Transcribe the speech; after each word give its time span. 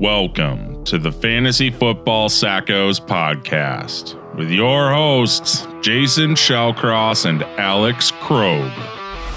Welcome 0.00 0.84
to 0.84 0.96
the 0.96 1.10
Fantasy 1.10 1.72
Football 1.72 2.28
Sackos 2.28 3.04
podcast 3.04 4.14
with 4.36 4.48
your 4.48 4.92
hosts, 4.92 5.66
Jason 5.82 6.34
Shellcross 6.34 7.26
and 7.26 7.42
Alex 7.58 8.12
Krogh. 8.12 8.72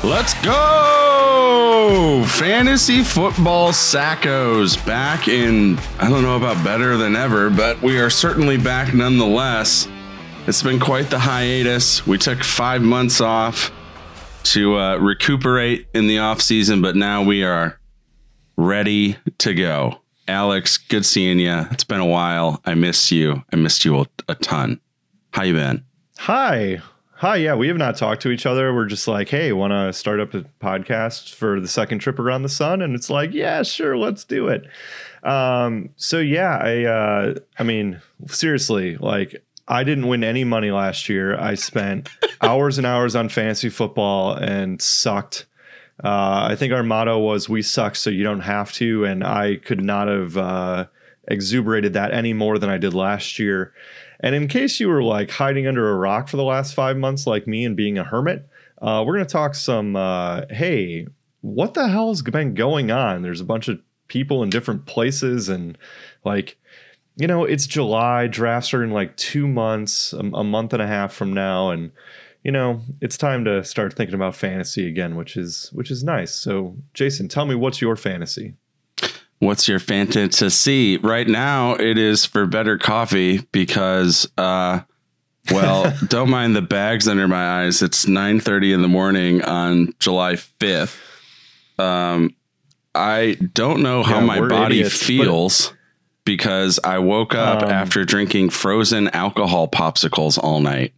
Let's 0.04 0.40
go! 0.44 2.24
Fantasy 2.28 3.04
Football 3.04 3.72
Sackos 3.72 4.86
back 4.86 5.28
in, 5.28 5.80
I 5.98 6.08
don't 6.12 6.22
know 6.22 6.38
about 6.38 6.64
better 6.64 6.96
than 6.96 7.16
ever, 7.16 7.50
but 7.50 7.82
we 7.82 8.00
are 8.00 8.12
certainly 8.12 8.58
back 8.58 8.94
nonetheless. 8.94 9.88
It's 10.46 10.62
been 10.62 10.80
quite 10.80 11.10
the 11.10 11.18
hiatus. 11.18 12.06
We 12.06 12.20
took 12.20 12.44
five 12.44 12.84
months 12.84 13.20
off 13.20 13.72
to 14.44 14.78
uh, 14.78 14.98
recuperate 14.98 15.88
in 15.96 16.06
the 16.06 16.20
off 16.20 16.40
season, 16.40 16.84
but 16.84 16.96
now 16.96 17.24
we 17.24 17.44
are 17.44 17.80
ready 18.58 19.18
to 19.40 19.56
go. 19.56 20.01
Alex, 20.32 20.78
good 20.78 21.06
seeing 21.06 21.40
you. 21.40 21.68
It's 21.72 21.84
been 21.84 22.00
a 22.00 22.06
while. 22.06 22.62
I 22.64 22.74
miss 22.74 23.12
you. 23.12 23.44
I 23.52 23.58
missed 23.58 23.84
you 23.84 24.06
a, 24.30 24.36
ton. 24.36 24.80
How 25.34 25.44
you 25.44 25.54
been? 25.54 25.84
Hi. 26.20 26.82
Hi. 27.16 27.36
Yeah, 27.36 27.56
we 27.56 27.68
have 27.68 27.76
not 27.76 27.98
talked 27.98 28.22
to 28.22 28.32
each 28.32 28.46
other. 28.46 28.74
We're 28.74 28.86
just 28.86 29.10
like, 29.10 29.28
hey, 29.28 29.52
want 29.52 29.72
to 29.72 29.92
start 29.92 30.22
up 30.22 30.34
a 30.34 30.46
podcast 30.62 31.34
for 31.34 31.60
the 31.60 31.68
second 31.68 32.00
trip 32.00 32.18
around 32.18 32.44
the 32.44 32.50
sun? 32.50 32.82
And 32.82 32.96
it's 32.96 33.10
like, 33.10 33.34
yeah, 33.34 33.62
sure, 33.64 33.98
let's 33.98 34.24
do 34.24 34.48
it. 34.48 34.66
Um, 35.24 35.90
so 35.98 36.20
yeah, 36.20 36.58
I 36.62 36.86
uh, 36.86 37.36
I 37.60 37.64
mean, 37.64 38.02
seriously, 38.28 38.96
like 38.96 39.44
I 39.68 39.84
didn't 39.84 40.08
win 40.08 40.24
any 40.24 40.46
money 40.46 40.72
last 40.72 41.10
year. 41.10 41.38
I 41.38 41.56
spent 41.56 42.08
hours 42.42 42.78
and 42.78 42.88
hours 42.88 43.18
on 43.18 43.28
fantasy 43.28 43.70
football 43.70 44.34
and 44.34 44.82
sucked. 44.82 45.46
Uh, 46.04 46.48
I 46.50 46.56
think 46.56 46.74
our 46.74 46.84
motto 46.84 47.20
was 47.20 47.48
"We 47.48 47.62
suck, 47.62 47.96
so 47.96 48.10
you 48.10 48.24
don't 48.24 48.42
have 48.42 48.72
to," 48.74 49.06
and 49.06 49.24
I 49.24 49.58
could 49.58 49.84
not 49.84 50.08
have 50.08 50.38
uh, 50.38 50.86
exuberated 51.28 51.94
that 51.94 52.14
any 52.14 52.34
more 52.34 52.58
than 52.58 52.70
I 52.70 52.78
did 52.78 52.94
last 52.94 53.40
year. 53.40 53.74
And 54.20 54.36
in 54.36 54.48
case 54.48 54.80
you 54.80 54.88
were 54.88 55.04
like 55.04 55.32
hiding 55.32 55.68
under 55.68 55.90
a 55.90 55.96
rock 55.96 56.28
for 56.28 56.38
the 56.38 56.44
last 56.44 56.74
five 56.74 56.98
months, 56.98 57.28
like 57.28 57.48
me, 57.48 57.66
and 57.66 57.76
being 57.76 57.98
a 57.98 58.04
hermit, 58.04 58.48
uh, 58.82 59.04
we're 59.06 59.14
gonna 59.14 59.26
talk 59.26 59.56
some. 59.56 59.96
Uh, 59.96 60.44
hey, 60.50 61.08
what 61.42 61.74
the 61.74 61.88
hell's 61.88 62.22
been 62.22 62.54
going 62.54 62.92
on? 62.92 63.22
There's 63.22 63.42
a 63.42 63.46
bunch 63.46 63.68
of 63.68 63.80
people 64.08 64.44
in 64.44 64.50
different 64.50 64.86
places, 64.86 65.50
and 65.50 65.78
like 66.24 66.58
you 67.18 67.28
know, 67.28 67.44
it's 67.44 67.68
July. 67.68 68.28
Drafts 68.28 68.74
are 68.74 68.84
in 68.84 68.92
like 68.92 69.16
two 69.18 69.48
months, 69.48 70.14
a, 70.14 70.20
a, 70.20 70.44
month 70.44 70.74
and 70.74 70.82
a 70.82 70.88
half 70.88 71.14
from 71.14 71.34
now, 71.34 71.70
and 71.70 71.92
you 72.44 72.52
know, 72.52 72.82
it's 73.02 73.18
time 73.18 73.46
to 73.46 73.64
start 73.64 73.94
thinking 73.94 74.16
about 74.16 74.36
fantasy 74.36 74.88
again, 74.88 75.16
which 75.16 75.38
is 75.38 75.70
which 75.74 75.92
is 75.92 76.04
nice. 76.04 76.34
So, 76.34 76.76
Jason, 76.94 77.28
tell 77.28 77.46
me 77.46 77.56
what's 77.56 77.82
your 77.82 77.96
fantasy? 77.96 78.56
What's 79.40 79.68
your 79.68 79.80
fantasy? 79.80 80.98
Right 80.98 81.28
now, 81.28 81.74
it 81.74 81.98
is 81.98 82.26
for 82.26 82.46
better 82.46 82.78
coffee 82.78 83.40
because, 83.52 84.28
uh, 84.38 84.82
well, 85.52 85.92
don't 86.08 86.30
mind 86.30 86.56
the 86.56 86.62
bags 86.62 87.08
under 87.08 87.28
my 87.28 87.64
eyes. 87.64 87.82
It's 87.82 88.08
nine 88.08 88.40
thirty 88.40 88.74
in 88.74 88.82
the 88.82 88.88
morning 88.88 89.44
on 89.44 89.94
July 90.00 90.36
fifth. 90.36 91.00
Um, 91.78 92.36
I 92.94 93.38
don't 93.54 93.82
know 93.82 94.04
how 94.04 94.20
yeah, 94.20 94.26
my 94.26 94.48
body 94.48 94.80
idiots, 94.80 94.98
feels 94.98 95.74
because 96.26 96.80
I 96.84 97.00
woke 97.00 97.36
up 97.36 97.64
um, 97.64 97.70
after 97.70 98.04
drinking 98.04 98.50
frozen 98.50 99.10
alcohol 99.10 99.68
popsicles 99.68 100.38
all 100.38 100.60
night. 100.60 100.94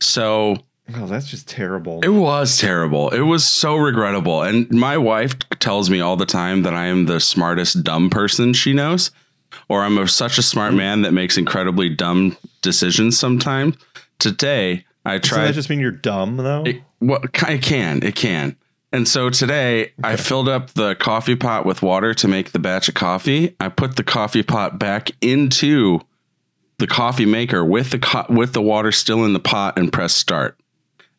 So 0.00 0.56
Oh, 0.94 1.06
that's 1.06 1.26
just 1.26 1.48
terrible. 1.48 2.00
It 2.02 2.08
was 2.08 2.58
terrible. 2.58 3.08
It 3.10 3.22
was 3.22 3.46
so 3.46 3.76
regrettable. 3.76 4.42
And 4.42 4.70
my 4.70 4.98
wife 4.98 5.38
tells 5.58 5.88
me 5.88 6.00
all 6.00 6.16
the 6.16 6.26
time 6.26 6.62
that 6.62 6.74
I 6.74 6.86
am 6.86 7.06
the 7.06 7.20
smartest 7.20 7.82
dumb 7.82 8.10
person 8.10 8.52
she 8.52 8.74
knows, 8.74 9.10
or 9.68 9.82
I'm 9.82 9.96
a, 9.96 10.06
such 10.06 10.36
a 10.36 10.42
smart 10.42 10.70
mm-hmm. 10.70 10.78
man 10.78 11.02
that 11.02 11.12
makes 11.12 11.38
incredibly 11.38 11.88
dumb 11.88 12.36
decisions 12.60 13.18
sometimes. 13.18 13.76
Today, 14.18 14.84
I 15.06 15.18
tried. 15.18 15.38
Does 15.38 15.48
that 15.48 15.54
just 15.54 15.70
mean 15.70 15.80
you're 15.80 15.90
dumb, 15.90 16.36
though? 16.36 16.64
It, 16.64 16.82
well, 17.00 17.20
it 17.22 17.62
can. 17.62 18.02
It 18.02 18.14
can. 18.14 18.56
And 18.92 19.08
so 19.08 19.28
today, 19.28 19.82
okay. 19.82 19.92
I 20.04 20.16
filled 20.16 20.48
up 20.48 20.70
the 20.74 20.94
coffee 20.94 21.34
pot 21.34 21.66
with 21.66 21.82
water 21.82 22.14
to 22.14 22.28
make 22.28 22.52
the 22.52 22.60
batch 22.60 22.88
of 22.88 22.94
coffee. 22.94 23.56
I 23.58 23.68
put 23.68 23.96
the 23.96 24.04
coffee 24.04 24.44
pot 24.44 24.78
back 24.78 25.10
into 25.20 26.00
the 26.78 26.86
coffee 26.86 27.26
maker 27.26 27.64
with 27.64 27.90
the 27.90 27.98
co- 27.98 28.26
with 28.28 28.52
the 28.52 28.62
water 28.62 28.92
still 28.92 29.24
in 29.24 29.32
the 29.32 29.40
pot 29.40 29.76
and 29.78 29.92
press 29.92 30.14
start. 30.14 30.56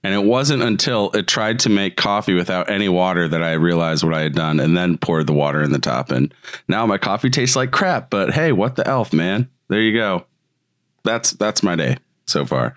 And 0.05 0.13
it 0.13 0.23
wasn't 0.23 0.61
until 0.61 1.09
it 1.15 1.27
tried 1.27 1.61
to 1.61 1.69
make 1.69 1.97
coffee 1.97 2.35
without 2.35 2.69
any 2.69 2.87
water 2.87 3.27
that 3.27 3.41
I 3.41 3.53
realized 3.53 4.03
what 4.03 4.13
I 4.13 4.21
had 4.21 4.35
done 4.35 4.59
and 4.59 4.77
then 4.77 4.99
poured 4.99 5.25
the 5.25 5.33
water 5.33 5.63
in 5.63 5.71
the 5.71 5.79
top. 5.79 6.11
And 6.11 6.31
now 6.67 6.85
my 6.85 6.99
coffee 6.99 7.31
tastes 7.31 7.55
like 7.55 7.71
crap. 7.71 8.11
But 8.11 8.31
hey, 8.31 8.51
what 8.51 8.75
the 8.75 8.87
elf, 8.87 9.13
man? 9.13 9.49
There 9.67 9.81
you 9.81 9.97
go. 9.97 10.27
That's 11.03 11.31
that's 11.31 11.63
my 11.63 11.75
day 11.75 11.97
so 12.27 12.45
far. 12.45 12.75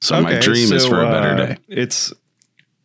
So 0.00 0.14
okay, 0.14 0.34
my 0.34 0.38
dream 0.38 0.68
so, 0.68 0.76
is 0.76 0.86
for 0.86 1.02
a 1.02 1.10
better 1.10 1.30
uh, 1.30 1.46
day. 1.46 1.56
It's 1.66 2.12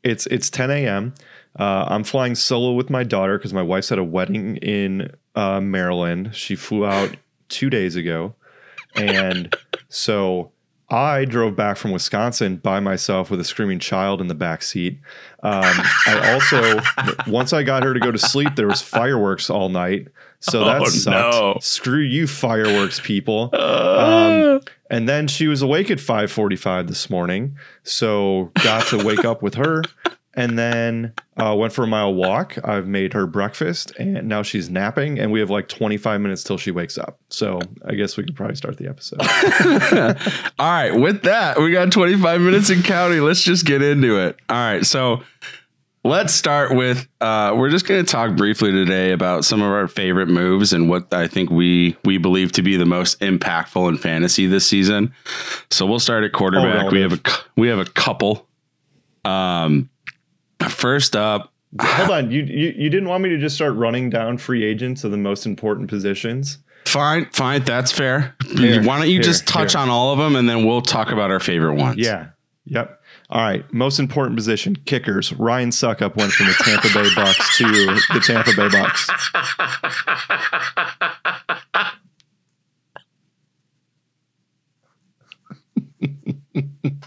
it's 0.02 0.26
it's 0.26 0.50
10 0.50 0.72
a.m. 0.72 1.14
Uh, 1.60 1.86
I'm 1.88 2.04
flying 2.04 2.34
solo 2.34 2.72
with 2.72 2.90
my 2.90 3.04
daughter 3.04 3.38
because 3.38 3.54
my 3.54 3.62
wife's 3.62 3.92
at 3.92 4.00
a 4.00 4.04
wedding 4.04 4.58
in 4.58 5.14
uh, 5.36 5.62
Maryland. 5.62 6.36
She 6.36 6.56
flew 6.56 6.88
out 6.88 7.16
two 7.48 7.70
days 7.70 7.96
ago, 7.96 8.34
and 8.96 9.56
so 9.88 10.51
I 10.92 11.24
drove 11.24 11.56
back 11.56 11.78
from 11.78 11.92
Wisconsin 11.92 12.58
by 12.58 12.82
myself 12.82 13.32
with 13.32 13.40
a 13.40 13.46
screaming 13.46 13.80
child 13.80 14.20
in 14.20 14.28
the 14.28 14.36
back 14.36 14.62
seat. 14.62 15.00
Um, 15.42 15.64
I 15.64 16.34
also, 17.26 17.32
once 17.32 17.54
I 17.54 17.64
got 17.64 17.84
her 17.84 17.94
to 17.94 18.00
go 18.00 18.12
to 18.12 18.18
sleep, 18.18 18.56
there 18.56 18.68
was 18.68 18.82
fireworks 18.82 19.50
all 19.50 19.70
night, 19.70 20.10
so 20.42 20.66
that 20.66 20.82
oh, 20.82 20.86
sucked. 20.86 21.34
No. 21.34 21.58
Screw 21.62 22.02
you, 22.02 22.28
fireworks 22.28 23.00
people. 23.00 23.50
Uh. 23.54 24.20
Um, 24.52 24.62
and 24.90 25.08
then 25.08 25.28
she 25.28 25.48
was 25.48 25.62
awake 25.62 25.90
at 25.90 26.00
5:45 26.00 26.88
this 26.88 27.10
morning, 27.10 27.56
so 27.84 28.52
got 28.64 28.88
to 28.88 29.04
wake 29.04 29.24
up 29.24 29.42
with 29.42 29.56
her 29.56 29.84
and 30.34 30.58
then 30.58 31.14
uh, 31.38 31.56
went 31.58 31.74
for 31.74 31.84
a 31.84 31.88
mile 31.88 32.14
walk. 32.14 32.58
I've 32.64 32.88
made 32.88 33.14
her 33.14 33.28
breakfast, 33.28 33.92
and 33.98 34.28
now 34.28 34.44
she's 34.44 34.70
napping, 34.70 35.20
and 35.20 35.32
we 35.32 35.40
have 35.40 35.50
like 35.50 35.68
25 35.68 36.22
minutes 36.22 36.44
till 36.44 36.58
she 36.58 36.72
wakes 36.72 36.98
up. 36.98 37.20
So 37.30 37.60
I 37.86 37.96
guess 37.96 38.18
we 38.18 38.24
could 38.24 38.36
probably 38.36 38.56
start 38.56 38.78
the 38.78 38.88
episode. 38.88 39.22
All 40.60 40.70
right, 40.70 40.92
with 40.92 41.24
that, 41.24 41.60
we 41.60 41.72
got 41.72 41.92
25 41.92 42.42
minutes 42.42 42.70
in 42.70 42.84
counting. 42.84 43.22
Let's 43.22 43.42
just 43.42 43.66
get 43.66 43.82
into 43.82 44.20
it. 44.20 44.38
All 44.50 44.56
right, 44.56 44.86
so 44.86 45.24
let's 46.04 46.34
start 46.34 46.76
with 46.76 47.08
uh, 47.20 47.54
we're 47.56 47.70
just 47.70 47.86
going 47.86 48.04
to 48.04 48.12
talk 48.12 48.36
briefly 48.36 48.72
today 48.72 49.12
about 49.12 49.46
some 49.46 49.62
of 49.62 49.72
our 49.72 49.88
favorite 49.88 50.28
moves 50.28 50.74
and 50.74 50.90
what 50.90 51.14
I 51.14 51.28
think 51.28 51.50
we 51.50 51.98
we 52.04 52.18
believe 52.18 52.52
to 52.54 52.62
be 52.62 52.78
the 52.78 52.86
most 52.86 53.20
impactful 53.20 53.90
in 53.90 53.98
fantasy 53.98 54.48
this 54.48 54.66
season. 54.66 55.14
So 55.70 55.86
we'll 55.86 56.00
start 56.00 56.24
at 56.24 56.32
quarterback. 56.32 56.86
Oh, 56.86 56.90
we 56.92 57.02
have 57.02 57.14
a 57.14 57.20
we 57.56 57.68
have 57.68 57.80
a 57.80 57.86
couple. 57.86 58.48
Um, 59.24 59.90
First 60.70 61.16
up, 61.16 61.52
hold 61.80 62.10
on. 62.12 62.32
You, 62.32 62.44
you 62.44 62.74
you 62.76 62.90
didn't 62.90 63.08
want 63.10 63.24
me 63.24 63.30
to 63.30 63.38
just 63.38 63.56
start 63.56 63.76
running 63.76 64.10
down 64.10 64.38
free 64.38 64.64
agents 64.64 65.04
of 65.04 65.12
the 65.12 65.18
most 65.18 65.46
important 65.46 65.90
positions? 65.90 66.58
Fine, 66.86 67.28
fine, 67.32 67.64
that's 67.64 67.92
fair. 67.92 68.36
Here, 68.56 68.82
Why 68.84 68.98
don't 68.98 69.08
you 69.08 69.14
here, 69.14 69.22
just 69.22 69.48
touch 69.48 69.74
here. 69.74 69.82
on 69.82 69.90
all 69.90 70.12
of 70.12 70.18
them 70.20 70.36
and 70.36 70.50
then 70.50 70.66
we'll 70.66 70.82
talk 70.82 71.12
about 71.12 71.30
our 71.32 71.40
favorite 71.40 71.76
ones? 71.76 71.98
Yeah. 71.98 72.30
Yep. 72.66 73.02
All 73.30 73.42
right. 73.42 73.72
Most 73.74 74.00
important 74.00 74.36
position, 74.36 74.76
kickers. 74.86 75.32
Ryan 75.34 75.70
Succop 75.70 76.16
went 76.16 76.32
from 76.32 76.48
the 76.48 76.54
Tampa 76.54 76.90
Bay 76.94 77.10
Bucks 77.16 77.58
to 77.58 77.66
the 77.66 78.20
Tampa 78.24 78.54
Bay 78.56 78.70
Bucks. 78.70 79.08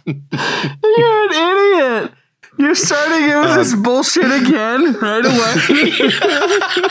You're 0.04 1.32
an 1.32 1.32
idiot. 1.32 2.12
You're 2.56 2.74
starting 2.74 3.28
it 3.28 3.36
with 3.36 3.50
um, 3.50 3.58
this 3.58 3.74
bullshit 3.74 4.24
again 4.24 4.92
right 4.94 5.24
away. 5.24 5.34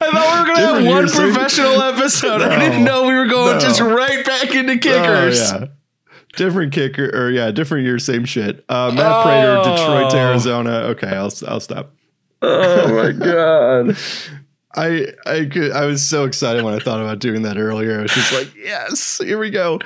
I 0.00 0.10
thought 0.10 0.34
we 0.34 0.40
were 0.40 0.54
gonna 0.54 0.60
have 0.60 0.86
one 0.86 1.08
professional 1.08 1.82
episode. 1.82 2.38
No, 2.38 2.48
I 2.48 2.58
didn't 2.58 2.84
know 2.84 3.06
we 3.06 3.14
were 3.14 3.26
going 3.26 3.54
no. 3.54 3.60
just 3.60 3.80
right 3.80 4.24
back 4.24 4.54
into 4.54 4.74
oh, 4.74 4.78
kickers. 4.78 5.52
Oh, 5.52 5.58
yeah. 5.60 5.66
Different 6.36 6.72
kicker, 6.72 7.08
or 7.14 7.30
yeah, 7.30 7.50
different 7.50 7.84
year, 7.84 7.98
same 7.98 8.26
shit. 8.26 8.64
Uh, 8.68 8.90
Matt 8.94 9.12
oh. 9.12 9.22
Prater, 9.22 9.70
Detroit 9.70 10.10
to 10.10 10.18
Arizona. 10.18 10.70
Okay, 10.90 11.08
I'll 11.08 11.32
I'll 11.48 11.60
stop. 11.60 11.92
Oh 12.42 12.94
my 12.94 13.12
god. 13.12 13.96
I 14.76 15.06
I 15.24 15.46
could 15.46 15.72
I 15.72 15.86
was 15.86 16.06
so 16.06 16.24
excited 16.24 16.62
when 16.62 16.74
I 16.74 16.78
thought 16.78 17.00
about 17.00 17.18
doing 17.18 17.42
that 17.42 17.56
earlier. 17.56 17.98
I 17.98 18.02
was 18.02 18.12
just 18.12 18.32
like, 18.32 18.54
yes, 18.62 19.18
here 19.18 19.38
we 19.38 19.50
go. 19.50 19.78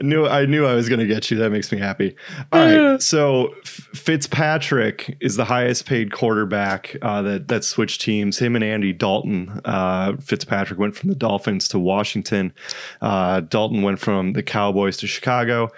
I 0.00 0.04
knew 0.04 0.26
I 0.26 0.46
knew 0.46 0.66
I 0.66 0.74
was 0.74 0.88
going 0.88 0.98
to 0.98 1.06
get 1.06 1.30
you. 1.30 1.38
That 1.38 1.50
makes 1.50 1.70
me 1.70 1.78
happy. 1.78 2.16
All 2.52 2.60
right, 2.60 3.00
so 3.00 3.54
Fitzpatrick 3.64 5.16
is 5.20 5.36
the 5.36 5.44
highest 5.44 5.86
paid 5.86 6.12
quarterback 6.12 6.96
uh, 7.02 7.22
that 7.22 7.48
that 7.48 7.62
switched 7.62 8.00
teams. 8.00 8.38
Him 8.38 8.56
and 8.56 8.64
Andy 8.64 8.92
Dalton. 8.92 9.60
Uh, 9.64 10.16
Fitzpatrick 10.16 10.78
went 10.78 10.96
from 10.96 11.10
the 11.10 11.14
Dolphins 11.14 11.68
to 11.68 11.78
Washington. 11.78 12.52
Uh, 13.00 13.40
Dalton 13.40 13.82
went 13.82 14.00
from 14.00 14.32
the 14.32 14.42
Cowboys 14.42 14.96
to 14.98 15.06
Chicago, 15.06 15.70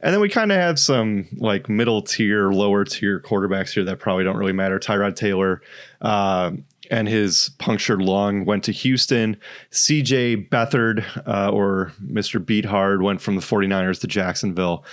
and 0.00 0.12
then 0.12 0.20
we 0.20 0.28
kind 0.28 0.50
of 0.50 0.58
had 0.58 0.78
some 0.78 1.28
like 1.36 1.68
middle 1.68 2.02
tier, 2.02 2.50
lower 2.50 2.84
tier 2.84 3.20
quarterbacks 3.20 3.70
here 3.70 3.84
that 3.84 4.00
probably 4.00 4.24
don't 4.24 4.36
really 4.36 4.52
matter. 4.52 4.80
Tyrod 4.80 5.14
Taylor. 5.14 5.62
And 6.90 7.08
his 7.08 7.50
punctured 7.58 8.00
lung 8.00 8.44
went 8.44 8.64
to 8.64 8.72
Houston. 8.72 9.36
CJ 9.72 10.48
Beathard, 10.48 11.04
uh, 11.26 11.50
or 11.50 11.92
Mr. 12.02 12.42
Beathard, 12.44 13.02
went 13.02 13.20
from 13.20 13.36
the 13.36 13.42
49ers 13.42 14.00
to 14.00 14.06
Jacksonville. 14.06 14.84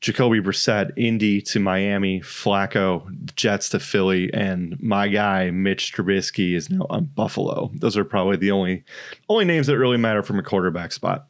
Jacoby 0.00 0.40
Brissett, 0.40 0.90
Indy 0.96 1.40
to 1.42 1.60
Miami. 1.60 2.20
Flacco, 2.20 3.06
Jets 3.36 3.68
to 3.70 3.78
Philly. 3.78 4.32
And 4.34 4.80
my 4.82 5.08
guy, 5.08 5.50
Mitch 5.50 5.94
Trubisky, 5.94 6.54
is 6.54 6.70
now 6.70 6.86
on 6.90 7.04
Buffalo. 7.14 7.70
Those 7.74 7.96
are 7.96 8.04
probably 8.04 8.36
the 8.36 8.50
only 8.50 8.84
only 9.28 9.44
names 9.44 9.66
that 9.68 9.78
really 9.78 9.96
matter 9.96 10.22
from 10.22 10.38
a 10.38 10.42
quarterback 10.42 10.92
spot. 10.92 11.26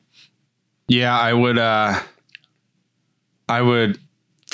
Yeah, 0.88 1.18
I 1.18 1.32
would. 1.32 1.58
uh 1.58 2.00
I 3.48 3.60
would 3.60 3.98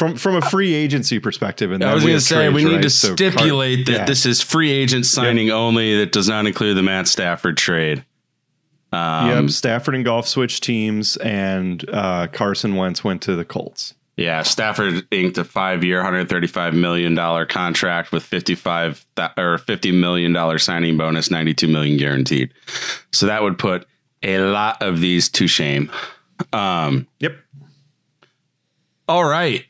from 0.01 0.17
from 0.17 0.35
a 0.35 0.41
free 0.41 0.73
agency 0.73 1.21
perspective. 1.21 1.73
And 1.73 1.85
I 1.85 1.93
was 1.93 2.03
going 2.03 2.17
to 2.17 2.21
say 2.23 2.49
we 2.49 2.65
need 2.65 2.77
right? 2.77 2.83
to 2.83 2.91
So 2.91 3.15
stipulate 3.15 3.85
Car- 3.87 3.93
that 3.95 4.01
yeah. 4.01 4.05
this 4.07 4.25
is 4.25 4.41
free 4.41 4.71
agent 4.71 5.05
signing 5.05 5.51
only. 5.51 5.99
That 5.99 6.11
does 6.11 6.27
not 6.27 6.47
include 6.47 6.79
the 6.79 6.83
Matt 6.83 7.07
Stafford 7.07 7.59
trade. 7.59 8.05
Um, 8.93 9.29
yep, 9.29 9.51
Stafford 9.51 9.95
and 9.95 10.05
Goff 10.05 10.27
switched 10.27 10.65
teams, 10.65 11.17
and 11.19 11.85
uh, 11.91 12.29
Carson 12.29 12.75
Wentz 12.77 13.05
went 13.05 13.21
to 13.23 13.37
the 13.37 13.45
Colts. 13.45 13.95
Yeah, 14.17 14.43
Stafford 14.43 15.07
inked 15.13 15.39
a 15.39 15.45
five-year, 15.45 16.03
hundred 16.03 16.29
thirty-five 16.29 16.75
million 16.75 17.15
dollar 17.15 17.45
contract 17.47 18.11
with 18.11 18.23
fifty-five 18.25 19.05
th- 19.17 19.31
or 19.37 19.59
fifty 19.59 19.93
million 19.93 20.33
dollar 20.33 20.59
signing 20.59 20.97
bonus, 20.97 21.31
ninety-two 21.31 21.69
million 21.69 21.99
guaranteed. 21.99 22.53
So 23.13 23.27
that 23.27 23.43
would 23.43 23.59
put 23.59 23.87
a 24.23 24.39
lot 24.39 24.83
of 24.83 25.01
these 25.01 25.29
to 25.31 25.47
shame. 25.47 25.93
Um, 26.53 27.07
Yep. 27.21 27.37
All 29.11 29.25
right. 29.25 29.65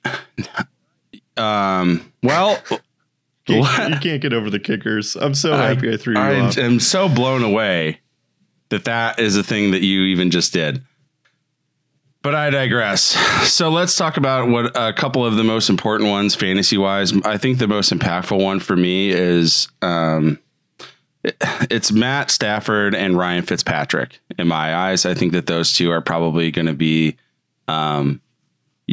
Um, 1.37 2.12
well, 2.22 2.62
You, 3.48 3.56
you 3.88 3.96
can't 4.00 4.20
get 4.20 4.32
over 4.32 4.50
the 4.50 4.60
kickers. 4.60 5.16
I'm 5.16 5.34
so 5.34 5.56
happy 5.56 5.92
I, 5.92 5.96
threw 5.96 6.14
you 6.14 6.20
I 6.20 6.40
off. 6.40 6.58
am 6.58 6.78
so 6.81 7.08
blown 7.08 7.42
away 7.42 8.00
that 8.69 8.84
that 8.84 9.19
is 9.19 9.37
a 9.37 9.42
thing 9.42 9.70
that 9.72 9.82
you 9.82 10.02
even 10.02 10.31
just 10.31 10.52
did. 10.52 10.82
But 12.22 12.34
I 12.34 12.50
digress. 12.50 13.02
So 13.50 13.70
let's 13.70 13.96
talk 13.96 14.19
about 14.19 14.48
what 14.48 14.72
a 14.76 14.92
couple 14.92 15.25
of 15.25 15.37
the 15.37 15.44
most 15.44 15.70
important 15.70 16.10
ones, 16.10 16.34
fantasy 16.34 16.76
wise. 16.76 17.14
I 17.25 17.38
think 17.38 17.58
the 17.58 17.66
most 17.66 17.90
impactful 17.93 18.38
one 18.44 18.60
for 18.60 18.76
me 18.76 19.08
is 19.10 19.69
um, 19.81 20.38
it- 21.25 21.36
it's 21.70 21.90
Matt 21.90 22.31
Stafford 22.31 22.94
and 22.94 23.16
Ryan 23.16 23.43
Fitzpatrick. 23.43 24.20
In 24.38 24.48
my 24.48 24.75
eyes, 24.76 25.06
I 25.06 25.14
think 25.14 25.32
that 25.32 25.46
those 25.46 25.72
two 25.72 25.90
are 25.90 26.02
probably 26.02 26.50
going 26.50 26.66
to 26.66 26.75
be 26.75 27.16
um, 27.69 28.20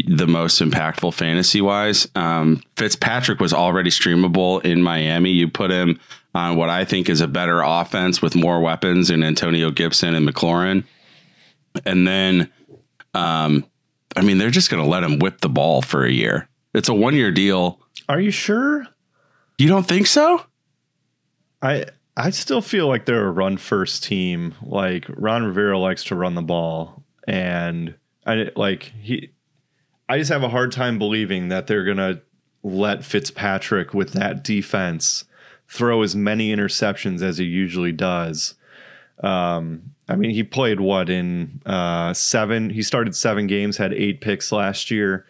the 0.06 0.28
most 0.28 0.62
impactful 0.62 1.14
fantasy 1.14 1.62
wise. 1.62 2.08
Um, 2.16 2.62
Fitzpatrick 2.76 3.40
was 3.40 3.54
already 3.54 3.90
streamable 3.90 4.64
in 4.64 4.82
Miami. 4.84 5.32
You 5.32 5.48
put 5.48 5.72
him 5.72 6.00
on 6.36 6.56
what 6.56 6.70
I 6.70 6.86
think 6.86 7.10
is 7.10 7.22
a 7.22 7.28
better 7.28 7.62
offense 7.62 8.22
with 8.22 8.36
more 8.36 8.62
weapons 8.62 9.10
in 9.10 9.24
Antonio 9.24 9.72
Gibson 9.72 10.14
and 10.14 10.28
McLaurin. 10.28 10.84
And 11.86 12.08
then, 12.08 12.52
um, 13.14 13.66
I 14.16 14.22
mean, 14.22 14.38
they're 14.38 14.50
just 14.52 14.70
going 14.70 14.84
to 14.84 14.90
let 14.90 15.04
him 15.04 15.20
whip 15.20 15.42
the 15.42 15.50
ball 15.50 15.82
for 15.82 16.06
a 16.06 16.12
year. 16.12 16.48
It's 16.74 16.90
a 16.90 16.94
one 16.94 17.16
year 17.16 17.32
deal. 17.32 17.80
Are 18.08 18.20
you 18.20 18.32
sure? 18.32 18.86
You 19.58 19.68
don't 19.68 19.88
think 19.88 20.06
so? 20.06 20.46
I 21.62 21.86
I 22.16 22.30
still 22.30 22.62
feel 22.62 22.88
like 22.88 23.06
they're 23.06 23.28
a 23.28 23.32
run 23.32 23.58
first 23.58 24.04
team. 24.04 24.54
Like 24.62 25.06
Ron 25.10 25.44
Rivera 25.44 25.78
likes 25.80 26.04
to 26.06 26.16
run 26.16 26.36
the 26.36 26.42
ball, 26.42 27.04
and 27.28 27.96
I 28.26 28.50
like 28.56 28.92
he. 29.02 29.32
I 30.10 30.18
just 30.18 30.32
have 30.32 30.44
a 30.44 30.50
hard 30.50 30.72
time 30.72 30.98
believing 30.98 31.50
that 31.50 31.68
they're 31.68 31.84
gonna 31.84 32.22
let 32.64 33.04
Fitzpatrick 33.04 33.94
with 33.94 34.14
that 34.14 34.44
defense 34.44 35.26
throw 35.68 36.02
as 36.02 36.16
many 36.16 36.56
interceptions 36.56 37.22
as 37.22 37.38
he 37.38 37.46
usually 37.46 37.92
does. 37.92 38.56
Um, 39.22 39.94
I 40.10 40.16
mean, 40.16 40.32
he 40.32 40.44
played 40.44 40.80
what 40.80 41.10
in 41.10 41.62
uh, 41.66 42.14
seven? 42.14 42.70
He 42.70 42.82
started 42.82 43.16
seven 43.16 43.48
games, 43.48 43.76
had 43.76 43.94
eight 43.94 44.22
picks 44.22 44.52
last 44.52 44.90
year. 44.90 45.26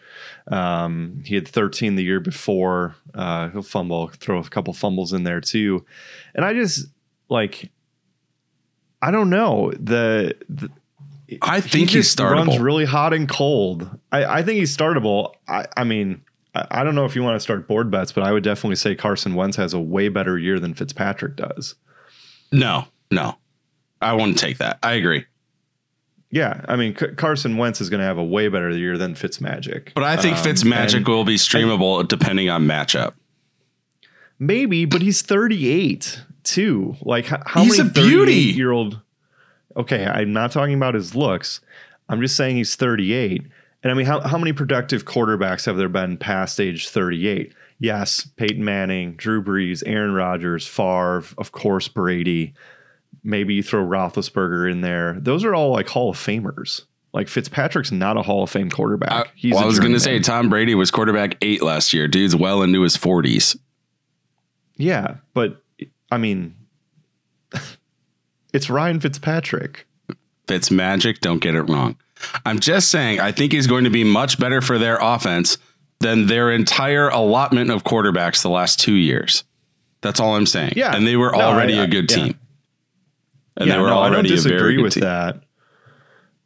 Um, 0.46 1.22
he 1.24 1.34
had 1.34 1.48
13 1.48 1.96
the 1.96 2.04
year 2.04 2.20
before. 2.20 2.94
Uh, 3.14 3.48
he'll 3.48 3.62
fumble, 3.62 4.08
throw 4.08 4.38
a 4.38 4.48
couple 4.48 4.72
fumbles 4.72 5.12
in 5.12 5.24
there 5.24 5.40
too. 5.40 5.84
And 6.34 6.44
I 6.44 6.54
just 6.54 6.86
like, 7.28 7.70
I 9.02 9.10
don't 9.10 9.30
know 9.30 9.72
the. 9.72 10.36
the 10.48 10.70
I 11.42 11.60
he 11.60 11.68
think 11.68 11.90
he's 11.90 12.06
just 12.14 12.20
runs 12.20 12.58
really 12.58 12.84
hot 12.84 13.12
and 13.12 13.28
cold. 13.28 13.88
I, 14.12 14.24
I 14.24 14.42
think 14.42 14.58
he's 14.58 14.74
startable. 14.76 15.32
I, 15.46 15.66
I 15.76 15.84
mean, 15.84 16.22
I, 16.54 16.66
I 16.70 16.84
don't 16.84 16.94
know 16.94 17.04
if 17.04 17.14
you 17.14 17.22
want 17.22 17.36
to 17.36 17.40
start 17.40 17.68
board 17.68 17.90
bets, 17.90 18.12
but 18.12 18.24
I 18.24 18.32
would 18.32 18.42
definitely 18.44 18.76
say 18.76 18.94
Carson 18.94 19.34
Wentz 19.34 19.56
has 19.56 19.74
a 19.74 19.80
way 19.80 20.08
better 20.08 20.38
year 20.38 20.58
than 20.58 20.74
Fitzpatrick 20.74 21.36
does. 21.36 21.74
no, 22.52 22.86
no. 23.10 23.36
I 24.00 24.12
wouldn't 24.12 24.38
take 24.38 24.58
that. 24.58 24.78
I 24.82 24.92
agree. 24.92 25.24
Yeah, 26.30 26.64
I 26.68 26.76
mean 26.76 26.96
C- 26.96 27.08
Carson 27.16 27.56
Wentz 27.56 27.80
is 27.80 27.90
going 27.90 28.00
to 28.00 28.06
have 28.06 28.18
a 28.18 28.22
way 28.24 28.48
better 28.48 28.70
year 28.70 28.96
than 28.98 29.14
Fitzmagic. 29.14 29.92
But 29.94 30.04
I 30.04 30.16
think 30.16 30.36
Um, 30.36 30.44
Fitzmagic 30.44 30.96
and 30.98 31.08
will 31.08 31.24
be 31.24 31.34
streamable 31.36 32.06
depending 32.06 32.48
on 32.48 32.66
matchup. 32.66 33.14
maybe, 34.38 34.84
but 34.84 35.02
he's 35.02 35.22
38 35.22 36.22
too. 36.44 36.96
Like 37.02 37.26
how, 37.26 37.42
how 37.44 37.62
He's 37.64 37.78
many 37.78 37.90
a 37.90 37.92
beauty. 37.92 38.32
year 38.34 38.70
old? 38.70 39.00
Okay, 39.76 40.04
I'm 40.04 40.32
not 40.32 40.52
talking 40.52 40.74
about 40.74 40.94
his 40.94 41.14
looks. 41.14 41.60
I'm 42.08 42.20
just 42.20 42.36
saying 42.36 42.56
he's 42.56 42.74
38. 42.74 43.42
And 43.82 43.92
I 43.92 43.94
mean, 43.94 44.06
how, 44.06 44.20
how 44.20 44.38
many 44.38 44.52
productive 44.52 45.04
quarterbacks 45.04 45.66
have 45.66 45.76
there 45.76 45.88
been 45.88 46.16
past 46.16 46.58
age 46.60 46.88
38? 46.88 47.54
Yes, 47.78 48.28
Peyton 48.36 48.64
Manning, 48.64 49.14
Drew 49.14 49.42
Brees, 49.42 49.82
Aaron 49.86 50.14
Rodgers, 50.14 50.66
Favre, 50.66 51.24
of 51.36 51.52
course, 51.52 51.86
Brady. 51.86 52.54
Maybe 53.22 53.54
you 53.54 53.62
throw 53.62 53.84
Roethlisberger 53.84 54.70
in 54.70 54.80
there. 54.80 55.16
Those 55.20 55.44
are 55.44 55.54
all 55.54 55.70
like 55.70 55.88
Hall 55.88 56.10
of 56.10 56.16
Famers. 56.16 56.82
Like 57.12 57.28
Fitzpatrick's 57.28 57.92
not 57.92 58.16
a 58.16 58.22
Hall 58.22 58.42
of 58.42 58.50
Fame 58.50 58.70
quarterback. 58.70 59.12
I, 59.12 59.30
He's 59.34 59.54
well, 59.54 59.62
I 59.62 59.66
was 59.66 59.78
going 59.78 59.92
to 59.92 60.00
say. 60.00 60.18
Tom 60.18 60.50
Brady 60.50 60.74
was 60.74 60.90
quarterback 60.90 61.36
eight 61.40 61.62
last 61.62 61.92
year. 61.92 62.08
Dude's 62.08 62.34
well 62.34 62.62
into 62.62 62.82
his 62.82 62.96
40s. 62.96 63.56
Yeah, 64.76 65.16
but 65.34 65.62
I 66.10 66.18
mean, 66.18 66.54
it's 68.52 68.70
Ryan 68.70 69.00
Fitzpatrick. 69.00 69.86
Fitz 70.46 70.70
magic. 70.70 71.20
Don't 71.20 71.40
get 71.40 71.54
it 71.54 71.62
wrong. 71.62 71.96
I'm 72.46 72.58
just 72.58 72.90
saying, 72.90 73.20
I 73.20 73.32
think 73.32 73.52
he's 73.52 73.66
going 73.66 73.84
to 73.84 73.90
be 73.90 74.02
much 74.04 74.38
better 74.40 74.60
for 74.60 74.78
their 74.78 74.96
offense 75.00 75.58
than 76.00 76.26
their 76.26 76.50
entire 76.50 77.08
allotment 77.08 77.70
of 77.70 77.84
quarterbacks 77.84 78.42
the 78.42 78.50
last 78.50 78.80
two 78.80 78.94
years. 78.94 79.44
That's 80.00 80.20
all 80.20 80.34
I'm 80.36 80.46
saying. 80.46 80.72
Yeah. 80.76 80.94
And 80.94 81.06
they 81.06 81.16
were 81.16 81.32
No, 81.32 81.40
already 81.40 81.78
I- 81.78 81.84
a 81.84 81.86
good 81.86 82.10
yeah. 82.10 82.16
team. 82.16 82.38
And 83.56 83.66
yeah, 83.68 83.74
they 83.76 83.80
were 83.82 83.88
no, 83.88 83.98
I 84.00 84.06
don't 84.06 84.14
already 84.14 84.28
a 84.34 84.36
very 84.36 84.42
disagree 84.42 84.76
good 84.76 84.82
with 84.82 84.94
team. 84.94 85.02
that. 85.02 85.42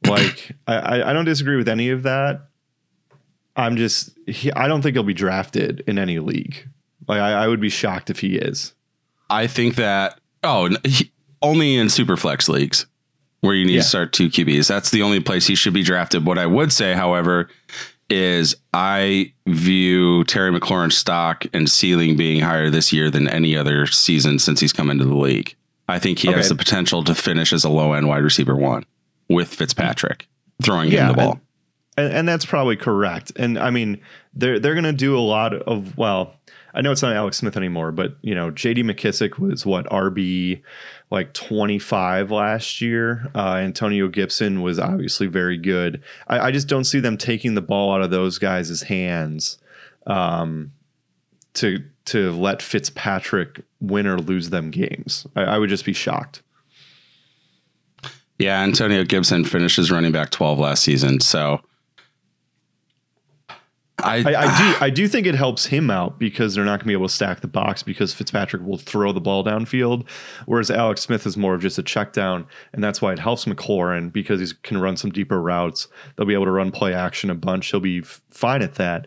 Like, 0.06 0.52
I, 0.66 0.74
I, 0.76 1.10
I 1.10 1.12
don't 1.12 1.26
disagree 1.26 1.56
with 1.56 1.68
any 1.68 1.90
of 1.90 2.02
that. 2.04 2.48
I'm 3.54 3.76
just, 3.76 4.10
he, 4.26 4.50
I 4.52 4.66
don't 4.66 4.80
think 4.80 4.96
he'll 4.96 5.02
be 5.02 5.12
drafted 5.14 5.84
in 5.86 5.98
any 5.98 6.18
league. 6.18 6.66
Like, 7.06 7.20
I, 7.20 7.44
I 7.44 7.48
would 7.48 7.60
be 7.60 7.68
shocked 7.68 8.08
if 8.08 8.20
he 8.20 8.36
is. 8.36 8.72
I 9.28 9.46
think 9.46 9.74
that, 9.74 10.18
oh, 10.42 10.70
he, 10.84 11.12
only 11.42 11.76
in 11.76 11.88
super 11.88 12.16
flex 12.16 12.48
leagues 12.48 12.86
where 13.40 13.54
you 13.54 13.64
need 13.64 13.74
Yeah. 13.74 13.80
to 13.82 13.86
start 13.88 14.12
two 14.12 14.28
QBs. 14.28 14.68
That's 14.68 14.90
the 14.90 15.02
only 15.02 15.20
place 15.20 15.46
he 15.46 15.54
should 15.54 15.72
be 15.74 15.82
drafted. 15.82 16.24
What 16.24 16.38
I 16.38 16.46
would 16.46 16.72
say, 16.72 16.94
however, 16.94 17.48
is 18.08 18.54
I 18.74 19.32
view 19.46 20.24
Terry 20.24 20.50
McLaurin's 20.52 20.96
stock 20.96 21.44
and 21.52 21.68
ceiling 21.70 22.16
being 22.16 22.40
higher 22.40 22.70
this 22.70 22.92
year 22.92 23.10
than 23.10 23.26
any 23.28 23.56
other 23.56 23.86
season 23.86 24.38
since 24.38 24.60
he's 24.60 24.72
come 24.72 24.90
into 24.90 25.04
the 25.04 25.16
league. 25.16 25.54
I 25.88 25.98
think 25.98 26.18
he 26.20 26.28
has 26.32 26.48
the 26.48 26.54
potential 26.54 27.02
to 27.04 27.14
finish 27.14 27.52
as 27.52 27.64
a 27.64 27.68
low 27.68 27.92
end 27.94 28.08
wide 28.08 28.22
receiver 28.22 28.54
one 28.56 28.84
with 29.28 29.48
Fitzpatrick 29.54 30.28
throwing 30.62 30.90
Yeah, 30.90 31.08
him 31.08 31.08
the 31.08 31.14
ball. 31.22 31.40
and, 31.96 32.12
and 32.12 32.28
that's 32.28 32.44
probably 32.46 32.76
correct. 32.76 33.32
And 33.36 33.58
I 33.58 33.70
mean, 33.70 34.00
they're 34.34 34.58
they're 34.60 34.74
going 34.74 34.84
to 34.84 34.92
do 34.92 35.16
a 35.16 35.20
lot 35.20 35.54
of 35.54 35.96
well. 35.96 36.34
I 36.74 36.80
know 36.80 36.92
it's 36.92 37.02
not 37.02 37.14
Alex 37.14 37.36
Smith 37.36 37.56
anymore, 37.56 37.92
but 37.92 38.16
you 38.22 38.34
know, 38.34 38.50
J.D. 38.50 38.82
McKissic 38.82 39.38
was 39.38 39.66
what 39.66 39.86
RB 39.86 40.62
like 41.10 41.32
twenty 41.34 41.78
five 41.78 42.30
last 42.30 42.80
year. 42.80 43.30
Uh, 43.34 43.56
Antonio 43.56 44.08
Gibson 44.08 44.62
was 44.62 44.78
obviously 44.78 45.26
very 45.26 45.58
good. 45.58 46.02
I, 46.28 46.40
I 46.40 46.50
just 46.50 46.68
don't 46.68 46.84
see 46.84 47.00
them 47.00 47.16
taking 47.16 47.54
the 47.54 47.60
ball 47.60 47.94
out 47.94 48.02
of 48.02 48.10
those 48.10 48.38
guys' 48.38 48.82
hands 48.82 49.58
um, 50.06 50.72
to 51.54 51.84
to 52.06 52.32
let 52.32 52.62
Fitzpatrick 52.62 53.60
win 53.80 54.06
or 54.06 54.18
lose 54.18 54.50
them 54.50 54.70
games. 54.70 55.26
I, 55.36 55.42
I 55.42 55.58
would 55.58 55.68
just 55.68 55.84
be 55.84 55.92
shocked. 55.92 56.42
Yeah, 58.38 58.60
Antonio 58.60 59.04
Gibson 59.04 59.44
finishes 59.44 59.92
running 59.92 60.10
back 60.10 60.30
12 60.30 60.58
last 60.58 60.82
season. 60.82 61.20
So 61.20 61.60
I, 64.02 64.16
I, 64.16 64.42
I 64.42 64.58
do 64.58 64.84
I 64.84 64.90
do 64.94 65.08
think 65.08 65.26
it 65.26 65.34
helps 65.34 65.66
him 65.66 65.90
out 65.90 66.18
because 66.18 66.54
they're 66.54 66.64
not 66.64 66.78
going 66.78 66.80
to 66.80 66.86
be 66.86 66.92
able 66.92 67.08
to 67.08 67.14
stack 67.14 67.40
the 67.40 67.48
box 67.48 67.82
because 67.82 68.12
Fitzpatrick 68.12 68.62
will 68.62 68.78
throw 68.78 69.12
the 69.12 69.20
ball 69.20 69.44
downfield, 69.44 70.08
whereas 70.46 70.70
Alex 70.70 71.02
Smith 71.02 71.26
is 71.26 71.36
more 71.36 71.54
of 71.54 71.62
just 71.62 71.78
a 71.78 71.82
check 71.82 72.12
down, 72.12 72.46
and 72.72 72.82
that's 72.82 73.00
why 73.02 73.12
it 73.12 73.18
helps 73.18 73.44
McLaurin 73.44 74.12
because 74.12 74.40
he 74.40 74.54
can 74.62 74.78
run 74.78 74.96
some 74.96 75.10
deeper 75.10 75.40
routes. 75.40 75.88
They'll 76.16 76.26
be 76.26 76.34
able 76.34 76.46
to 76.46 76.50
run 76.50 76.70
play 76.70 76.94
action 76.94 77.30
a 77.30 77.34
bunch. 77.34 77.70
He'll 77.70 77.80
be 77.80 78.00
f- 78.00 78.20
fine 78.30 78.62
at 78.62 78.74
that. 78.76 79.06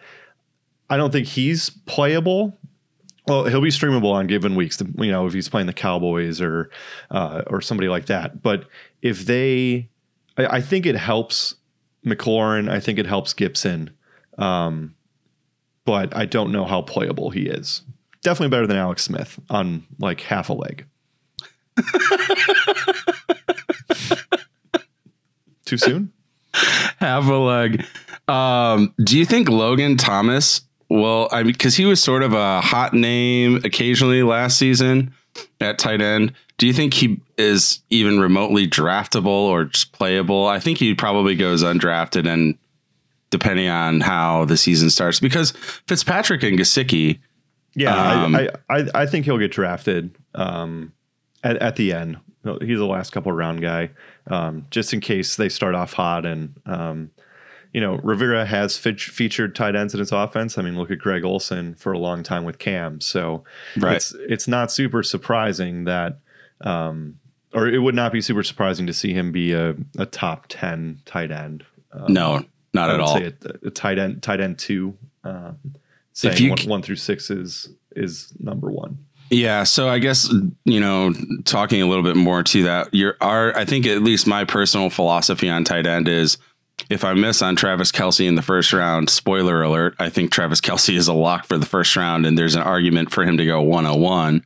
I 0.90 0.98
don't 0.98 1.12
think 1.12 1.28
he's 1.28 1.70
playable 1.70 2.58
Well, 3.28 3.46
he'll 3.46 3.62
be 3.62 3.70
streamable 3.70 4.14
on 4.14 4.28
given 4.28 4.56
weeks. 4.56 4.82
You 4.98 5.12
know, 5.12 5.25
if 5.25 5.34
he's 5.34 5.50
playing 5.50 5.68
the 5.68 5.74
Cowboys 5.74 6.40
or 6.42 6.70
uh, 7.10 7.44
or 7.48 7.62
somebody 7.62 7.90
like 7.90 8.06
that. 8.06 8.44
But 8.44 8.68
if 9.02 9.25
they, 9.25 9.90
I, 10.38 10.58
I, 10.58 10.62
think 10.62 10.86
it 10.86 10.96
helps 10.96 11.56
McLaurin. 12.06 12.70
I 12.70 12.80
think 12.80 13.00
it 13.00 13.08
helps 13.08 13.34
Gibson. 13.34 13.95
Um, 14.38 14.96
but 15.86 16.15
I 16.15 16.25
don't 16.25 16.51
know 16.51 16.65
how 16.65 16.82
playable 16.82 17.30
he 17.30 17.48
is. 17.48 17.82
Definitely 18.22 18.50
better 18.50 18.68
than 18.68 18.77
Alex 18.77 19.04
Smith 19.04 19.39
on 19.50 19.86
like 20.00 20.22
half 20.22 20.50
a 20.50 20.54
leg. 20.54 20.86
Too 25.65 25.77
soon? 25.77 26.12
Half 26.54 27.27
a 27.27 27.34
leg. 27.34 27.86
Um, 28.27 28.94
do 29.04 29.18
you 29.18 29.25
think 29.25 29.50
Logan 29.50 29.98
Thomas 29.98 30.62
well, 30.89 31.27
I 31.32 31.44
mean, 31.44 31.54
because 31.54 31.75
he 31.75 31.86
was 31.86 32.01
sort 32.01 32.24
of 32.24 32.34
a 32.34 32.62
hot 32.62 32.94
name 32.94 33.62
occasionally 33.63 34.24
last 34.24 34.58
season 34.58 35.13
at 35.60 35.80
tight 35.80 36.01
end. 36.01 36.34
Do 36.58 36.68
you 36.68 36.74
think 36.74 36.94
he 36.94 37.20
is 37.38 37.82
even 37.89 38.20
remotely 38.20 38.68
draftable 38.68 39.25
or 39.25 39.65
just 39.65 39.92
playable? 39.92 40.46
I 40.46 40.60
think 40.60 40.77
he 40.77 40.94
probably 40.94 41.36
goes 41.36 41.63
undrafted, 41.63 42.32
and 42.32 42.58
depending 43.38 43.68
on 43.68 44.00
how 44.00 44.46
the 44.46 44.56
season 44.56 44.89
starts, 44.89 45.20
because 45.20 45.51
Fitzpatrick 45.88 46.42
and 46.44 46.58
Gesicki. 46.58 47.20
Yeah, 47.74 48.24
um, 48.24 48.36
I, 48.36 48.50
I, 48.70 48.88
I 48.96 49.06
think 49.06 49.25
he'll 49.25 49.38
get 49.38 49.51
drafted 49.51 50.15
um, 50.34 50.94
at, 51.44 51.58
at 51.58 51.75
the 51.75 51.92
end. 51.92 52.18
He's 52.62 52.77
the 52.77 52.86
last 52.86 53.12
couple 53.12 53.32
round 53.34 53.62
guy, 53.62 53.89
um, 54.27 54.65
just 54.70 54.94
in 54.94 55.01
case 55.01 55.36
they 55.36 55.50
start 55.50 55.75
off 55.75 55.92
hot 55.92 56.25
and 56.25 56.54
um, 56.65 57.12
you 57.74 57.82
know, 57.82 57.98
Rivera 58.04 58.46
has 58.46 58.77
fe- 58.77 58.96
featured 58.96 59.54
tight 59.54 59.75
ends 59.75 59.94
in 59.94 60.00
his 60.00 60.13
offense. 60.13 60.58
I 60.58 60.62
mean, 60.62 60.77
look 60.77 60.92
at 60.92 61.00
Greg 61.00 61.25
Olsen 61.25 61.75
for 61.75 61.92
a 61.92 62.00
long 62.00 62.24
time 62.24 62.46
with 62.46 62.58
Cam. 62.58 63.01
So 63.01 63.44
right. 63.75 63.98
it's 63.98 64.15
it's 64.30 64.48
not 64.48 64.72
super 64.72 65.04
surprising 65.04 65.84
that, 65.84 66.20
um, 66.62 67.20
or 67.54 67.68
it 67.68 67.80
would 67.80 67.94
not 67.94 68.13
be 68.13 68.22
super 68.22 68.44
surprising 68.44 68.88
to 68.88 68.94
see 68.94 69.12
him 69.12 69.34
be 69.34 69.51
a, 69.51 69.75
a 69.98 70.06
top 70.06 70.46
ten 70.48 71.01
tight 71.04 71.32
end. 71.32 71.65
Um, 71.92 72.13
no, 72.13 72.46
not 72.75 72.91
at 72.91 73.00
all. 73.00 73.17
A, 73.17 73.34
a, 73.63 73.72
tight 73.72 73.98
end, 73.98 74.22
tight 74.22 74.39
end 74.39 74.60
two. 74.60 74.96
Um, 75.24 75.58
saying 76.13 76.34
if 76.34 76.39
you 76.39 76.50
one, 76.51 76.60
one 76.67 76.82
through 76.82 76.98
six 76.98 77.32
is 77.32 77.70
is 77.96 78.34
number 78.39 78.72
one. 78.72 79.00
Yeah, 79.32 79.63
so 79.63 79.89
I 79.89 79.98
guess 80.00 80.32
you 80.65 80.79
know, 80.79 81.13
talking 81.46 81.82
a 81.82 81.88
little 81.88 82.03
bit 82.03 82.15
more 82.15 82.44
to 82.44 82.63
that, 82.63 82.94
your 82.94 83.17
our 83.22 83.58
I 83.58 83.65
think 83.65 83.88
at 83.88 84.03
least 84.03 84.27
my 84.27 84.46
personal 84.46 84.89
philosophy 84.89 85.50
on 85.50 85.63
tight 85.63 85.88
end 85.88 86.08
is 86.08 86.38
if 86.89 87.03
I 87.03 87.13
miss 87.13 87.41
on 87.41 87.55
Travis 87.55 87.91
Kelce 87.91 88.27
in 88.27 88.36
the 88.36 88.41
first 88.41 88.74
round, 88.74 89.10
spoiler 89.10 89.63
alert, 89.63 89.96
I 89.98 90.10
think 90.10 90.32
Travis 90.32 90.62
Kelce 90.62 90.96
is 90.96 91.08
a 91.08 91.13
lock 91.13 91.46
for 91.46 91.58
the 91.58 91.65
first 91.65 91.96
round, 91.96 92.25
and 92.25 92.38
there's 92.38 92.55
an 92.55 92.62
argument 92.62 93.12
for 93.12 93.24
him 93.24 93.38
to 93.38 93.46
go 93.46 93.62
101. 93.62 94.46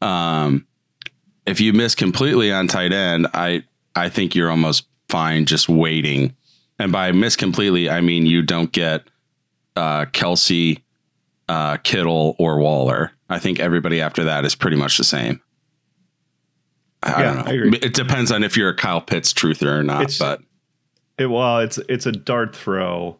Um, 0.00 0.66
if 1.46 1.60
you 1.60 1.72
miss 1.72 1.94
completely 1.94 2.52
on 2.52 2.68
tight 2.68 2.92
end, 2.92 3.26
I 3.34 3.64
I 3.94 4.08
think 4.08 4.34
you're 4.34 4.50
almost 4.50 4.86
fine 5.08 5.46
just 5.46 5.68
waiting. 5.68 6.36
And 6.82 6.90
by 6.90 7.12
miss 7.12 7.36
completely, 7.36 7.88
I 7.88 8.00
mean 8.00 8.26
you 8.26 8.42
don't 8.42 8.72
get 8.72 9.04
uh, 9.76 10.06
Kelce, 10.06 10.82
uh, 11.48 11.76
Kittle, 11.76 12.34
or 12.40 12.58
Waller. 12.58 13.12
I 13.28 13.38
think 13.38 13.60
everybody 13.60 14.00
after 14.00 14.24
that 14.24 14.44
is 14.44 14.56
pretty 14.56 14.76
much 14.76 14.98
the 14.98 15.04
same. 15.04 15.40
I 17.00 17.22
yeah, 17.22 17.34
don't 17.34 17.70
know. 17.70 17.78
It 17.80 17.94
depends 17.94 18.32
on 18.32 18.42
if 18.42 18.56
you're 18.56 18.70
a 18.70 18.76
Kyle 18.76 19.00
Pitts 19.00 19.32
truther 19.32 19.78
or 19.78 19.84
not, 19.84 20.02
it's, 20.02 20.18
but 20.18 20.40
it, 21.18 21.26
well, 21.26 21.60
it's 21.60 21.78
it's 21.88 22.06
a 22.06 22.12
dart 22.12 22.56
throw 22.56 23.16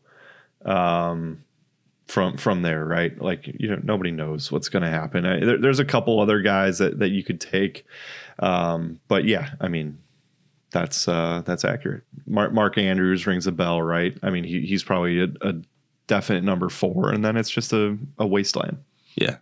um, 0.64 1.44
from 2.08 2.38
from 2.38 2.62
there, 2.62 2.84
right? 2.84 3.16
Like 3.22 3.46
you 3.46 3.68
know, 3.68 3.78
nobody 3.80 4.10
knows 4.10 4.50
what's 4.50 4.68
going 4.68 4.82
to 4.82 4.90
happen. 4.90 5.24
I, 5.24 5.38
there, 5.38 5.58
there's 5.58 5.78
a 5.78 5.84
couple 5.84 6.18
other 6.18 6.42
guys 6.42 6.78
that 6.78 6.98
that 6.98 7.10
you 7.10 7.22
could 7.22 7.40
take, 7.40 7.86
um, 8.40 8.98
but 9.06 9.24
yeah, 9.24 9.50
I 9.60 9.68
mean, 9.68 9.98
that's 10.72 11.06
uh, 11.06 11.42
that's 11.44 11.64
accurate. 11.64 12.02
Mark, 12.26 12.52
Mark 12.52 12.78
Andrews 12.78 13.26
rings 13.26 13.46
a 13.46 13.52
bell, 13.52 13.80
right? 13.80 14.16
I 14.22 14.30
mean, 14.30 14.44
he, 14.44 14.62
he's 14.62 14.82
probably 14.82 15.20
a, 15.20 15.28
a 15.42 15.54
definite 16.06 16.44
number 16.44 16.68
four, 16.68 17.10
and 17.10 17.24
then 17.24 17.36
it's 17.36 17.50
just 17.50 17.72
a, 17.72 17.96
a 18.18 18.26
wasteland. 18.26 18.78
Yeah, 19.14 19.36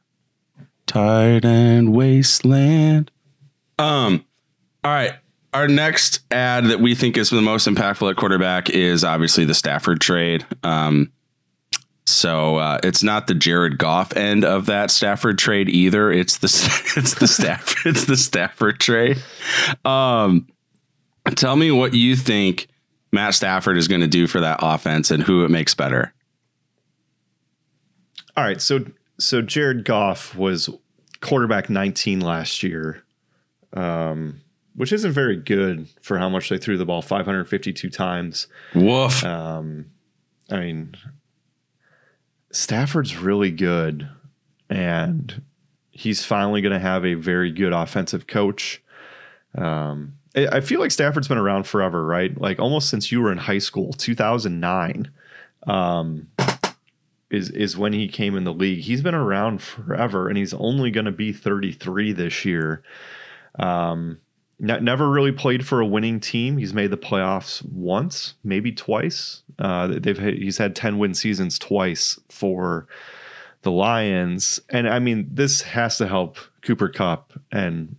tired 0.87 1.45
end 1.45 1.95
wasteland. 1.95 3.11
Um, 3.79 4.25
all 4.85 4.93
right 4.93 5.15
our 5.53 5.69
next 5.69 6.21
ad 6.31 6.67
that 6.67 6.81
we 6.81 6.95
think 6.95 7.17
is 7.17 7.31
the 7.31 7.43
most 7.43 7.67
impactful 7.67 8.11
at 8.11 8.17
quarterback 8.17 8.71
is 8.71 9.05
obviously 9.05 9.45
the 9.45 9.55
Stafford 9.55 10.01
trade. 10.01 10.47
Um, 10.63 11.13
so 12.07 12.57
uh, 12.57 12.79
it's 12.83 13.03
not 13.03 13.27
the 13.27 13.35
Jared 13.35 13.79
Goff 13.79 14.17
end 14.17 14.45
of 14.45 14.67
that 14.67 14.91
Stafford 14.91 15.39
trade 15.39 15.69
either. 15.69 16.11
It's 16.11 16.39
the 16.39 16.47
it's 16.97 17.15
the 17.15 17.29
Stafford 17.29 17.97
it's 17.97 18.05
the 18.05 18.17
Stafford 18.17 18.81
trade. 18.81 19.23
Um, 19.85 20.47
tell 21.35 21.57
me 21.57 21.71
what 21.71 21.95
you 21.95 22.17
think 22.17 22.69
Matt 23.13 23.35
Stafford 23.35 23.77
is 23.77 23.89
going 23.89 24.01
to 24.01 24.07
do 24.07 24.27
for 24.27 24.41
that 24.41 24.61
offense 24.63 25.11
and 25.11 25.23
who 25.23 25.45
it 25.45 25.51
makes 25.51 25.75
better. 25.75 26.13
All 28.37 28.45
right, 28.45 28.61
so 28.61 28.85
so 29.19 29.43
Jared 29.43 29.85
Goff 29.85 30.35
was 30.35 30.71
quarterback 31.21 31.69
19 31.69 32.21
last 32.21 32.63
year. 32.63 33.03
Um, 33.73 34.41
which 34.75 34.93
isn't 34.93 35.13
very 35.13 35.37
good 35.37 35.89
for 36.01 36.19
how 36.19 36.29
much 36.29 36.49
they 36.49 36.59
threw 36.59 36.79
the 36.79 36.87
ball 36.87 37.03
552 37.03 37.91
times. 37.91 38.47
Woof. 38.75 39.23
Um, 39.25 39.91
I 40.51 40.61
mean, 40.61 40.95
Stafford's 42.51 43.17
really 43.17 43.51
good, 43.51 44.09
and 44.69 45.43
he's 45.91 46.25
finally 46.25 46.61
going 46.61 46.73
to 46.73 46.79
have 46.79 47.05
a 47.05 47.15
very 47.15 47.51
good 47.51 47.73
offensive 47.73 48.27
coach. 48.27 48.83
Um, 49.55 50.15
I 50.37 50.61
feel 50.61 50.81
like 50.81 50.93
Stafford's 50.93 51.29
been 51.29 51.39
around 51.39 51.67
forever, 51.67 52.05
right? 52.05 52.39
Like 52.41 52.61
almost 52.61 52.89
since 52.89 53.11
you 53.11 53.21
were 53.21 53.33
in 53.33 53.39
high 53.39 53.59
school, 53.59 53.93
2009. 53.93 55.11
Um, 55.67 56.29
is 57.31 57.51
is 57.51 57.77
when 57.77 57.93
he 57.93 58.09
came 58.09 58.37
in 58.37 58.45
the 58.45 58.53
league. 58.53 58.81
He's 58.81 59.03
been 59.03 59.15
around 59.15 59.63
forever, 59.63 60.29
and 60.29 60.37
he's 60.37 60.55
only 60.55 60.91
going 60.91 61.07
to 61.07 61.13
be 61.13 61.33
33 61.33 62.13
this 62.13 62.45
year. 62.45 62.83
Um, 63.59 64.19
never 64.59 65.09
really 65.09 65.33
played 65.33 65.67
for 65.67 65.81
a 65.81 65.87
winning 65.87 66.21
team. 66.21 66.59
He's 66.59 66.75
made 66.75 66.91
the 66.91 66.99
playoffs 66.99 67.65
once, 67.73 68.35
maybe 68.45 68.73
twice. 68.73 69.43
Uh, 69.59 69.99
they've 69.99 70.19
he's 70.19 70.59
had 70.59 70.77
ten 70.77 70.99
win 70.99 71.15
seasons 71.15 71.59
twice 71.59 72.19
for 72.29 72.87
the 73.63 73.71
Lions, 73.71 74.61
and 74.69 74.89
I 74.89 74.99
mean 74.99 75.29
this 75.33 75.63
has 75.63 75.99
to 75.99 76.07
help 76.07 76.39
Cooper 76.63 76.89
Kupp 76.89 77.33
and 77.53 77.97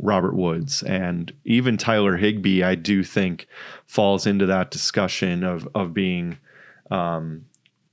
Robert 0.00 0.34
Woods 0.34 0.82
and 0.82 1.32
even 1.44 1.76
Tyler 1.76 2.16
Higbee. 2.16 2.62
I 2.62 2.74
do 2.74 3.02
think 3.04 3.46
falls 3.86 4.26
into 4.26 4.46
that 4.46 4.70
discussion 4.70 5.44
of 5.44 5.68
of 5.74 5.94
being. 5.94 6.38
Um, 6.90 7.44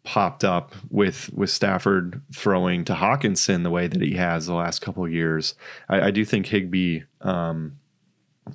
popped 0.03 0.45
up 0.45 0.73
with 0.89 1.29
with 1.33 1.49
Stafford 1.49 2.21
throwing 2.33 2.85
to 2.85 2.93
Hockenson 2.93 3.63
the 3.63 3.69
way 3.69 3.87
that 3.87 4.01
he 4.01 4.13
has 4.13 4.45
the 4.45 4.53
last 4.53 4.79
couple 4.79 5.03
of 5.03 5.11
years. 5.11 5.53
I, 5.89 6.03
I 6.03 6.11
do 6.11 6.23
think 6.23 6.45
Higbee 6.45 7.01
um, 7.19 7.77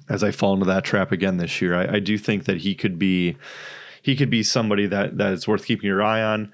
as 0.09 0.25
I 0.25 0.31
fall 0.31 0.55
into 0.55 0.67
that 0.67 0.85
trap 0.85 1.13
again 1.13 1.37
this 1.37 1.61
year. 1.61 1.75
I, 1.75 1.97
I, 1.97 1.99
do 1.99 2.17
think 2.19 2.45
that 2.45 2.59
he 2.59 2.75
could 2.75 2.99
be 2.99 3.37
he 4.03 4.17
could 4.17 4.31
be 4.31 4.43
somebody 4.43 4.87
that 4.87 5.19
that 5.19 5.33
is 5.33 5.47
worth 5.47 5.67
keeping 5.67 5.87
your 5.87 6.03
eye 6.03 6.23
on. 6.23 6.53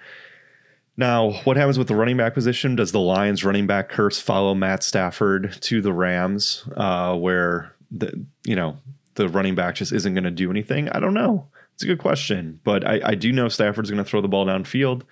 Now, 0.98 1.30
what 1.44 1.56
happens 1.56 1.78
with 1.78 1.86
the 1.86 1.94
running 1.94 2.16
back 2.16 2.34
position? 2.34 2.74
Does 2.74 2.90
the 2.90 2.98
Lions 2.98 3.44
running 3.44 3.68
back 3.68 3.88
curse 3.88 4.20
follow 4.20 4.52
Matt 4.52 4.82
Stafford 4.82 5.56
to 5.62 5.80
the 5.80 5.92
Rams, 5.92 6.68
uh, 6.76 7.14
where 7.14 7.72
the 7.92 8.26
you 8.44 8.56
know 8.56 8.76
the 9.14 9.28
running 9.28 9.54
back 9.54 9.76
just 9.76 9.92
isn't 9.92 10.12
going 10.12 10.24
to 10.24 10.30
do 10.32 10.50
anything? 10.50 10.88
I 10.88 10.98
don't 10.98 11.14
know. 11.14 11.46
It's 11.74 11.84
a 11.84 11.86
good 11.86 12.00
question, 12.00 12.58
but 12.64 12.84
I, 12.84 13.00
I 13.04 13.14
do 13.14 13.30
know 13.30 13.48
Stafford's 13.48 13.88
going 13.88 14.02
to 14.02 14.10
throw 14.10 14.20
the 14.20 14.26
ball 14.26 14.44
downfield. 14.44 15.02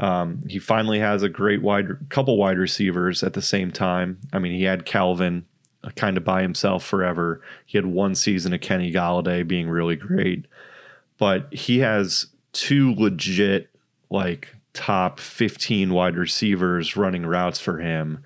Um, 0.00 0.42
he 0.48 0.58
finally 0.58 0.98
has 0.98 1.22
a 1.22 1.28
great 1.28 1.62
wide 1.62 1.86
couple 2.08 2.36
wide 2.36 2.58
receivers 2.58 3.22
at 3.22 3.34
the 3.34 3.42
same 3.42 3.70
time. 3.70 4.18
I 4.32 4.40
mean, 4.40 4.52
he 4.52 4.64
had 4.64 4.84
Calvin 4.84 5.46
kind 5.94 6.16
of 6.16 6.24
by 6.24 6.42
himself 6.42 6.84
forever. 6.84 7.40
He 7.66 7.78
had 7.78 7.86
one 7.86 8.16
season 8.16 8.52
of 8.52 8.60
Kenny 8.60 8.92
Golladay 8.92 9.46
being 9.46 9.68
really 9.68 9.94
great, 9.94 10.46
but 11.18 11.54
he 11.54 11.78
has 11.78 12.26
two 12.52 12.96
legit 12.96 13.70
like 14.10 14.55
top 14.76 15.18
15 15.20 15.92
wide 15.92 16.16
receivers 16.16 16.96
running 16.96 17.26
routes 17.26 17.58
for 17.58 17.78
him. 17.78 18.22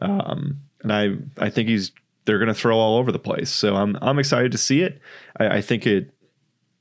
Um, 0.00 0.60
and 0.82 0.92
I, 0.92 1.16
I 1.38 1.50
think 1.50 1.68
he's, 1.68 1.92
they're 2.24 2.38
going 2.38 2.48
to 2.48 2.54
throw 2.54 2.76
all 2.76 2.98
over 2.98 3.12
the 3.12 3.18
place. 3.18 3.50
So 3.50 3.76
I'm, 3.76 3.96
I'm 4.02 4.18
excited 4.18 4.52
to 4.52 4.58
see 4.58 4.82
it. 4.82 5.00
I, 5.38 5.58
I 5.58 5.60
think 5.60 5.86
it, 5.86 6.12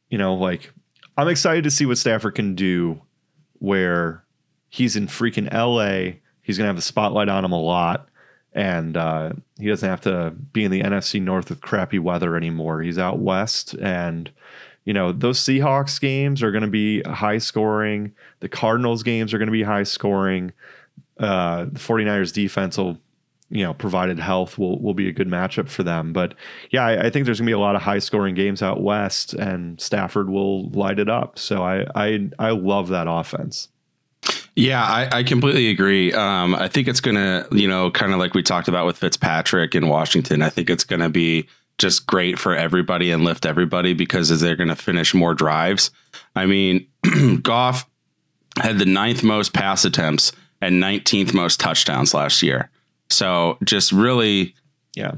you 0.10 0.18
know, 0.18 0.34
like 0.34 0.72
I'm 1.18 1.28
excited 1.28 1.64
to 1.64 1.72
see 1.72 1.86
what 1.86 1.98
Stafford 1.98 2.36
can 2.36 2.56
do 2.56 3.02
where 3.60 4.24
he's 4.70 4.96
in 4.96 5.08
freaking 5.08 5.52
LA. 5.54 6.18
He's 6.42 6.58
going 6.58 6.66
to 6.66 6.70
have 6.70 6.76
the 6.76 6.82
spotlight 6.82 7.30
on 7.30 7.46
him 7.46 7.52
a 7.52 7.62
lot 7.62 8.10
and 8.54 8.98
uh, 8.98 9.32
he 9.58 9.68
doesn't 9.68 9.88
have 9.88 10.02
to 10.02 10.32
be 10.52 10.66
in 10.66 10.72
the 10.72 10.82
NFC 10.82 11.22
North 11.22 11.50
with 11.50 11.62
crappy 11.62 12.00
weather 12.00 12.36
anymore. 12.36 12.82
He's 12.82 12.98
out 12.98 13.20
west, 13.20 13.74
and 13.76 14.30
you 14.86 14.94
know 14.94 15.12
those 15.12 15.40
Seahawks 15.40 16.00
games 16.02 16.42
are 16.44 16.52
going 16.52 16.64
to 16.64 16.70
be 16.70 17.02
high 17.04 17.38
scoring. 17.40 18.14
The 18.40 18.50
Cardinals 18.50 19.04
games 19.04 19.34
are 19.34 19.38
going 19.38 19.48
to 19.48 19.52
be 19.52 19.64
high 19.64 19.84
scoring. 19.84 20.54
uh, 21.20 21.66
the 21.66 21.80
49ers 21.80 22.34
defense 22.34 22.78
will, 22.78 22.98
you 23.50 23.64
know, 23.64 23.74
provided 23.74 24.18
health 24.20 24.58
will 24.58 24.80
will 24.82 24.94
be 24.94 25.08
a 25.08 25.12
good 25.12 25.28
matchup 25.28 25.70
for 25.70 25.84
them. 25.84 26.14
But 26.14 26.34
yeah, 26.72 26.86
I, 26.86 27.06
I 27.06 27.10
think 27.10 27.26
there's 27.26 27.40
gonna 27.40 27.50
be 27.50 27.54
a 27.54 27.60
lot 27.60 27.76
of 27.76 27.82
high 27.82 28.00
scoring 28.00 28.34
games 28.34 28.62
out 28.64 28.82
west, 28.82 29.34
and 29.34 29.80
Stafford 29.80 30.30
will 30.30 30.70
light 30.70 31.00
it 31.00 31.10
up. 31.10 31.38
So 31.38 31.62
I 31.64 31.86
I 31.94 32.30
I 32.40 32.52
love 32.52 32.88
that 32.90 33.08
offense. 33.10 33.68
Yeah, 34.56 34.84
I, 34.84 35.20
I 35.20 35.24
completely 35.24 35.70
agree. 35.70 36.14
Um, 36.14 36.56
I 36.56 36.68
think 36.68 36.88
it's 36.88 37.00
gonna, 37.00 37.48
you 37.52 37.68
know, 37.68 37.90
kind 37.92 38.14
of 38.14 38.20
like 38.20 38.34
we 38.34 38.44
talked 38.44 38.68
about 38.68 38.86
with 38.86 38.98
Fitzpatrick 38.98 39.76
in 39.76 39.88
Washington. 39.88 40.42
I 40.42 40.50
think 40.50 40.70
it's 40.70 40.84
gonna 40.84 41.10
be 41.10 41.48
just 41.78 42.06
great 42.06 42.38
for 42.40 42.56
everybody 42.56 43.12
and 43.12 43.24
lift 43.24 43.46
everybody 43.46 43.94
because 43.94 44.40
they're 44.40 44.56
gonna 44.56 44.76
finish 44.76 45.14
more 45.14 45.34
drives. 45.34 45.92
I 46.36 46.46
mean, 46.46 46.88
Goff 47.42 47.88
had 48.58 48.78
the 48.80 48.86
ninth 48.86 49.24
most 49.24 49.54
pass 49.54 49.86
attempts 49.86 50.32
and 50.62 50.82
19th 50.82 51.34
most 51.34 51.60
touchdowns 51.60 52.14
last 52.14 52.44
year. 52.44 52.70
So 53.10 53.58
just 53.64 53.92
really, 53.92 54.56
Yeah. 54.96 55.14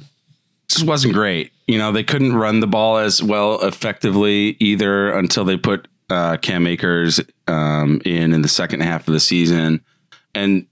just 0.69 0.86
wasn't 0.86 1.13
great. 1.13 1.51
You 1.67 1.77
know, 1.77 1.91
they 1.91 2.03
couldn't 2.03 2.36
run 2.36 2.60
the 2.60 2.67
ball 2.67 2.98
as 2.98 3.22
well 3.22 3.62
effectively 3.62 4.55
either 4.60 5.12
until 5.12 5.43
they 5.45 5.57
put 5.57 5.88
uh, 6.10 6.38
Cam 6.38 6.67
Akers 6.67 7.19
um, 7.48 8.01
in 8.05 8.33
in 8.33 8.41
the 8.41 8.48
second 8.48 8.81
half 8.81 9.07
of 9.07 9.13
the 9.13 9.19
season. 9.19 9.81
And 10.36 10.65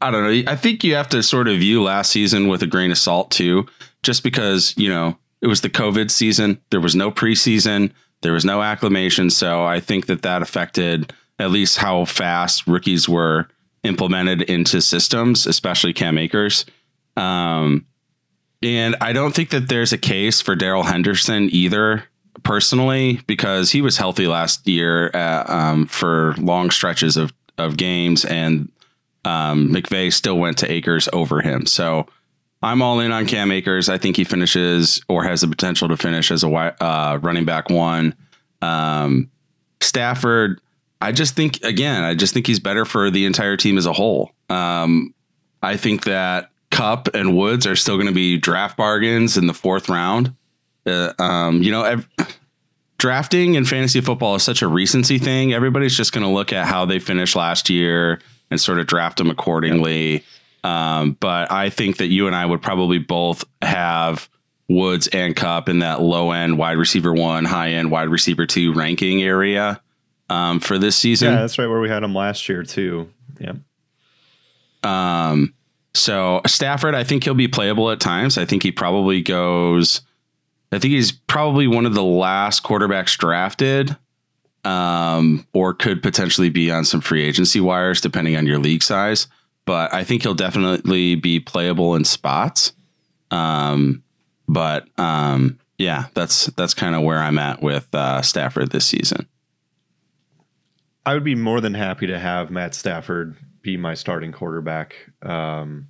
I 0.00 0.10
don't 0.10 0.22
know. 0.22 0.50
I 0.50 0.56
think 0.56 0.84
you 0.84 0.94
have 0.94 1.08
to 1.10 1.22
sort 1.22 1.48
of 1.48 1.58
view 1.58 1.82
last 1.82 2.10
season 2.10 2.48
with 2.48 2.62
a 2.62 2.66
grain 2.66 2.90
of 2.90 2.98
salt 2.98 3.30
too, 3.30 3.66
just 4.02 4.22
because 4.22 4.74
you 4.76 4.88
know 4.88 5.16
it 5.40 5.46
was 5.46 5.60
the 5.60 5.70
COVID 5.70 6.10
season. 6.10 6.60
There 6.70 6.80
was 6.80 6.94
no 6.94 7.10
preseason. 7.10 7.92
There 8.22 8.32
was 8.32 8.44
no 8.44 8.62
acclimation. 8.62 9.30
So 9.30 9.64
I 9.64 9.80
think 9.80 10.06
that 10.06 10.22
that 10.22 10.42
affected 10.42 11.12
at 11.38 11.50
least 11.50 11.78
how 11.78 12.04
fast 12.06 12.66
rookies 12.66 13.08
were 13.08 13.48
implemented 13.82 14.42
into 14.42 14.80
systems, 14.80 15.46
especially 15.46 15.92
Cam 15.92 16.16
Akers. 16.16 16.64
Um, 17.16 17.86
and 18.62 18.96
I 19.00 19.12
don't 19.12 19.34
think 19.34 19.50
that 19.50 19.68
there's 19.68 19.92
a 19.92 19.98
case 19.98 20.40
for 20.40 20.56
Darrell 20.56 20.84
Henderson 20.84 21.50
either, 21.52 22.04
personally, 22.42 23.20
because 23.26 23.70
he 23.70 23.82
was 23.82 23.98
healthy 23.98 24.26
last 24.26 24.66
year 24.66 25.10
uh, 25.12 25.44
um, 25.46 25.86
for 25.86 26.34
long 26.38 26.70
stretches 26.70 27.16
of, 27.18 27.32
of 27.58 27.76
games, 27.76 28.24
and 28.24 28.70
um, 29.24 29.70
McVay 29.70 30.12
still 30.12 30.38
went 30.38 30.58
to 30.58 30.70
Akers 30.70 31.08
over 31.12 31.40
him. 31.40 31.66
So 31.66 32.06
I'm 32.62 32.82
all 32.82 33.00
in 33.00 33.12
on 33.12 33.26
Cam 33.26 33.50
Akers. 33.52 33.88
I 33.88 33.98
think 33.98 34.16
he 34.16 34.24
finishes 34.24 35.02
or 35.08 35.24
has 35.24 35.42
the 35.42 35.48
potential 35.48 35.88
to 35.88 35.96
finish 35.96 36.30
as 36.30 36.44
a 36.44 36.48
uh, 36.48 37.18
running 37.22 37.44
back 37.44 37.68
one. 37.70 38.14
Um, 38.62 39.30
Stafford, 39.80 40.60
I 41.00 41.12
just 41.12 41.36
think 41.36 41.62
again, 41.62 42.02
I 42.04 42.14
just 42.14 42.32
think 42.32 42.46
he's 42.46 42.60
better 42.60 42.84
for 42.84 43.10
the 43.10 43.26
entire 43.26 43.56
team 43.56 43.76
as 43.76 43.86
a 43.86 43.92
whole. 43.92 44.32
Um, 44.48 45.14
I 45.62 45.76
think 45.76 46.04
that 46.04 46.50
Kupp 46.70 47.14
and 47.14 47.36
Woods 47.36 47.66
are 47.66 47.76
still 47.76 47.96
going 47.96 48.06
to 48.06 48.14
be 48.14 48.38
draft 48.38 48.76
bargains 48.76 49.36
in 49.36 49.46
the 49.46 49.54
fourth 49.54 49.88
round. 49.88 50.34
Uh, 50.86 51.12
um, 51.18 51.62
you 51.62 51.70
know, 51.70 51.82
ev- 51.82 52.08
drafting 52.98 53.54
in 53.54 53.64
fantasy 53.64 54.00
football 54.00 54.34
is 54.34 54.42
such 54.42 54.62
a 54.62 54.68
recency 54.68 55.18
thing. 55.18 55.52
Everybody's 55.52 55.96
just 55.96 56.12
going 56.12 56.24
to 56.24 56.32
look 56.32 56.52
at 56.52 56.66
how 56.66 56.86
they 56.86 56.98
finished 56.98 57.36
last 57.36 57.68
year 57.68 58.20
and 58.50 58.60
sort 58.60 58.78
of 58.78 58.86
draft 58.86 59.18
them 59.18 59.30
accordingly. 59.30 60.24
Um, 60.62 61.12
but 61.20 61.52
I 61.52 61.70
think 61.70 61.98
that 61.98 62.06
you 62.06 62.26
and 62.26 62.34
I 62.34 62.46
would 62.46 62.62
probably 62.62 62.98
both 62.98 63.44
have 63.60 64.28
Woods 64.68 65.08
and 65.08 65.36
Kupp 65.36 65.68
in 65.68 65.80
that 65.80 66.00
low 66.00 66.30
end 66.30 66.56
wide 66.56 66.78
receiver 66.78 67.12
one, 67.12 67.44
high 67.44 67.72
end 67.72 67.90
wide 67.90 68.08
receiver 68.08 68.46
two 68.46 68.72
ranking 68.72 69.22
area 69.22 69.80
um, 70.30 70.60
for 70.60 70.78
this 70.78 70.96
season. 70.96 71.32
Yeah, 71.32 71.40
that's 71.40 71.58
right 71.58 71.66
where 71.66 71.80
we 71.80 71.88
had 71.88 72.02
him 72.02 72.14
last 72.14 72.48
year 72.48 72.62
too. 72.62 73.10
Yeah. 73.38 73.52
Um, 74.82 75.54
so 75.94 76.40
Stafford, 76.46 76.94
I 76.94 77.04
think 77.04 77.24
he'll 77.24 77.34
be 77.34 77.48
playable 77.48 77.90
at 77.90 78.00
times. 78.00 78.38
I 78.38 78.44
think 78.44 78.62
he 78.62 78.72
probably 78.72 79.22
goes. 79.22 80.00
I 80.72 80.78
think 80.78 80.94
he's 80.94 81.12
probably 81.12 81.66
one 81.66 81.86
of 81.86 81.94
the 81.94 82.02
last 82.02 82.64
quarterbacks 82.64 83.16
drafted, 83.16 83.96
um, 84.64 85.46
or 85.52 85.74
could 85.74 86.02
potentially 86.02 86.48
be 86.48 86.70
on 86.70 86.84
some 86.84 87.00
free 87.00 87.24
agency 87.24 87.60
wires 87.60 88.00
depending 88.00 88.36
on 88.36 88.46
your 88.46 88.58
league 88.58 88.82
size. 88.82 89.26
But 89.66 89.92
I 89.94 90.04
think 90.04 90.22
he'll 90.22 90.34
definitely 90.34 91.14
be 91.14 91.40
playable 91.40 91.94
in 91.94 92.04
spots. 92.04 92.72
Um, 93.30 94.02
but 94.46 94.88
um, 94.98 95.58
yeah, 95.78 96.06
that's 96.14 96.46
that's 96.46 96.74
kind 96.74 96.94
of 96.94 97.02
where 97.02 97.18
I'm 97.18 97.38
at 97.38 97.62
with 97.62 97.92
uh, 97.94 98.22
Stafford 98.22 98.70
this 98.70 98.84
season. 98.84 99.26
I 101.06 101.14
would 101.14 101.24
be 101.24 101.34
more 101.34 101.60
than 101.60 101.74
happy 101.74 102.06
to 102.06 102.18
have 102.18 102.50
Matt 102.50 102.74
Stafford 102.74 103.36
be 103.62 103.76
my 103.76 103.94
starting 103.94 104.32
quarterback. 104.32 104.94
Um, 105.22 105.88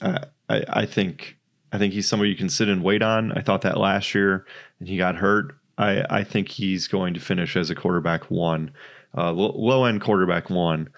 I, 0.00 0.24
I, 0.48 0.64
I 0.68 0.86
think 0.86 1.36
I 1.72 1.78
think 1.78 1.94
he's 1.94 2.08
somebody 2.08 2.30
you 2.30 2.36
can 2.36 2.50
sit 2.50 2.68
and 2.68 2.82
wait 2.82 3.02
on. 3.02 3.32
I 3.32 3.40
thought 3.40 3.62
that 3.62 3.78
last 3.78 4.14
year, 4.14 4.44
and 4.78 4.88
he 4.88 4.96
got 4.96 5.16
hurt. 5.16 5.54
I, 5.78 6.04
I 6.10 6.24
think 6.24 6.48
he's 6.48 6.86
going 6.88 7.14
to 7.14 7.20
finish 7.20 7.56
as 7.56 7.70
a 7.70 7.74
quarterback 7.74 8.30
one, 8.30 8.72
uh, 9.16 9.32
low 9.32 9.84
end 9.84 10.00
quarterback 10.00 10.50
one. 10.50 10.88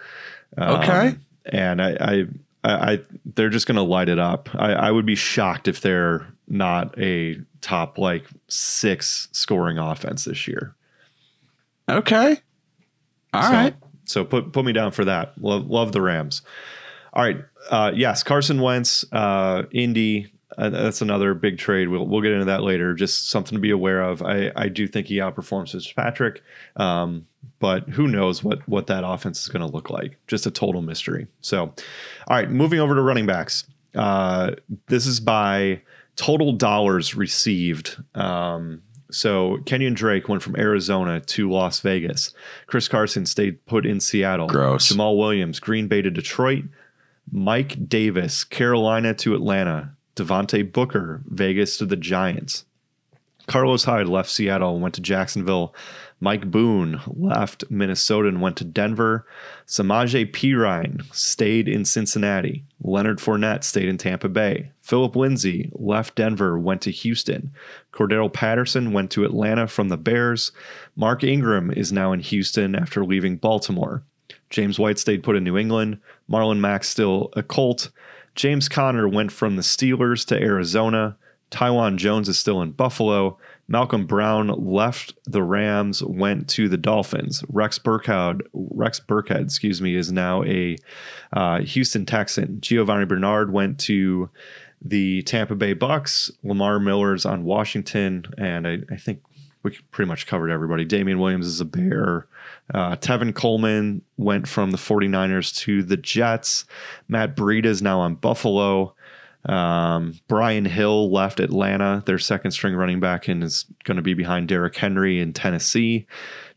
Um, 0.57 0.81
Okay. 0.81 1.17
and 1.47 1.81
I, 1.83 1.97
I, 2.01 2.27
I, 2.65 2.93
I 2.93 3.01
they're 3.35 3.51
just 3.51 3.67
going 3.67 3.77
to 3.77 3.83
light 3.83 4.09
it 4.09 4.19
up. 4.19 4.49
I, 4.55 4.73
I 4.73 4.91
would 4.91 5.07
be 5.07 5.15
shocked 5.15 5.69
if 5.69 5.81
they're 5.81 6.27
not 6.49 6.99
a 6.99 7.41
top 7.61 7.99
like 7.99 8.27
six 8.49 9.29
scoring 9.33 9.79
offense 9.79 10.25
this 10.25 10.47
year. 10.47 10.75
Okay. 11.89 12.37
All 13.33 13.43
so, 13.43 13.51
right. 13.51 13.75
So 14.05 14.25
put 14.25 14.53
put 14.53 14.65
me 14.65 14.73
down 14.73 14.93
for 14.93 15.05
that. 15.07 15.33
Love 15.41 15.67
love 15.69 15.93
the 15.93 16.01
Rams. 16.01 16.43
All 17.13 17.23
right. 17.23 17.39
Uh, 17.71 17.93
yes, 17.95 18.23
Carson 18.23 18.61
Wentz, 18.61 19.05
uh, 19.13 19.63
Indy. 19.71 20.31
Uh, 20.57 20.71
that's 20.71 21.01
another 21.01 21.35
big 21.35 21.59
trade. 21.59 21.88
We'll 21.88 22.07
we'll 22.07 22.21
get 22.21 22.33
into 22.33 22.47
that 22.47 22.62
later. 22.62 22.95
Just 22.95 23.31
something 23.31 23.57
to 23.57 23.61
be 23.61 23.71
aware 23.71 24.03
of. 24.03 24.23
I 24.23 24.51
I 24.55 24.69
do 24.69 24.87
think 24.87 25.07
he 25.09 25.17
outperforms 25.17 25.73
Fitzpatrick, 25.73 26.43
um, 26.77 27.27
but 27.59 27.88
who 27.88 28.07
knows 28.07 28.43
what 28.45 28.67
what 28.69 28.87
that 28.88 29.05
offense 29.07 29.40
is 29.43 29.49
going 29.49 29.67
to 29.67 29.73
look 29.73 29.90
like? 29.90 30.17
Just 30.27 30.47
a 30.47 30.51
total 30.51 30.83
mystery. 30.83 31.27
So, 31.40 31.62
all 31.62 31.75
right, 32.29 32.51
moving 32.51 32.81
over 32.81 32.95
to 32.95 33.03
running 33.03 33.27
backs. 33.27 33.64
Uh, 33.95 34.53
this 34.88 35.07
is 35.07 35.21
by 35.21 35.83
total 36.17 36.53
dollars 36.53 37.14
received. 37.14 37.97
Um, 38.14 38.83
so 39.11 39.59
Kenyon 39.67 39.95
Drake 39.95 40.29
went 40.29 40.43
from 40.43 40.57
Arizona 40.57 41.21
to 41.21 41.51
Las 41.51 41.81
Vegas. 41.81 42.35
Chris 42.67 42.88
Carson 42.88 43.27
stayed 43.27 43.64
put 43.67 43.87
in 43.87 44.01
Seattle. 44.01 44.49
Gross. 44.49 44.93
Jamaal 44.93 45.17
Williams, 45.17 45.61
Green 45.61 45.88
Bay 45.88 46.03
to 46.03 46.11
Detroit. 46.11 46.64
Mike 47.31 47.88
Davis, 47.88 48.45
Carolina 48.45 49.14
to 49.14 49.35
Atlanta. 49.35 49.97
Devontae 50.16 50.72
Booker, 50.72 51.22
Vegas 51.27 51.79
to 51.79 51.87
the 51.87 51.96
Giants. 51.96 52.64
Carlos 53.46 53.85
Hyde 53.85 54.09
left 54.09 54.31
Seattle 54.31 54.74
and 54.74 54.83
went 54.83 54.94
to 54.94 55.03
Jacksonville. 55.03 55.74
Mike 56.20 56.50
Boone 56.50 57.00
left 57.07 57.64
Minnesota 57.68 58.29
and 58.29 58.40
went 58.40 58.57
to 58.57 58.64
Denver. 58.64 59.27
Samaje 59.66 60.33
Perine 60.33 61.03
stayed 61.14 61.68
in 61.68 61.85
Cincinnati. 61.85 62.64
Leonard 62.83 63.18
Fournette 63.18 63.62
stayed 63.62 63.88
in 63.88 63.98
Tampa 63.98 64.31
Bay. 64.31 64.70
Philip 64.81 65.16
Lindsay 65.16 65.70
left 65.74 66.14
Denver, 66.14 66.59
went 66.59 66.81
to 66.83 66.90
Houston. 66.90 67.53
Cordarrelle 67.92 68.33
Patterson 68.33 68.92
went 68.92 69.11
to 69.11 69.24
Atlanta 69.24 69.66
from 69.66 69.90
the 69.90 69.98
Bears. 69.98 70.53
Mark 70.96 71.22
Ingram 71.22 71.70
is 71.70 71.92
now 71.92 72.12
in 72.12 72.20
Houston 72.20 72.74
after 72.74 73.05
leaving 73.05 73.37
Baltimore. 73.37 74.03
James 74.48 74.79
White 74.79 74.98
stayed 74.98 75.22
put 75.22 75.37
in 75.37 75.44
New 75.44 75.59
England. 75.59 75.98
Marlon 76.31 76.61
Mack 76.61 76.85
still 76.85 77.29
a 77.35 77.42
Colt. 77.42 77.90
James 78.35 78.68
Conner 78.68 79.09
went 79.09 79.33
from 79.33 79.57
the 79.57 79.62
Steelers 79.62 80.27
to 80.27 80.40
Arizona. 80.40 81.16
Taiwan 81.51 81.99
Jones 81.99 82.29
is 82.29 82.38
still 82.38 82.62
in 82.62 82.73
Buffalo. 82.73 83.38
Malcolm 83.68 84.07
Brown 84.07 84.49
left 84.49 85.14
the 85.25 85.42
Rams, 85.42 86.03
went 86.03 86.49
to 86.51 86.68
the 86.68 86.77
Dolphins. 86.77 87.44
Rex 87.49 87.79
Burkhead, 87.79 88.40
Rex 88.53 89.01
Burkhead, 89.01 89.44
excuse 89.44 89.81
me, 89.81 89.94
is 89.94 90.12
now 90.12 90.42
a 90.44 90.77
uh, 91.33 91.61
Houston 91.61 92.05
Texan. 92.05 92.61
Giovani 92.61 93.07
Bernard 93.07 93.53
went 93.53 93.79
to 93.81 94.29
the 94.83 95.23
Tampa 95.23 95.55
Bay 95.55 95.73
Bucks. 95.73 96.31
Lamar 96.42 96.79
Miller's 96.79 97.25
on 97.25 97.44
Washington, 97.44 98.27
and 98.37 98.66
I, 98.66 98.79
I 98.90 98.97
think 98.97 99.23
we 99.62 99.79
pretty 99.92 100.09
much 100.09 100.27
covered 100.27 100.51
everybody. 100.51 100.85
Damien 100.85 101.18
Williams 101.18 101.47
is 101.47 101.61
a 101.61 101.64
Bear. 101.64 102.27
Uh, 102.72 102.96
Tevin 102.96 103.35
Coleman 103.35 104.03
went 104.16 104.48
from 104.48 104.70
the 104.70 104.79
49ers 104.79 105.55
to 105.59 105.83
the 105.83 105.96
Jets. 105.96 106.64
Matt 107.09 107.37
Breida 107.37 107.66
is 107.66 107.83
now 107.83 108.00
on 108.00 108.14
Buffalo. 108.14 108.94
Um, 109.46 110.18
Brian 110.29 110.64
Hill 110.64 111.12
left 111.12 111.40
Atlanta, 111.40 112.03
their 112.07 112.18
second 112.18 112.53
string 112.53 112.74
running 112.74 113.00
back, 113.00 113.29
and 113.29 113.44
is 113.44 113.66
going 113.85 113.96
to 113.96 114.03
be 114.03 114.14
behind 114.14 114.48
Derrick 114.48 114.77
Henry 114.77 115.20
in 115.20 115.35
Tennessee. 115.35 116.07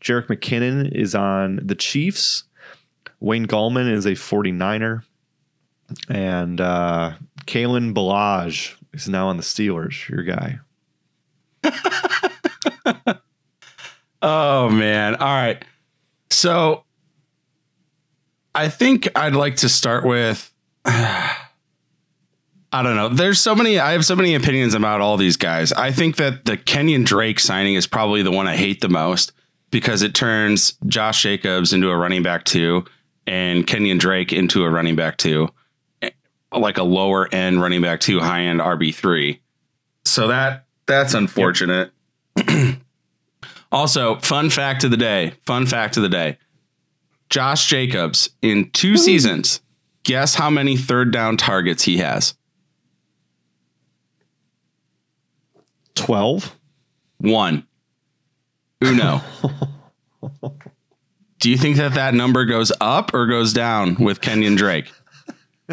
Jerick 0.00 0.28
McKinnon 0.28 0.90
is 0.94 1.14
on 1.14 1.60
the 1.62 1.74
Chiefs. 1.74 2.44
Wayne 3.20 3.46
Gallman 3.46 3.92
is 3.92 4.06
a 4.06 4.12
49er. 4.12 5.02
And 6.08 6.60
uh, 6.60 7.12
Kalen 7.46 7.92
Ballage 7.94 8.74
is 8.94 9.08
now 9.08 9.28
on 9.28 9.36
the 9.36 9.42
Steelers, 9.42 10.08
your 10.08 10.22
guy. 10.22 10.58
Oh 14.22 14.68
man. 14.68 15.14
All 15.16 15.26
right. 15.26 15.64
So 16.30 16.84
I 18.54 18.68
think 18.68 19.08
I'd 19.16 19.34
like 19.34 19.56
to 19.56 19.68
start 19.68 20.04
with. 20.04 20.52
I 22.70 22.82
don't 22.82 22.96
know. 22.96 23.08
There's 23.08 23.40
so 23.40 23.54
many. 23.54 23.78
I 23.78 23.92
have 23.92 24.04
so 24.04 24.14
many 24.14 24.34
opinions 24.34 24.74
about 24.74 25.00
all 25.00 25.16
these 25.16 25.36
guys. 25.36 25.72
I 25.72 25.90
think 25.90 26.16
that 26.16 26.44
the 26.44 26.56
Kenyon 26.56 27.04
Drake 27.04 27.40
signing 27.40 27.76
is 27.76 27.86
probably 27.86 28.22
the 28.22 28.30
one 28.30 28.46
I 28.46 28.56
hate 28.56 28.80
the 28.82 28.90
most 28.90 29.32
because 29.70 30.02
it 30.02 30.14
turns 30.14 30.76
Josh 30.86 31.22
Jacobs 31.22 31.72
into 31.72 31.88
a 31.88 31.96
running 31.96 32.22
back 32.22 32.44
two 32.44 32.84
and 33.26 33.66
Kenyon 33.66 33.98
Drake 33.98 34.32
into 34.32 34.64
a 34.64 34.70
running 34.70 34.96
back 34.96 35.16
two, 35.16 35.48
eh, 36.02 36.10
like 36.52 36.78
a 36.78 36.82
lower 36.82 37.32
end 37.32 37.60
running 37.60 37.80
back 37.80 38.00
two, 38.00 38.20
high 38.20 38.42
end 38.42 38.60
RB 38.60 38.94
three. 38.94 39.40
So 40.04 40.28
that 40.28 40.66
that's 40.86 41.14
unfortunate. 41.14 41.90
Yep. 42.36 42.78
also, 43.70 44.16
fun 44.16 44.50
fact 44.50 44.84
of 44.84 44.90
the 44.90 44.96
day. 44.96 45.34
Fun 45.44 45.66
fact 45.66 45.96
of 45.96 46.02
the 46.02 46.08
day. 46.08 46.38
Josh 47.28 47.68
Jacobs 47.68 48.30
in 48.40 48.70
2 48.70 48.96
seasons. 48.96 49.60
Guess 50.04 50.34
how 50.36 50.48
many 50.48 50.76
third 50.76 51.12
down 51.12 51.36
targets 51.36 51.82
he 51.82 51.98
has? 51.98 52.34
12? 55.96 56.56
One. 57.18 57.66
Uno. 58.82 59.20
Do 61.40 61.50
you 61.50 61.56
think 61.56 61.76
that 61.76 61.94
that 61.94 62.14
number 62.14 62.44
goes 62.44 62.72
up 62.80 63.12
or 63.12 63.26
goes 63.26 63.52
down 63.52 63.96
with 63.96 64.20
Kenyon 64.20 64.54
Drake? 64.54 64.90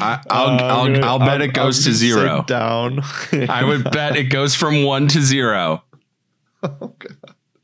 I, 0.00 0.20
will 0.30 0.32
uh, 0.32 0.56
I'll, 0.60 1.04
I'll 1.04 1.18
bet 1.18 1.28
I'll, 1.28 1.42
it 1.42 1.52
goes 1.52 1.86
I'll 1.86 1.92
to 1.92 1.96
zero. 1.96 2.44
Down. 2.46 3.00
I 3.48 3.64
would 3.64 3.84
bet 3.90 4.16
it 4.16 4.24
goes 4.24 4.54
from 4.54 4.84
one 4.84 5.08
to 5.08 5.20
zero. 5.20 5.84
Oh, 6.62 6.94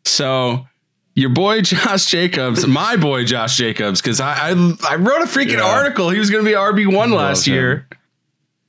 so 0.05 0.67
your 1.15 1.31
boy 1.31 1.63
Josh 1.63 2.07
Jacobs, 2.07 2.67
my 2.67 2.97
boy 2.97 3.25
Josh 3.25 3.57
Jacobs, 3.57 4.01
because 4.01 4.21
I, 4.21 4.51
I, 4.51 4.75
I 4.89 4.97
wrote 4.97 5.23
a 5.23 5.27
freaking 5.27 5.59
yeah. 5.59 5.63
article. 5.65 6.11
He 6.11 6.19
was 6.19 6.31
going 6.31 6.45
to 6.45 6.51
be 6.51 6.57
RB 6.57 6.93
one 6.93 7.11
last 7.11 7.47
year. 7.47 7.89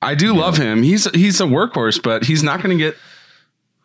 I 0.02 0.16
do 0.16 0.34
yeah. 0.34 0.42
love 0.42 0.58
him. 0.58 0.84
He's 0.84 1.10
he's 1.12 1.42
a 1.42 1.46
workhorse, 1.46 2.02
but 2.02 2.26
he's 2.26 2.44
not 2.44 2.62
going 2.62 2.78
to 2.78 2.84
get 2.84 2.96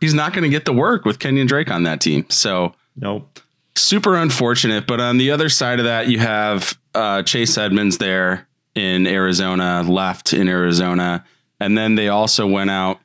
he's 0.00 0.14
not 0.14 0.32
going 0.32 0.42
to 0.42 0.48
get 0.48 0.64
the 0.64 0.72
work 0.72 1.04
with 1.04 1.18
Kenyon 1.18 1.46
Drake 1.46 1.70
on 1.70 1.84
that 1.84 2.00
team. 2.00 2.26
So 2.28 2.74
nope. 2.96 3.40
Super 3.76 4.16
unfortunate. 4.16 4.86
But 4.86 5.00
on 5.00 5.16
the 5.16 5.30
other 5.30 5.48
side 5.48 5.78
of 5.78 5.86
that, 5.86 6.08
you 6.08 6.18
have 6.18 6.78
uh, 6.94 7.22
Chase 7.22 7.56
Edmonds 7.56 7.98
there 7.98 8.48
in 8.74 9.06
Arizona, 9.06 9.82
left 9.86 10.32
in 10.32 10.48
Arizona, 10.48 11.24
and 11.58 11.78
then 11.78 11.94
they 11.94 12.08
also 12.08 12.46
went 12.46 12.70
out 12.70 13.00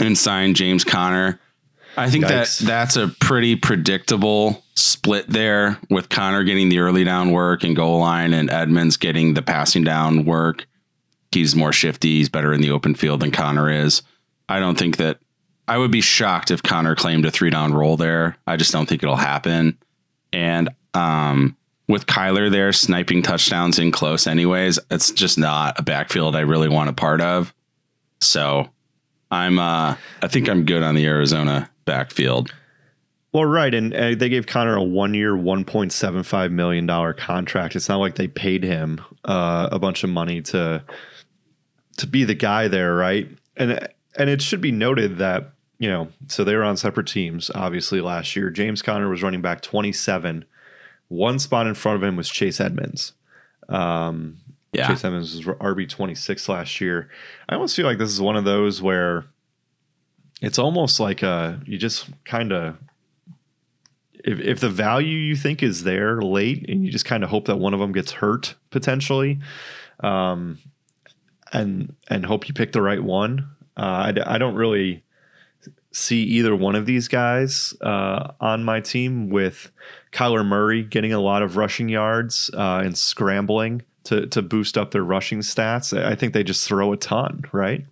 and 0.00 0.16
signed 0.16 0.56
James 0.56 0.84
Conner. 0.84 1.40
I 1.98 2.10
think 2.10 2.24
Yikes. 2.24 2.60
that 2.60 2.66
that's 2.66 2.96
a 2.96 3.08
pretty 3.08 3.56
predictable 3.56 4.62
split 4.74 5.28
there 5.28 5.78
with 5.90 6.08
Conner 6.08 6.44
getting 6.44 6.68
the 6.68 6.78
early 6.78 7.04
down 7.04 7.32
work 7.32 7.64
and 7.64 7.74
goal 7.74 7.98
line 7.98 8.32
and 8.32 8.50
Edmonds 8.50 8.96
getting 8.96 9.34
the 9.34 9.42
passing 9.42 9.84
down 9.84 10.24
work 10.24 10.66
he's 11.32 11.54
more 11.54 11.72
shifty. 11.72 12.16
He's 12.18 12.28
better 12.28 12.52
in 12.52 12.60
the 12.60 12.70
open 12.70 12.94
field 12.94 13.20
than 13.20 13.30
Conner 13.30 13.70
is. 13.70 14.02
I 14.48 14.60
don't 14.60 14.78
think 14.78 14.96
that 14.98 15.18
I 15.66 15.78
would 15.78 15.90
be 15.90 16.00
shocked 16.00 16.50
if 16.50 16.62
Conner 16.62 16.94
claimed 16.94 17.26
a 17.26 17.30
three 17.30 17.50
down 17.50 17.74
role 17.74 17.96
there. 17.96 18.36
I 18.46 18.56
just 18.56 18.72
don't 18.72 18.88
think 18.88 19.02
it'll 19.02 19.16
happen. 19.16 19.78
And 20.32 20.70
um, 20.94 21.56
with 21.86 22.06
Kyler 22.06 22.50
there 22.50 22.72
sniping 22.72 23.22
touchdowns 23.22 23.78
in 23.78 23.92
close, 23.92 24.26
anyways, 24.26 24.78
it's 24.90 25.10
just 25.10 25.38
not 25.38 25.78
a 25.78 25.82
backfield 25.82 26.36
I 26.36 26.40
really 26.40 26.68
want 26.68 26.90
a 26.90 26.94
part 26.94 27.20
of. 27.20 27.52
So 28.20 28.68
I'm, 29.30 29.58
uh, 29.58 29.96
I 30.22 30.28
think 30.28 30.48
I'm 30.48 30.64
good 30.64 30.82
on 30.82 30.94
the 30.94 31.06
Arizona 31.06 31.70
backfield. 31.88 32.52
Well, 33.32 33.44
right, 33.44 33.74
and 33.74 33.94
uh, 33.94 34.14
they 34.14 34.28
gave 34.28 34.46
Conner 34.46 34.76
a 34.76 34.82
one-year, 34.82 35.36
one 35.36 35.64
point 35.64 35.92
seven 35.92 36.22
five 36.22 36.50
million 36.50 36.86
dollar 36.86 37.12
contract. 37.12 37.76
It's 37.76 37.88
not 37.88 37.98
like 37.98 38.14
they 38.14 38.28
paid 38.28 38.62
him 38.62 39.00
uh, 39.24 39.68
a 39.72 39.78
bunch 39.78 40.04
of 40.04 40.10
money 40.10 40.40
to 40.42 40.82
to 41.98 42.06
be 42.06 42.24
the 42.24 42.34
guy 42.34 42.68
there, 42.68 42.94
right? 42.94 43.28
And 43.56 43.86
and 44.16 44.30
it 44.30 44.40
should 44.40 44.60
be 44.60 44.72
noted 44.72 45.18
that 45.18 45.52
you 45.78 45.88
know, 45.88 46.08
so 46.26 46.42
they 46.42 46.56
were 46.56 46.64
on 46.64 46.76
separate 46.76 47.06
teams. 47.06 47.50
Obviously, 47.54 48.00
last 48.00 48.34
year, 48.34 48.50
James 48.50 48.82
Conner 48.82 49.08
was 49.08 49.22
running 49.22 49.42
back 49.42 49.60
twenty 49.60 49.92
seven. 49.92 50.44
One 51.08 51.38
spot 51.38 51.66
in 51.66 51.74
front 51.74 51.96
of 51.96 52.02
him 52.02 52.16
was 52.16 52.28
Chase 52.28 52.60
Edmonds. 52.60 53.12
Um, 53.68 54.38
yeah. 54.72 54.88
Chase 54.88 55.04
Edmonds 55.04 55.36
was 55.36 55.56
RB 55.56 55.88
twenty 55.88 56.14
six 56.14 56.48
last 56.48 56.80
year. 56.80 57.10
I 57.48 57.54
almost 57.54 57.76
feel 57.76 57.86
like 57.86 57.98
this 57.98 58.10
is 58.10 58.20
one 58.20 58.36
of 58.36 58.44
those 58.44 58.80
where 58.80 59.24
it's 60.40 60.58
almost 60.58 61.00
like 61.00 61.22
uh 61.22 61.54
you 61.64 61.78
just 61.78 62.08
kind 62.24 62.52
of 62.52 62.76
if, 64.24 64.40
if 64.40 64.60
the 64.60 64.68
value 64.68 65.16
you 65.16 65.36
think 65.36 65.62
is 65.62 65.84
there 65.84 66.20
late 66.20 66.68
and 66.68 66.84
you 66.84 66.90
just 66.90 67.04
kind 67.04 67.24
of 67.24 67.30
hope 67.30 67.46
that 67.46 67.56
one 67.56 67.74
of 67.74 67.80
them 67.80 67.92
gets 67.92 68.12
hurt 68.12 68.54
potentially 68.70 69.38
um, 70.00 70.58
and 71.52 71.94
and 72.08 72.26
hope 72.26 72.48
you 72.48 72.54
pick 72.54 72.72
the 72.72 72.82
right 72.82 73.02
one. 73.02 73.48
Uh, 73.76 74.12
I, 74.16 74.34
I 74.34 74.38
don't 74.38 74.54
really 74.54 75.04
see 75.92 76.22
either 76.22 76.54
one 76.54 76.74
of 76.74 76.86
these 76.86 77.08
guys 77.08 77.74
uh, 77.80 78.32
on 78.40 78.64
my 78.64 78.80
team 78.80 79.30
with 79.30 79.70
Kyler 80.12 80.44
Murray 80.44 80.82
getting 80.82 81.12
a 81.12 81.20
lot 81.20 81.42
of 81.42 81.56
rushing 81.56 81.88
yards 81.88 82.50
uh, 82.54 82.82
and 82.84 82.96
scrambling 82.96 83.82
to 84.04 84.26
to 84.26 84.42
boost 84.42 84.76
up 84.76 84.90
their 84.90 85.04
rushing 85.04 85.40
stats. 85.40 85.98
I 85.98 86.14
think 86.14 86.32
they 86.32 86.44
just 86.44 86.66
throw 86.66 86.92
a 86.92 86.96
ton, 86.96 87.44
right? 87.52 87.86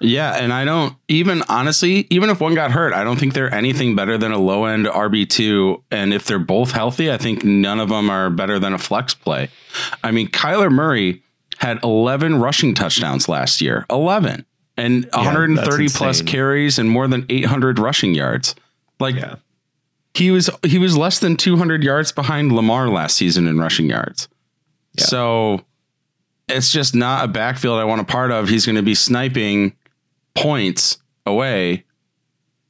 Yeah, 0.00 0.32
and 0.32 0.52
I 0.52 0.64
don't 0.64 0.96
even 1.08 1.42
honestly, 1.48 2.06
even 2.08 2.30
if 2.30 2.40
one 2.40 2.54
got 2.54 2.70
hurt, 2.70 2.94
I 2.94 3.04
don't 3.04 3.18
think 3.18 3.34
they're 3.34 3.52
anything 3.52 3.94
better 3.94 4.16
than 4.16 4.32
a 4.32 4.38
low 4.38 4.64
end 4.64 4.86
RB 4.86 5.28
two. 5.28 5.82
And 5.90 6.14
if 6.14 6.24
they're 6.24 6.38
both 6.38 6.72
healthy, 6.72 7.12
I 7.12 7.18
think 7.18 7.44
none 7.44 7.80
of 7.80 7.90
them 7.90 8.08
are 8.08 8.30
better 8.30 8.58
than 8.58 8.72
a 8.72 8.78
flex 8.78 9.12
play. 9.12 9.50
I 10.02 10.10
mean, 10.10 10.28
Kyler 10.28 10.72
Murray 10.72 11.22
had 11.58 11.78
11 11.84 12.40
rushing 12.40 12.74
touchdowns 12.74 13.28
last 13.28 13.60
year. 13.60 13.84
11. 13.90 14.46
And 14.78 15.04
yeah, 15.04 15.16
130 15.16 15.88
plus 15.90 16.22
carries 16.22 16.78
and 16.78 16.88
more 16.88 17.06
than 17.06 17.26
800 17.28 17.78
rushing 17.78 18.14
yards. 18.14 18.54
Like 18.98 19.16
yeah. 19.16 19.36
he 20.14 20.30
was 20.30 20.48
he 20.62 20.78
was 20.78 20.96
less 20.96 21.18
than 21.18 21.36
200 21.36 21.84
yards 21.84 22.12
behind 22.12 22.52
Lamar 22.52 22.88
last 22.88 23.16
season 23.16 23.46
in 23.46 23.58
rushing 23.58 23.90
yards. 23.90 24.28
Yeah. 24.94 25.04
So 25.04 25.64
it's 26.48 26.72
just 26.72 26.94
not 26.94 27.26
a 27.26 27.28
backfield 27.28 27.78
I 27.78 27.84
want 27.84 28.00
a 28.00 28.04
part 28.04 28.30
of. 28.30 28.48
He's 28.48 28.64
going 28.64 28.76
to 28.76 28.82
be 28.82 28.94
sniping 28.94 29.76
points 30.34 30.98
away 31.26 31.84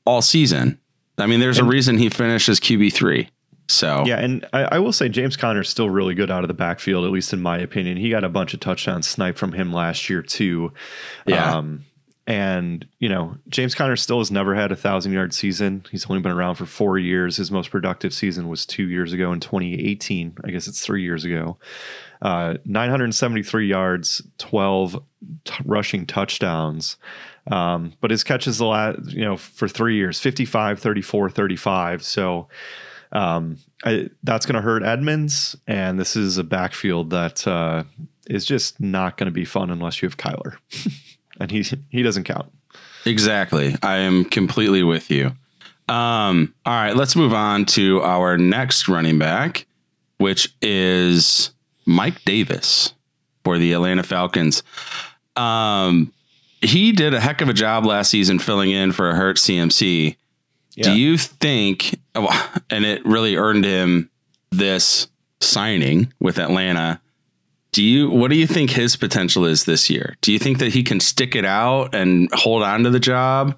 all 0.05 0.23
season. 0.23 0.79
I 1.18 1.27
mean, 1.27 1.40
there's 1.40 1.59
and, 1.59 1.66
a 1.66 1.70
reason 1.70 1.99
he 1.99 2.09
finishes 2.09 2.61
QB 2.61 2.92
three. 2.92 3.29
So 3.68 4.05
yeah, 4.05 4.18
and 4.18 4.44
I, 4.53 4.62
I, 4.62 4.79
will 4.81 4.92
say 4.92 5.09
James 5.09 5.37
Conner's 5.37 5.68
still 5.68 5.90
really 5.90 6.14
good 6.14 6.29
out 6.31 6.42
of 6.42 6.49
the 6.49 6.55
backfield, 6.55 7.05
at 7.05 7.12
least 7.12 7.33
in 7.33 7.40
my 7.40 7.57
opinion. 7.59 7.96
He 7.96 8.11
got 8.11 8.25
a 8.25 8.29
bunch 8.29 8.53
of 8.53 8.59
touchdowns 8.59 9.07
sniped 9.07 9.38
from 9.38 9.53
him 9.53 9.73
last 9.73 10.11
year 10.11 10.23
too. 10.23 10.73
Yeah. 11.25 11.55
Um, 11.55 11.85
and 12.27 12.87
you 12.99 13.09
know, 13.09 13.37
James 13.49 13.75
Conner 13.75 13.96
still 13.96 14.18
has 14.18 14.31
never 14.31 14.55
had 14.57 14.73
a 14.73 14.77
thousand 14.77 15.12
yard 15.12 15.33
season. 15.33 15.85
He's 15.90 16.09
only 16.11 16.20
been 16.20 16.33
around 16.33 16.57
for 16.57 16.66
four 16.66 16.99
years. 16.99 17.37
His 17.37 17.51
most 17.51 17.70
productive 17.70 18.12
season 18.12 18.49
was 18.49 18.66
two 18.66 18.88
years 18.88 19.12
ago 19.12 19.33
in 19.33 19.38
2018. 19.40 20.37
I 20.44 20.51
guess 20.51 20.66
it's 20.66 20.81
three 20.81 21.03
years 21.03 21.25
ago. 21.25 21.57
Uh, 22.23 22.55
973 22.64 23.66
yards, 23.68 24.20
12 24.38 25.03
t- 25.44 25.55
rushing 25.64 26.07
touchdowns. 26.07 26.96
Um, 27.51 27.95
but 28.01 28.11
his 28.11 28.23
catches 28.23 28.59
the 28.59 28.67
last, 28.67 29.13
you 29.13 29.25
know, 29.25 29.37
for 29.37 29.67
three 29.67 29.97
years, 29.97 30.21
55, 30.21 30.79
34, 30.79 31.31
35. 31.31 32.03
So 32.03 32.49
um, 33.13 33.59
I, 33.85 34.09
that's 34.23 34.47
going 34.47 34.55
to 34.55 34.61
hurt 34.61 34.83
Edmonds, 34.83 35.57
and 35.67 35.99
this 35.99 36.17
is 36.17 36.39
a 36.39 36.45
backfield 36.45 37.11
that 37.11 37.47
uh, 37.47 37.85
is 38.27 38.45
just 38.45 38.81
not 38.81 39.17
going 39.17 39.27
to 39.27 39.33
be 39.33 39.45
fun 39.45 39.71
unless 39.71 40.01
you 40.01 40.09
have 40.09 40.17
Kyler, 40.17 40.57
and 41.41 41.51
he 41.51 41.65
he 41.91 42.03
doesn't 42.03 42.25
count. 42.25 42.53
Exactly, 43.05 43.75
I 43.83 43.99
am 43.99 44.25
completely 44.25 44.83
with 44.83 45.11
you. 45.11 45.33
Um, 45.89 46.55
all 46.65 46.75
right, 46.75 46.95
let's 46.95 47.17
move 47.17 47.33
on 47.33 47.65
to 47.67 48.01
our 48.03 48.39
next 48.39 48.89
running 48.89 49.19
back, 49.19 49.67
which 50.19 50.55
is 50.63 51.51
Mike 51.85 52.23
Davis 52.25 52.95
for 53.43 53.59
the 53.59 53.73
Atlanta 53.73 54.05
Falcons. 54.05 54.63
Um, 55.35 56.13
he 56.62 56.92
did 56.92 57.14
a 57.14 57.20
heck 57.20 57.40
of 57.40 57.49
a 57.49 57.55
job 57.55 57.87
last 57.87 58.11
season 58.11 58.38
filling 58.38 58.70
in 58.70 58.92
for 58.92 59.11
a 59.11 59.14
hurt 59.14 59.37
CMC. 59.37 60.16
Yeah. 60.75 60.85
Do 60.85 60.99
you 60.99 61.18
think, 61.18 61.99
and 62.14 62.85
it 62.85 63.05
really 63.05 63.37
earned 63.37 63.64
him 63.64 64.11
this 64.51 65.09
signing 65.40 66.12
with 66.20 66.38
Atlanta? 66.38 67.01
Do 67.73 67.85
you 67.85 68.11
what 68.11 68.31
do 68.31 68.37
you 68.37 68.46
think 68.46 68.70
his 68.70 68.96
potential 68.96 69.44
is 69.44 69.64
this 69.64 69.88
year? 69.88 70.16
Do 70.23 70.33
you 70.33 70.38
think 70.38 70.59
that 70.59 70.73
he 70.73 70.83
can 70.83 70.99
stick 70.99 71.37
it 71.37 71.44
out 71.44 71.94
and 71.94 72.29
hold 72.33 72.62
on 72.62 72.83
to 72.83 72.90
the 72.90 72.99
job 72.99 73.57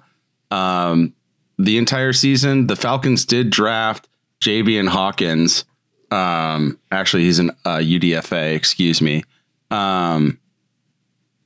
um, 0.51 1.13
the 1.57 1.77
entire 1.77 2.13
season? 2.13 2.67
The 2.67 2.75
Falcons 2.75 3.25
did 3.25 3.49
draft 3.49 4.07
Javian 4.39 4.87
Hawkins. 4.87 5.65
Um, 6.11 6.79
actually, 6.91 7.23
he's 7.23 7.39
an 7.39 7.51
uh, 7.65 7.77
UDFA. 7.77 8.55
Excuse 8.55 9.01
me. 9.01 9.23
Um, 9.71 10.39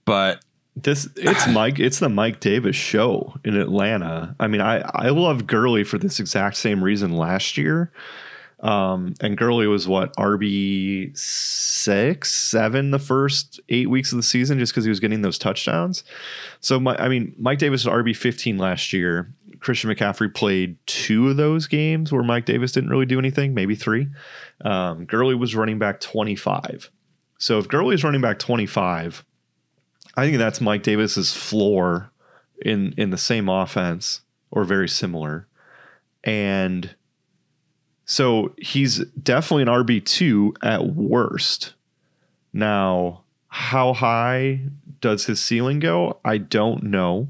but 0.04 0.42
this 0.84 1.08
it's 1.16 1.48
Mike. 1.50 1.80
It's 1.80 2.00
the 2.00 2.10
Mike 2.10 2.40
Davis 2.40 2.76
show 2.76 3.36
in 3.44 3.58
Atlanta. 3.58 4.36
I 4.40 4.48
mean, 4.48 4.62
I 4.62 4.80
I 4.94 5.10
love 5.10 5.48
Gurley 5.48 5.84
for 5.84 5.98
this 5.98 6.20
exact 6.20 6.58
same 6.58 6.84
reason 6.84 7.12
last 7.12 7.58
year. 7.58 7.92
Um, 8.60 9.14
and 9.22 9.38
Gurley 9.38 9.68
was 9.68 9.88
what 9.88 10.16
RB 10.16 11.16
six, 11.16 12.34
seven 12.34 12.90
the 12.90 13.00
first 13.00 13.60
eight 13.70 13.90
weeks 13.90 14.12
of 14.12 14.18
the 14.18 14.24
season, 14.24 14.58
just 14.58 14.74
because 14.74 14.84
he 14.84 14.90
was 14.90 15.00
getting 15.00 15.22
those 15.22 15.38
touchdowns. 15.38 16.04
So 16.60 16.80
my, 16.80 16.96
I 16.98 17.08
mean, 17.08 17.36
Mike 17.38 17.60
Davis 17.60 17.86
was 17.86 17.94
RB 17.94 18.16
fifteen 18.16 18.58
last 18.58 18.94
year. 18.94 19.32
Christian 19.60 19.90
McCaffrey 19.92 20.34
played 20.34 20.78
two 20.86 21.30
of 21.30 21.38
those 21.38 21.68
games 21.68 22.12
where 22.12 22.24
Mike 22.24 22.46
Davis 22.46 22.72
didn't 22.72 22.90
really 22.90 23.06
do 23.06 23.20
anything, 23.20 23.54
maybe 23.54 23.76
three. 23.76 24.08
Um, 24.62 25.06
Gurley 25.06 25.36
was 25.36 25.56
running 25.56 25.78
back 25.78 26.00
twenty 26.00 26.36
five. 26.36 26.90
So 27.40 27.60
if 27.60 27.68
Gurley 27.68 27.94
is 27.94 28.04
running 28.04 28.22
back 28.22 28.40
twenty 28.40 28.66
five, 28.66 29.24
I 30.18 30.26
think 30.26 30.38
that's 30.40 30.60
Mike 30.60 30.84
Davis's 30.84 31.34
floor 31.34 32.12
in 32.60 32.94
in 32.98 33.12
the 33.12 33.18
same 33.18 33.48
offense 33.48 34.22
or 34.52 34.64
very 34.64 34.90
similar. 34.90 35.48
And 36.24 36.96
so 38.06 38.54
he's 38.58 39.00
definitely 39.22 39.64
an 39.64 39.86
RB2 39.86 40.58
at 40.64 40.88
worst. 40.88 41.74
Now, 42.52 43.22
how 43.50 43.94
high 43.94 44.62
does 45.02 45.26
his 45.26 45.42
ceiling 45.42 45.80
go? 45.80 46.20
I 46.26 46.38
don't 46.38 46.84
know. 46.84 47.28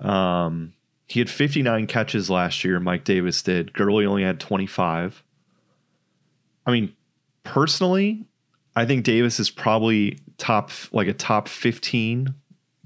Um, 0.00 0.72
he 1.06 1.20
had 1.20 1.30
59 1.30 1.86
catches 1.86 2.30
last 2.30 2.64
year, 2.64 2.80
Mike 2.80 3.04
Davis 3.04 3.42
did. 3.42 3.72
Gurley 3.72 4.06
only 4.06 4.22
had 4.22 4.40
25. 4.40 5.22
I 6.66 6.70
mean, 6.70 6.94
personally, 7.44 8.24
I 8.80 8.86
think 8.86 9.04
Davis 9.04 9.38
is 9.38 9.50
probably 9.50 10.18
top 10.38 10.70
like 10.90 11.06
a 11.06 11.12
top 11.12 11.48
15 11.48 12.34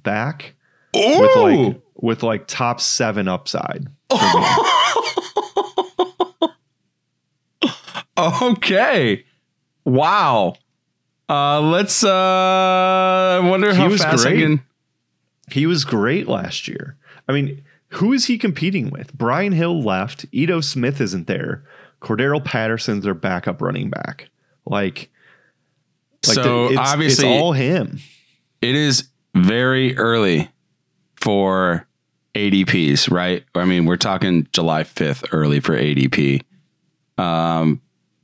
back 0.03 0.55
Ooh. 0.97 1.21
with 1.21 1.37
like 1.37 1.81
with 1.95 2.23
like 2.25 2.49
top 2.49 2.81
7 2.81 3.29
upside. 3.29 3.87
okay. 8.19 9.25
Wow. 9.85 10.55
Uh, 11.29 11.61
let's 11.61 12.03
uh 12.03 13.41
wonder 13.45 13.71
He 13.71 13.77
how 13.77 13.89
was 13.89 14.03
fast 14.03 14.27
I 14.27 14.31
great. 14.31 14.43
can. 14.43 14.65
He 15.53 15.67
was 15.67 15.85
great 15.85 16.27
last 16.27 16.67
year. 16.67 16.97
I 17.29 17.33
mean, 17.33 17.63
who 17.91 18.13
is 18.13 18.25
he 18.25 18.37
competing 18.37 18.91
with? 18.91 19.17
Brian 19.17 19.53
Hill 19.53 19.81
left. 19.81 20.27
Ito 20.33 20.61
Smith 20.61 21.01
isn't 21.01 21.29
there. 21.29 21.63
Cordarrelle 22.01 22.45
Patterson's 22.45 23.05
their 23.05 23.15
backup 23.15 23.63
running 23.63 23.91
back. 23.91 24.29
Like, 24.67 25.09
like 26.29 26.35
so 26.35 26.67
it's, 26.67 26.79
obviously, 26.79 27.33
it's 27.33 27.43
all 27.43 27.53
him. 27.53 27.99
it 28.63 28.75
is 28.75 29.09
very 29.35 29.97
early 29.97 30.51
for 31.17 31.87
ADPs, 32.35 33.11
right? 33.11 33.45
I 33.55 33.65
mean, 33.65 33.85
we're 33.85 33.97
talking 33.97 34.47
July 34.53 34.85
5th 34.85 35.29
early 35.33 35.61
for 35.61 35.77
ADP. 35.77 36.43
Um, 37.17 37.81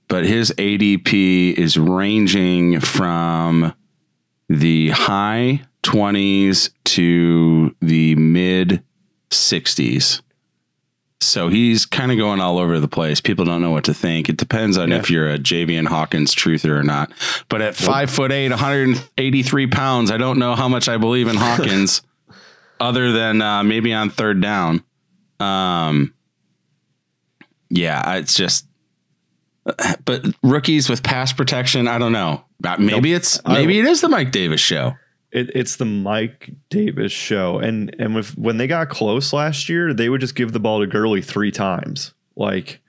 but 0.09 0.27
his 0.27 0.53
ADP 0.59 1.55
is 1.55 1.79
ranging 1.79 2.81
from 2.81 3.73
the 4.49 4.91
high 4.91 5.63
20s 5.85 6.71
to 6.85 7.75
the 7.81 8.17
mid 8.17 8.83
60s. 9.31 10.23
So 11.23 11.49
he's 11.49 11.85
kind 11.85 12.11
of 12.11 12.17
going 12.19 12.41
all 12.41 12.59
over 12.59 12.81
the 12.81 12.89
place. 12.89 13.21
People 13.21 13.45
don't 13.45 13.61
know 13.61 13.71
what 13.71 13.85
to 13.85 13.95
think. 13.95 14.29
It 14.31 14.39
depends 14.39 14.79
on 14.79 14.89
Yeah. 14.91 14.99
if 15.01 15.11
you're 15.11 15.29
a 15.31 15.39
Javian 15.39 15.87
Hawkins 15.87 16.35
truther 16.35 16.71
or 16.71 16.83
not. 16.83 17.13
But 17.51 17.61
at 17.61 17.77
five 17.77 18.11
foot 18.11 18.33
eight, 18.33 18.49
183 18.51 19.67
pounds, 19.67 20.11
I 20.11 20.17
don't 20.17 20.39
know 20.39 20.55
how 20.55 20.69
much 20.69 20.89
I 20.89 20.97
believe 20.97 21.29
in 21.29 21.37
Hawkins, 21.39 22.01
other 22.81 23.13
than 23.13 23.43
uh, 23.43 23.63
maybe 23.63 23.93
on 23.93 24.09
third 24.09 24.41
down. 24.41 24.83
Um, 25.39 26.15
yeah, 27.69 28.15
it's 28.17 28.35
just. 28.35 28.67
But 30.07 30.25
rookies 30.43 30.89
with 30.89 31.03
pass 31.03 31.35
protection, 31.35 31.87
I 31.87 31.99
don't 31.99 32.13
know. 32.13 32.45
Uh, 32.65 32.77
Maybe 32.79 33.13
it's 33.13 33.39
I- 33.45 33.53
maybe 33.55 33.79
it 33.79 33.85
is 33.85 34.01
the 34.01 34.09
Mike 34.09 34.33
Davis 34.33 34.61
show. 34.61 34.95
It, 35.33 35.51
it's 35.55 35.77
the 35.77 35.85
Mike 35.85 36.51
Davis 36.71 37.13
show, 37.13 37.59
and 37.59 37.95
and 37.99 38.15
with, 38.15 38.37
when 38.37 38.57
they 38.57 38.67
got 38.67 38.89
close 38.89 39.33
last 39.33 39.69
year, 39.69 39.95
they 39.95 40.09
would 40.09 40.21
just 40.21 40.35
give 40.35 40.53
the 40.53 40.61
ball 40.61 40.81
to 40.81 40.87
Gurley 40.87 41.23
three 41.23 41.53
times, 41.53 42.13
like, 42.35 42.81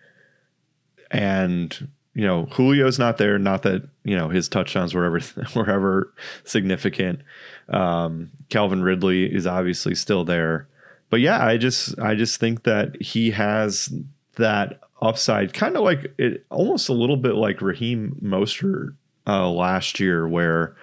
and 1.12 1.88
you 2.16 2.26
know 2.26 2.48
Julio's 2.56 2.98
not 2.98 3.18
there. 3.18 3.38
Not 3.38 3.62
that 3.64 3.88
you 4.04 4.16
know 4.16 4.30
his 4.30 4.50
touchdowns 4.50 4.96
were 4.96 5.06
ever 5.06 5.20
were 5.56 5.70
ever 5.70 6.14
significant. 6.44 7.22
Um, 7.70 8.32
Calvin 8.50 8.82
Ridley 8.82 9.26
is 9.26 9.46
obviously 9.46 9.94
still 9.94 10.26
there, 10.26 10.68
but 11.12 11.20
yeah, 11.20 11.46
I 11.46 11.58
just 11.58 12.00
I 12.00 12.16
just 12.16 12.40
think 12.40 12.64
that 12.64 13.00
he 13.00 13.32
has 13.32 13.94
that 14.36 14.80
upside, 15.02 15.54
kind 15.54 15.76
of 15.76 15.84
like 15.84 16.14
it, 16.18 16.46
almost 16.50 16.90
a 16.90 16.94
little 16.94 17.18
bit 17.18 17.36
like 17.36 17.62
Raheem 17.62 18.18
Mostert 18.22 18.96
uh, 19.28 19.50
last 19.50 20.00
year, 20.00 20.28
where 20.28 20.76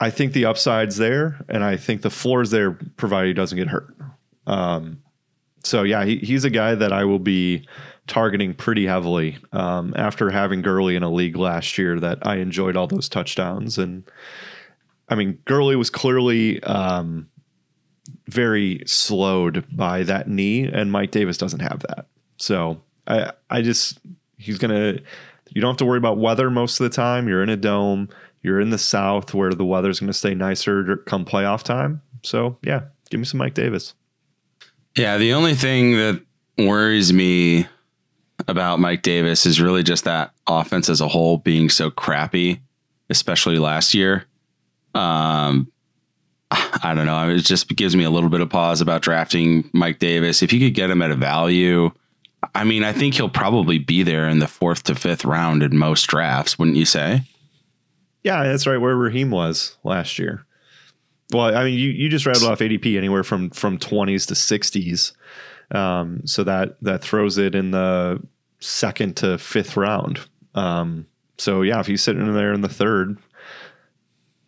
I 0.00 0.10
think 0.10 0.32
the 0.32 0.46
upside's 0.46 0.96
there, 0.96 1.44
and 1.48 1.62
I 1.62 1.76
think 1.76 2.02
the 2.02 2.10
floor's 2.10 2.50
there, 2.50 2.72
provided 2.96 3.28
he 3.28 3.34
doesn't 3.34 3.58
get 3.58 3.68
hurt. 3.68 3.94
Um, 4.46 5.02
so 5.62 5.82
yeah, 5.82 6.04
he, 6.04 6.16
he's 6.16 6.44
a 6.44 6.50
guy 6.50 6.74
that 6.74 6.92
I 6.92 7.04
will 7.04 7.18
be 7.18 7.66
targeting 8.06 8.54
pretty 8.54 8.86
heavily 8.86 9.36
um, 9.52 9.92
after 9.96 10.30
having 10.30 10.62
Gurley 10.62 10.96
in 10.96 11.02
a 11.02 11.10
league 11.10 11.36
last 11.36 11.76
year 11.78 12.00
that 12.00 12.26
I 12.26 12.36
enjoyed 12.36 12.76
all 12.76 12.86
those 12.86 13.08
touchdowns. 13.08 13.78
And 13.78 14.02
I 15.08 15.14
mean, 15.16 15.38
Gurley 15.44 15.76
was 15.76 15.90
clearly 15.90 16.62
um, 16.62 17.28
very 18.26 18.82
slowed 18.86 19.64
by 19.70 20.02
that 20.04 20.28
knee, 20.28 20.64
and 20.64 20.90
Mike 20.90 21.10
Davis 21.10 21.36
doesn't 21.36 21.60
have 21.60 21.80
that. 21.80 22.06
So 22.38 22.80
I, 23.06 23.32
I 23.50 23.62
just 23.62 23.98
he's 24.38 24.58
gonna. 24.58 24.98
You 25.52 25.60
don't 25.60 25.72
have 25.72 25.78
to 25.78 25.84
worry 25.84 25.98
about 25.98 26.16
weather 26.16 26.48
most 26.48 26.78
of 26.78 26.84
the 26.84 26.94
time. 26.94 27.26
You're 27.26 27.42
in 27.42 27.48
a 27.48 27.56
dome. 27.56 28.08
You're 28.42 28.60
in 28.60 28.70
the 28.70 28.78
South 28.78 29.34
where 29.34 29.52
the 29.52 29.64
weather's 29.64 30.00
going 30.00 30.08
to 30.08 30.14
stay 30.14 30.34
nicer 30.34 30.96
come 31.06 31.24
playoff 31.24 31.62
time. 31.62 32.02
So 32.22 32.58
yeah, 32.62 32.84
give 33.10 33.20
me 33.20 33.26
some 33.26 33.38
Mike 33.38 33.54
Davis. 33.54 33.94
Yeah, 34.96 35.18
the 35.18 35.34
only 35.34 35.54
thing 35.54 35.92
that 35.96 36.22
worries 36.58 37.12
me 37.12 37.66
about 38.48 38.80
Mike 38.80 39.02
Davis 39.02 39.46
is 39.46 39.60
really 39.60 39.82
just 39.82 40.04
that 40.04 40.32
offense 40.46 40.88
as 40.88 41.00
a 41.00 41.08
whole 41.08 41.38
being 41.38 41.68
so 41.68 41.90
crappy, 41.90 42.60
especially 43.08 43.58
last 43.58 43.94
year. 43.94 44.24
Um, 44.94 45.70
I 46.50 46.94
don't 46.94 47.06
know. 47.06 47.28
It 47.30 47.44
just 47.44 47.68
gives 47.68 47.94
me 47.94 48.04
a 48.04 48.10
little 48.10 48.30
bit 48.30 48.40
of 48.40 48.50
pause 48.50 48.80
about 48.80 49.02
drafting 49.02 49.70
Mike 49.72 49.98
Davis. 49.98 50.42
If 50.42 50.52
you 50.52 50.60
could 50.60 50.74
get 50.74 50.90
him 50.90 51.02
at 51.02 51.10
a 51.10 51.16
value, 51.16 51.90
I 52.54 52.64
mean, 52.64 52.82
I 52.82 52.92
think 52.92 53.14
he'll 53.14 53.28
probably 53.28 53.78
be 53.78 54.02
there 54.02 54.28
in 54.28 54.38
the 54.38 54.48
fourth 54.48 54.84
to 54.84 54.94
fifth 54.94 55.24
round 55.24 55.62
in 55.62 55.76
most 55.76 56.06
drafts, 56.06 56.58
wouldn't 56.58 56.76
you 56.76 56.86
say? 56.86 57.22
Yeah, 58.22 58.42
that's 58.44 58.66
right. 58.66 58.78
Where 58.78 58.96
Raheem 58.96 59.30
was 59.30 59.76
last 59.84 60.18
year. 60.18 60.44
Well, 61.32 61.56
I 61.56 61.64
mean, 61.64 61.78
you, 61.78 61.90
you 61.90 62.08
just 62.08 62.26
rattled 62.26 62.50
off 62.50 62.58
ADP 62.58 62.96
anywhere 62.96 63.22
from 63.22 63.50
from 63.50 63.78
twenties 63.78 64.26
to 64.26 64.34
sixties, 64.34 65.12
um, 65.70 66.26
so 66.26 66.44
that 66.44 66.76
that 66.82 67.02
throws 67.02 67.38
it 67.38 67.54
in 67.54 67.70
the 67.70 68.20
second 68.58 69.16
to 69.18 69.38
fifth 69.38 69.76
round. 69.76 70.20
Um, 70.54 71.06
so 71.38 71.62
yeah, 71.62 71.80
if 71.80 71.86
he's 71.86 72.02
sitting 72.02 72.26
in 72.26 72.34
there 72.34 72.52
in 72.52 72.60
the 72.60 72.68
third, 72.68 73.16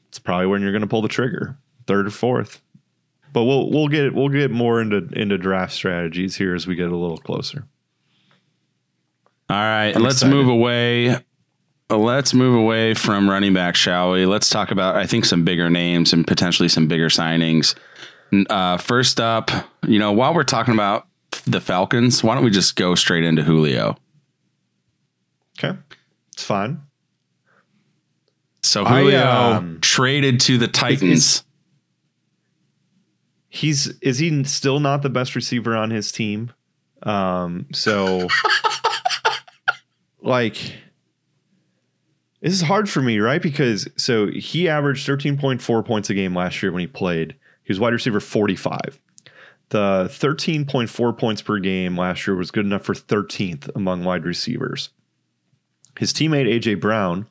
it's 0.08 0.18
probably 0.18 0.46
when 0.46 0.60
you're 0.60 0.72
going 0.72 0.82
to 0.82 0.88
pull 0.88 1.02
the 1.02 1.08
trigger, 1.08 1.56
third 1.86 2.06
or 2.06 2.10
fourth. 2.10 2.60
But 3.32 3.44
we'll 3.44 3.70
we'll 3.70 3.88
get 3.88 4.14
we'll 4.14 4.28
get 4.28 4.50
more 4.50 4.80
into 4.80 5.08
into 5.12 5.38
draft 5.38 5.72
strategies 5.72 6.36
here 6.36 6.54
as 6.54 6.66
we 6.66 6.74
get 6.74 6.90
a 6.90 6.96
little 6.96 7.16
closer. 7.16 7.64
All 9.48 9.56
right, 9.56 9.92
I'm 9.94 10.02
let's 10.02 10.16
excited. 10.16 10.34
move 10.34 10.48
away. 10.48 11.16
Let's 11.96 12.34
move 12.34 12.54
away 12.54 12.94
from 12.94 13.28
running 13.28 13.52
back, 13.52 13.76
shall 13.76 14.12
we? 14.12 14.26
Let's 14.26 14.48
talk 14.48 14.70
about, 14.70 14.96
I 14.96 15.06
think, 15.06 15.24
some 15.24 15.44
bigger 15.44 15.70
names 15.70 16.12
and 16.12 16.26
potentially 16.26 16.68
some 16.68 16.86
bigger 16.88 17.08
signings. 17.08 17.74
Uh, 18.48 18.78
first 18.78 19.20
up, 19.20 19.50
you 19.86 19.98
know, 19.98 20.12
while 20.12 20.34
we're 20.34 20.44
talking 20.44 20.74
about 20.74 21.06
the 21.44 21.60
Falcons, 21.60 22.22
why 22.22 22.34
don't 22.34 22.44
we 22.44 22.50
just 22.50 22.76
go 22.76 22.94
straight 22.94 23.24
into 23.24 23.42
Julio? 23.42 23.96
Okay, 25.58 25.78
it's 26.32 26.42
fine. 26.42 26.80
So 28.62 28.84
I, 28.84 29.00
Julio 29.00 29.26
um, 29.26 29.78
traded 29.80 30.40
to 30.42 30.56
the 30.56 30.68
Titans. 30.68 31.44
he's 33.48 33.88
is 34.00 34.18
he 34.18 34.44
still 34.44 34.80
not 34.80 35.02
the 35.02 35.10
best 35.10 35.34
receiver 35.34 35.76
on 35.76 35.90
his 35.90 36.10
team 36.10 36.50
um 37.02 37.66
so 37.72 38.26
like 40.22 40.72
this 42.42 42.52
is 42.52 42.62
hard 42.62 42.88
for 42.88 43.00
me 43.00 43.18
right 43.18 43.40
because 43.40 43.88
so 43.96 44.26
he 44.26 44.68
averaged 44.68 45.08
13.4 45.08 45.84
points 45.84 46.10
a 46.10 46.14
game 46.14 46.34
last 46.34 46.62
year 46.62 46.72
when 46.72 46.80
he 46.80 46.86
played 46.86 47.34
he 47.62 47.70
was 47.72 47.80
wide 47.80 47.92
receiver 47.92 48.20
45 48.20 49.00
the 49.70 50.04
13.4 50.10 51.18
points 51.18 51.40
per 51.40 51.58
game 51.58 51.96
last 51.96 52.26
year 52.26 52.36
was 52.36 52.50
good 52.50 52.66
enough 52.66 52.82
for 52.82 52.94
13th 52.94 53.74
among 53.74 54.04
wide 54.04 54.24
receivers 54.24 54.90
his 55.98 56.12
teammate 56.12 56.52
aj 56.52 56.80
brown 56.80 57.26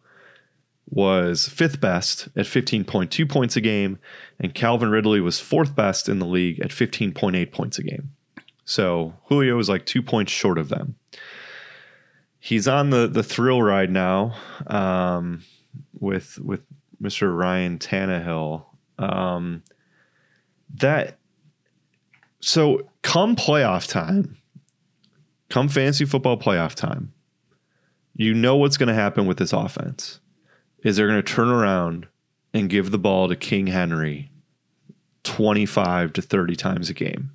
was 0.92 1.48
fifth 1.48 1.80
best 1.80 2.28
at 2.36 2.46
15.2 2.46 3.30
points 3.30 3.56
a 3.56 3.62
game, 3.62 3.98
and 4.40 4.54
Calvin 4.54 4.90
Ridley 4.90 5.22
was 5.22 5.40
fourth 5.40 5.74
best 5.74 6.10
in 6.10 6.20
the 6.20 6.26
league 6.26 6.60
at 6.60 6.70
15.8 6.70 7.52
points 7.52 7.80
a 7.80 7.84
game. 7.84 8.12
So 8.66 9.14
Julio 9.26 9.56
was 9.56 9.70
like 9.70 9.86
two 9.86 10.02
points 10.02 10.32
short 10.32 10.58
of 10.58 10.70
them. 10.70 10.96
He's 12.42 12.68
on 12.68 12.90
the 12.90 13.08
the 13.08 13.24
thrill 13.24 13.62
ride 13.62 13.90
now 13.90 14.36
um, 14.68 15.44
with 15.98 16.38
with 16.40 16.62
Mr. 17.02 17.36
Ryan 17.36 17.80
Tannehill. 17.80 18.66
Um, 19.00 19.64
that 20.76 21.18
so 22.42 22.90
come 23.04 23.36
playoff 23.36 23.88
time, 23.88 24.38
come 25.50 25.70
fantasy 25.70 26.06
football 26.06 26.38
playoff 26.38 26.76
time, 26.76 27.14
you 28.16 28.34
know 28.34 28.58
what's 28.58 28.78
going 28.78 28.90
to 28.90 28.94
happen 28.94 29.26
with 29.26 29.38
this 29.38 29.54
offense. 29.54 30.20
Is 30.84 30.98
they're 30.98 31.08
going 31.08 31.22
to 31.22 31.34
turn 31.34 31.50
around 31.50 32.08
and 32.56 32.70
give 32.70 32.90
the 32.90 32.98
ball 32.98 33.30
to 33.30 33.36
King 33.36 33.68
Henry 33.68 34.32
25 35.24 36.14
to 36.14 36.22
30 36.24 36.56
times 36.56 36.90
a 36.90 36.94
game. 36.96 37.30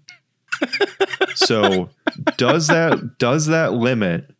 so 1.36 1.88
does 2.36 2.66
that 2.66 3.18
does 3.18 3.46
that 3.46 3.74
limit 3.74 4.34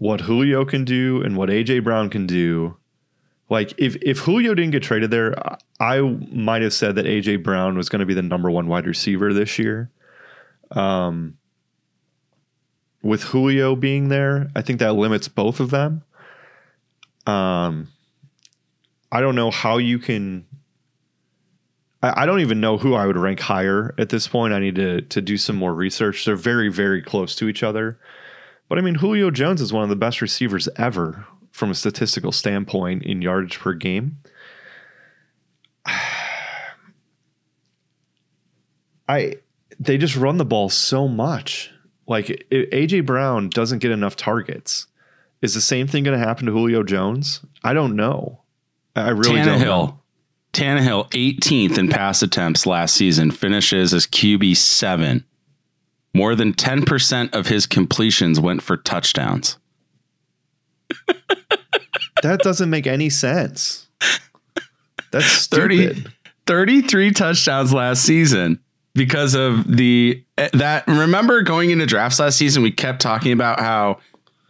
what 0.00 0.22
Julio 0.22 0.64
can 0.64 0.86
do 0.86 1.22
and 1.22 1.36
what 1.36 1.50
AJ 1.50 1.84
Brown 1.84 2.08
can 2.08 2.26
do? 2.26 2.74
Like 3.50 3.74
if 3.76 3.96
if 3.96 4.20
Julio 4.20 4.54
didn't 4.54 4.70
get 4.70 4.82
traded 4.82 5.10
there, 5.10 5.34
I 5.78 6.00
might 6.00 6.62
have 6.62 6.72
said 6.72 6.94
that 6.94 7.04
AJ 7.04 7.42
Brown 7.42 7.76
was 7.76 7.90
going 7.90 8.00
to 8.00 8.06
be 8.06 8.14
the 8.14 8.22
number 8.22 8.50
one 8.50 8.66
wide 8.66 8.86
receiver 8.86 9.34
this 9.34 9.58
year. 9.58 9.90
Um, 10.70 11.36
with 13.02 13.24
Julio 13.24 13.76
being 13.76 14.08
there, 14.08 14.48
I 14.56 14.62
think 14.62 14.78
that 14.78 14.94
limits 14.94 15.28
both 15.28 15.60
of 15.60 15.68
them. 15.68 16.02
Um, 17.26 17.88
I 19.12 19.20
don't 19.20 19.34
know 19.34 19.50
how 19.50 19.76
you 19.76 19.98
can. 19.98 20.46
I, 22.02 22.22
I 22.22 22.26
don't 22.26 22.40
even 22.40 22.58
know 22.58 22.78
who 22.78 22.94
I 22.94 23.06
would 23.06 23.18
rank 23.18 23.40
higher 23.40 23.94
at 23.98 24.08
this 24.08 24.26
point. 24.26 24.54
I 24.54 24.60
need 24.60 24.76
to 24.76 25.02
to 25.02 25.20
do 25.20 25.36
some 25.36 25.56
more 25.56 25.74
research. 25.74 26.24
They're 26.24 26.36
very 26.36 26.70
very 26.70 27.02
close 27.02 27.36
to 27.36 27.50
each 27.50 27.62
other, 27.62 27.98
but 28.70 28.78
I 28.78 28.80
mean 28.80 28.94
Julio 28.94 29.30
Jones 29.30 29.60
is 29.60 29.70
one 29.74 29.82
of 29.82 29.90
the 29.90 29.96
best 29.96 30.22
receivers 30.22 30.66
ever 30.76 31.26
from 31.50 31.70
a 31.70 31.74
statistical 31.74 32.32
standpoint 32.32 33.02
in 33.02 33.20
yardage 33.20 33.58
per 33.58 33.74
game. 33.74 34.16
I 39.06 39.34
they 39.78 39.98
just 39.98 40.16
run 40.16 40.38
the 40.38 40.44
ball 40.46 40.70
so 40.70 41.08
much. 41.08 41.70
Like 42.06 42.46
AJ 42.50 43.04
Brown 43.06 43.48
doesn't 43.50 43.80
get 43.80 43.90
enough 43.90 44.14
targets. 44.16 44.86
Is 45.42 45.54
the 45.54 45.60
same 45.60 45.86
thing 45.86 46.04
going 46.04 46.18
to 46.18 46.24
happen 46.24 46.46
to 46.46 46.52
Julio 46.52 46.82
Jones? 46.82 47.40
I 47.64 47.72
don't 47.72 47.96
know. 47.96 48.42
I 48.94 49.10
really 49.10 49.36
Tannehill. 49.36 49.44
don't 49.44 49.60
know. 49.60 50.00
Tannehill, 50.52 51.10
18th 51.10 51.78
in 51.78 51.88
pass 51.88 52.22
attempts 52.22 52.66
last 52.66 52.94
season, 52.94 53.30
finishes 53.30 53.94
as 53.94 54.06
QB 54.06 54.56
seven. 54.56 55.24
More 56.12 56.34
than 56.34 56.52
10% 56.52 57.34
of 57.34 57.46
his 57.46 57.66
completions 57.66 58.40
went 58.40 58.62
for 58.62 58.76
touchdowns. 58.76 59.58
That 62.22 62.40
doesn't 62.40 62.70
make 62.70 62.86
any 62.86 63.10
sense. 63.10 63.88
That's 65.10 65.46
30 65.46 66.04
33 66.46 67.10
touchdowns 67.12 67.72
last 67.72 68.04
season 68.04 68.60
because 68.94 69.34
of 69.34 69.64
the 69.76 70.24
eh, 70.38 70.48
that 70.52 70.86
remember 70.86 71.42
going 71.42 71.70
into 71.70 71.86
drafts 71.86 72.18
last 72.18 72.36
season 72.36 72.62
we 72.62 72.70
kept 72.70 73.00
talking 73.00 73.32
about 73.32 73.60
how 73.60 73.98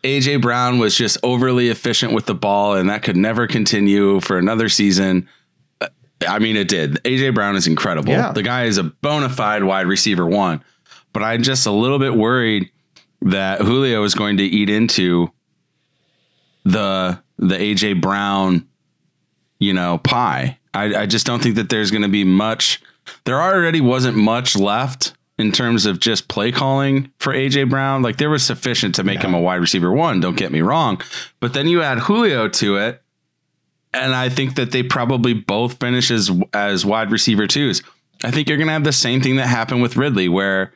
AJ 0.03 0.43
Brown 0.43 0.79
was 0.79 0.97
just 0.97 1.19
overly 1.23 1.69
efficient 1.69 2.13
with 2.13 2.27
the 2.27 2.35
ball 2.35 2.75
and 2.75 2.89
that 2.89 3.03
could 3.03 3.17
never 3.17 3.47
continue 3.47 4.21
for 4.21 4.39
another 4.39 4.69
season. 4.69 5.29
Eh, 5.81 5.89
I 6.29 6.39
mean 6.39 6.57
it 6.57 6.69
did. 6.69 7.03
AJ 7.05 7.35
Brown 7.35 7.57
is 7.57 7.67
incredible. 7.67 8.13
Yeah. 8.13 8.33
The 8.33 8.43
guy 8.43 8.65
is 8.65 8.79
a 8.79 8.85
bona 8.85 9.29
fide 9.29 9.65
wide 9.65 9.87
receiver 9.87 10.27
one. 10.27 10.63
But 11.13 11.23
I'm 11.23 11.43
just 11.43 11.67
a 11.67 11.71
little 11.71 11.99
bit 11.99 12.15
worried 12.15 12.71
that 13.23 13.61
Julio 13.61 14.03
is 14.05 14.15
going 14.15 14.37
to 14.39 14.45
eat 14.45 14.71
into 14.71 15.31
the 16.65 17.21
the 17.39 17.57
AJ 17.57 18.01
Brown, 18.01 18.69
you 19.59 19.73
know, 19.73 19.99
pie. 19.99 20.59
I, 20.75 20.95
I 20.95 21.07
just 21.07 21.27
don't 21.27 21.43
think 21.43 21.57
that 21.57 21.69
there's 21.69 21.91
going 21.91 22.03
to 22.03 22.09
be 22.09 22.25
much. 22.25 22.81
There 23.25 23.41
already 23.41 23.81
wasn't 23.81 24.17
much 24.17 24.57
left 24.57 25.15
in 25.39 25.53
terms 25.53 25.87
of 25.87 26.01
just 26.01 26.29
play 26.29 26.53
calling 26.53 27.11
for 27.19 27.33
AJ 27.33 27.71
Brown. 27.71 28.03
Like 28.03 28.19
there 28.19 28.31
was 28.31 28.45
sufficient 28.45 28.95
to 28.97 29.05
make 29.05 29.23
him 29.23 29.35
a 29.35 29.41
wide 29.41 29.57
receiver 29.57 29.91
one. 29.91 30.21
Don't 30.21 30.37
get 30.37 30.53
me 30.53 30.61
wrong, 30.61 31.01
but 31.41 31.55
then 31.55 31.67
you 31.67 31.83
add 31.83 31.99
Julio 31.99 32.49
to 32.49 32.77
it, 32.77 33.03
and 33.93 34.15
I 34.15 34.29
think 34.29 34.57
that 34.57 34.71
they 34.71 34.83
probably 34.83 35.35
both 35.35 35.81
finish 35.81 36.11
as 36.11 36.31
as 36.53 36.87
wide 36.87 37.11
receiver 37.11 37.47
twos. 37.47 37.83
I 38.23 38.31
think 38.31 38.49
you're 38.49 38.59
going 38.59 38.69
to 38.69 38.75
have 38.75 38.85
the 38.85 38.93
same 38.93 39.23
thing 39.23 39.37
that 39.37 39.47
happened 39.47 39.81
with 39.81 39.97
Ridley, 39.97 40.29
where 40.29 40.75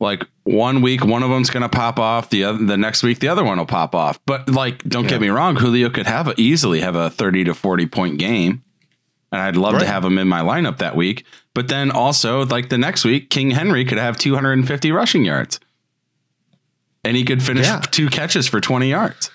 like 0.00 0.26
one 0.44 0.82
week 0.82 1.04
one 1.04 1.22
of 1.22 1.30
them's 1.30 1.48
going 1.50 1.62
to 1.62 1.68
pop 1.68 1.98
off 1.98 2.28
the 2.30 2.44
other 2.44 2.64
the 2.64 2.76
next 2.76 3.02
week 3.02 3.18
the 3.18 3.28
other 3.28 3.42
one 3.44 3.58
will 3.58 3.66
pop 3.66 3.94
off. 3.94 4.18
But 4.26 4.48
like 4.48 4.82
don't 4.84 5.04
Yeah. 5.04 5.10
get 5.10 5.20
me 5.20 5.28
wrong 5.28 5.56
julio 5.56 5.88
could 5.90 6.06
have 6.06 6.28
a, 6.28 6.34
easily 6.36 6.80
have 6.80 6.96
a 6.96 7.08
30 7.10 7.44
to 7.44 7.54
40 7.54 7.86
point 7.86 8.18
game 8.18 8.62
and 9.32 9.40
i'd 9.40 9.56
love 9.56 9.78
to 9.78 9.86
have 9.86 10.04
him 10.04 10.18
in 10.18 10.28
my 10.28 10.40
lineup 10.40 10.78
that 10.78 10.96
week. 10.96 11.24
But 11.54 11.68
then 11.68 11.90
also 11.90 12.44
like 12.44 12.68
the 12.68 12.78
next 12.78 13.04
week 13.04 13.30
king 13.30 13.50
henry 13.52 13.84
could 13.84 13.98
have 13.98 14.16
250 14.18 14.92
rushing 14.92 15.24
yards. 15.24 15.58
And 17.04 17.16
he 17.16 17.24
could 17.24 17.42
finish 17.42 17.66
Yeah. 17.66 17.80
two 17.90 18.08
catches 18.08 18.46
for 18.48 18.60
20 18.60 18.90
yards 18.90 19.30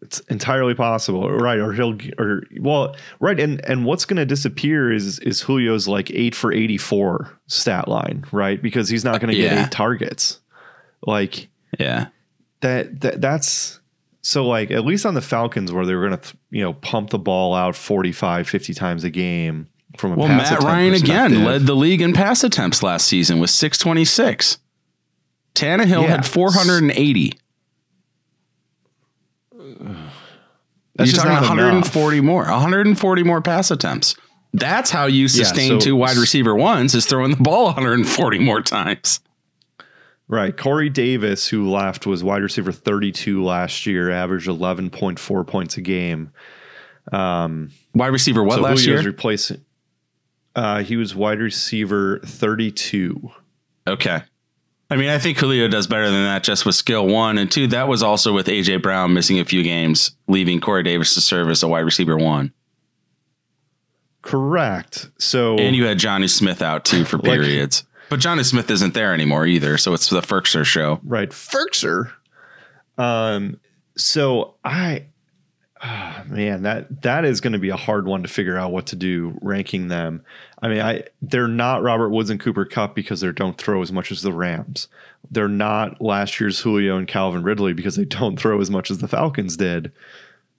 It's 0.00 0.20
entirely 0.30 0.74
possible, 0.74 1.28
right? 1.30 1.58
Or 1.58 1.72
he'll, 1.72 1.98
or 2.18 2.44
well, 2.60 2.94
right. 3.18 3.38
And 3.40 3.64
and 3.64 3.84
what's 3.84 4.04
going 4.04 4.16
to 4.18 4.24
disappear 4.26 4.92
is 4.92 5.18
is 5.18 5.40
Julio's 5.42 5.88
like 5.88 6.10
eight 6.12 6.34
for 6.36 6.52
eighty 6.52 6.78
four 6.78 7.30
stat 7.48 7.88
line, 7.88 8.24
right? 8.30 8.62
Because 8.62 8.88
he's 8.88 9.04
not 9.04 9.20
going 9.20 9.32
to 9.34 9.36
get 9.36 9.52
Yeah. 9.52 9.64
eight 9.66 9.72
targets. 9.72 10.40
Like 11.06 11.48
yeah 11.78 12.06
that, 12.60 13.00
that 13.02 13.20
that's 13.20 13.78
so 14.22 14.44
like 14.46 14.70
at 14.72 14.84
least 14.84 15.04
on 15.06 15.14
the 15.14 15.20
Falcons 15.20 15.70
where 15.72 15.84
they 15.86 15.94
were 15.94 16.08
going 16.08 16.18
to 16.20 16.36
you 16.50 16.62
know 16.62 16.72
pump 16.72 17.10
the 17.10 17.18
ball 17.18 17.54
out 17.54 17.76
45 17.76 18.48
50 18.48 18.74
times 18.74 19.04
a 19.04 19.10
game 19.10 19.68
from 19.96 20.12
a 20.12 20.16
well 20.16 20.26
pass 20.28 20.50
matt 20.50 20.62
ryan 20.62 20.94
again 20.94 21.44
led 21.44 21.66
the 21.66 21.74
league 21.76 22.00
in 22.00 22.12
pass 22.14 22.42
attempts 22.42 22.82
last 22.82 23.06
season 23.06 23.38
with 23.38 23.50
626 23.50 24.58
Tannehill 25.54 26.02
Yeah. 26.02 26.08
had 26.08 26.26
480 26.26 27.32
That's 30.98 31.12
You're 31.12 31.18
talking 31.22 31.32
not 31.32 31.42
140 31.42 32.20
more, 32.20 32.42
140 32.42 33.22
more 33.22 33.40
pass 33.40 33.70
attempts. 33.70 34.14
That's 34.52 34.90
how 34.90 35.06
you 35.06 35.28
sustain 35.28 35.80
so- 35.80 35.80
two 35.80 35.96
wide 35.96 36.16
receiver 36.16 36.54
ones 36.54 36.94
is 36.94 37.06
throwing 37.06 37.30
the 37.30 37.36
ball 37.36 37.64
140 37.66 38.38
more 38.40 38.60
times. 38.60 39.20
Right. 40.26 40.54
Corey 40.54 40.90
Davis, 40.90 41.48
who 41.48 41.70
left, 41.70 42.06
was 42.06 42.22
wide 42.22 42.42
receiver 42.42 42.70
32 42.72 43.42
last 43.42 43.86
year, 43.86 44.10
averaged 44.10 44.46
11.4 44.48 45.46
points 45.46 45.78
a 45.78 45.80
game. 45.80 46.32
Um, 47.12 47.70
Wide 47.94 48.08
receiver 48.08 48.42
what 48.44 48.56
so 48.56 48.60
last 48.62 48.80
Julio's 48.82 49.02
year? 49.04 49.10
replacing. 49.10 49.64
Uh, 50.54 50.82
he 50.82 50.96
was 50.96 51.14
wide 51.14 51.38
receiver 51.40 52.20
32. 52.24 53.30
okay. 53.86 54.22
I 54.90 54.96
mean, 54.96 55.10
I 55.10 55.18
think 55.18 55.36
Julio 55.38 55.68
does 55.68 55.86
better 55.86 56.06
than 56.10 56.24
that 56.24 56.42
just 56.42 56.64
with 56.64 56.74
skill 56.74 57.06
one 57.06 57.36
and 57.38 57.50
two. 57.50 57.66
That 57.66 57.88
was 57.88 58.02
also 58.02 58.32
with 58.32 58.46
AJ 58.46 58.82
Brown 58.82 59.12
missing 59.12 59.38
a 59.38 59.44
few 59.44 59.62
games, 59.62 60.12
leaving 60.28 60.60
Corey 60.60 60.82
Davis 60.82 61.12
to 61.14 61.20
serve 61.20 61.50
as 61.50 61.62
a 61.62 61.68
wide 61.68 61.80
receiver 61.80 62.16
one. 62.16 62.52
Correct. 64.22 65.10
So 65.18 65.56
And 65.58 65.74
you 65.76 65.84
had 65.84 65.98
Jonnu 65.98 66.28
Smith 66.28 66.62
out 66.62 66.84
too 66.84 67.04
for 67.04 67.16
Like- 67.18 67.24
periods. 67.40 67.84
but 68.10 68.20
Jonnu 68.20 68.44
Smith 68.44 68.70
isn't 68.70 68.94
there 68.94 69.14
anymore 69.14 69.46
either, 69.46 69.78
so 69.78 69.92
it's 69.94 70.08
the 70.10 70.20
Firkser 70.20 70.64
show. 70.64 71.00
right, 71.04 71.30
Firkser. 71.30 72.10
Um, 72.96 73.60
so 73.96 74.54
I, 74.64 75.06
ah, 75.82 76.24
man, 76.26 76.62
that 76.62 77.02
that 77.02 77.24
is 77.24 77.40
going 77.40 77.52
to 77.52 77.58
be 77.58 77.70
a 77.70 77.76
hard 77.76 78.06
one 78.06 78.22
to 78.22 78.28
figure 78.28 78.56
out 78.56 78.72
what 78.72 78.86
to 78.86 78.96
do 78.96 79.38
ranking 79.40 79.88
them. 79.88 80.24
I 80.60 80.68
mean, 80.68 80.80
I 80.80 81.04
they're 81.22 81.48
not 81.48 81.82
Robert 81.82 82.10
Woods 82.10 82.30
and 82.30 82.40
Cooper 82.40 82.64
Kupp 82.64 82.94
because 82.94 83.20
they 83.20 83.30
don't 83.32 83.58
throw 83.58 83.82
as 83.82 83.92
much 83.92 84.10
as 84.10 84.22
the 84.22 84.32
Rams. 84.32 84.88
They're 85.30 85.48
not 85.48 86.00
last 86.00 86.40
year's 86.40 86.60
Julio 86.60 86.96
and 86.96 87.06
Calvin 87.08 87.42
Ridley 87.42 87.72
because 87.72 87.96
they 87.96 88.04
don't 88.04 88.38
throw 88.38 88.60
as 88.60 88.70
much 88.70 88.90
as 88.90 88.98
the 88.98 89.08
Falcons 89.08 89.56
did. 89.56 89.92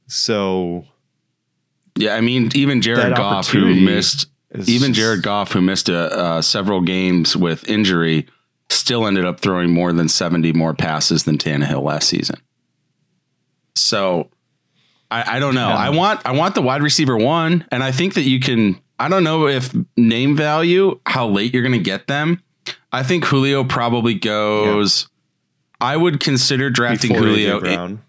So 0.08 0.86
Yeah, 1.96 2.16
I 2.16 2.22
mean, 2.22 2.50
even 2.56 2.82
Jared 2.82 3.16
Goff, 3.16 3.50
who 3.50 3.76
missed 3.76 4.28
even 4.66 4.94
Jared 4.94 5.24
Goff, 5.24 5.52
who 5.52 5.62
missed 5.62 5.90
a, 5.90 6.12
uh, 6.18 6.42
several 6.42 6.82
games 6.82 7.36
with 7.36 7.68
injury, 7.70 8.28
still 8.70 9.06
ended 9.06 9.26
up 9.26 9.40
throwing 9.40 9.72
more 9.72 9.94
than 9.94 10.08
70 10.08 10.54
more 10.54 10.74
passes 10.74 11.24
than 11.24 11.38
Tannehill 11.38 11.84
last 11.84 12.08
season. 12.08 12.38
So 13.76 14.30
I, 15.12 15.38
I 15.38 15.40
don't 15.40 15.56
know. 15.56 15.70
Yeah. 15.70 15.76
I 15.76 15.90
want 15.90 16.22
I 16.26 16.32
want 16.34 16.56
the 16.56 16.62
wide 16.62 16.84
receiver 16.84 17.18
one, 17.18 17.66
and 17.72 17.84
I 17.84 17.92
think 17.92 18.14
that 18.14 18.24
you 18.24 18.40
can. 18.40 18.80
I 19.00 19.08
don't 19.10 19.24
know 19.24 19.48
if 19.48 19.74
name 19.98 20.36
value, 20.36 21.00
how 21.06 21.28
late 21.28 21.54
you're 21.54 21.64
going 21.64 21.72
to 21.74 21.80
get 21.80 22.08
them. 22.08 22.44
I 22.92 23.02
think 23.04 23.24
Julio 23.26 23.64
probably 23.64 24.14
goes. 24.14 25.08
I 25.82 25.96
would 25.96 26.20
consider 26.20 26.70
drafting 26.70 27.14
before 27.14 27.28
Julio 27.28 27.60
Brown. 27.62 28.02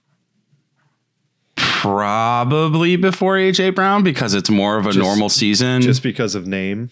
probably 1.57 2.97
before 2.97 3.37
AJ 3.37 3.75
Brown 3.75 4.03
because 4.03 4.35
it's 4.35 4.51
more 4.51 4.77
of 4.79 4.87
a 4.87 4.91
Just- 4.93 4.99
normal 4.99 5.29
season. 5.29 5.83
just 5.83 6.03
because 6.03 6.35
of 6.35 6.47
name. 6.47 6.91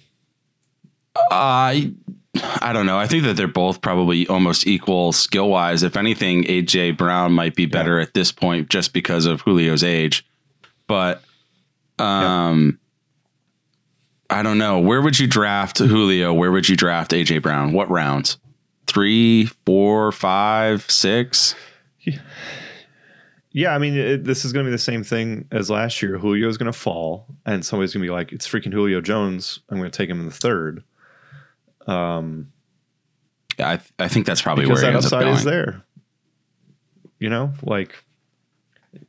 Uh, 1.30 1.74
I 2.42 2.72
don't 2.72 2.86
know. 2.86 2.98
I 2.98 3.06
think 3.06 3.24
that 3.24 3.36
they're 3.36 3.48
both 3.48 3.80
probably 3.80 4.26
almost 4.26 4.66
equal 4.66 5.12
skill 5.12 5.48
wise. 5.48 5.82
If 5.82 5.96
anything, 5.96 6.44
AJ 6.44 6.96
Brown 6.96 7.32
might 7.32 7.54
be 7.54 7.66
better 7.66 7.98
at 7.98 8.14
this 8.14 8.32
point 8.32 8.68
just 8.68 8.92
because 8.92 9.26
of 9.26 9.44
Julio's 9.44 9.82
age. 9.82 10.26
But 10.86 11.22
um 11.98 12.78
I 14.30 14.42
don't 14.42 14.58
know. 14.58 14.78
Where 14.78 15.00
would 15.00 15.18
you 15.18 15.26
draft 15.26 15.78
Julio? 15.78 16.34
Where 16.34 16.52
would 16.52 16.68
you 16.68 16.76
draft 16.76 17.12
AJ 17.12 17.42
Brown? 17.42 17.72
What 17.72 17.90
rounds? 17.90 18.36
Three, 18.86 19.46
four, 19.64 20.12
five, 20.12 20.90
six? 20.90 21.54
Yeah, 23.52 23.74
I 23.74 23.78
mean, 23.78 23.94
it, 23.96 24.24
this 24.24 24.44
is 24.44 24.52
going 24.52 24.64
to 24.66 24.68
be 24.68 24.72
the 24.72 24.78
same 24.78 25.02
thing 25.02 25.48
as 25.50 25.70
last 25.70 26.02
year. 26.02 26.18
Julio 26.18 26.48
is 26.48 26.58
going 26.58 26.70
to 26.70 26.78
fall, 26.78 27.26
and 27.46 27.64
somebody's 27.64 27.92
going 27.94 28.02
to 28.02 28.06
be 28.06 28.12
like, 28.12 28.30
"It's 28.30 28.46
freaking 28.46 28.72
Julio 28.72 29.00
Jones." 29.00 29.60
I'm 29.68 29.78
going 29.78 29.90
to 29.90 29.96
take 29.96 30.08
him 30.10 30.20
in 30.20 30.26
the 30.26 30.32
third. 30.32 30.84
Um, 31.88 32.52
Yeah, 33.58 33.70
I, 33.70 34.04
I 34.04 34.08
think 34.08 34.26
that's 34.26 34.42
probably 34.42 34.66
where 34.66 34.76
he 34.76 34.82
that 34.82 34.94
up 34.94 35.04
upside 35.04 35.22
going. 35.22 35.34
is 35.34 35.44
there. 35.44 35.82
You 37.18 37.28
know, 37.28 37.52
like 37.62 38.04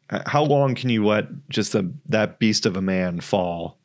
how 0.10 0.44
long 0.44 0.76
can 0.76 0.90
you 0.90 1.06
let 1.06 1.26
just 1.50 1.76
a 1.76 1.90
that 2.08 2.40
beast 2.40 2.66
of 2.66 2.76
a 2.76 2.82
man 2.82 3.20
fall, 3.20 3.78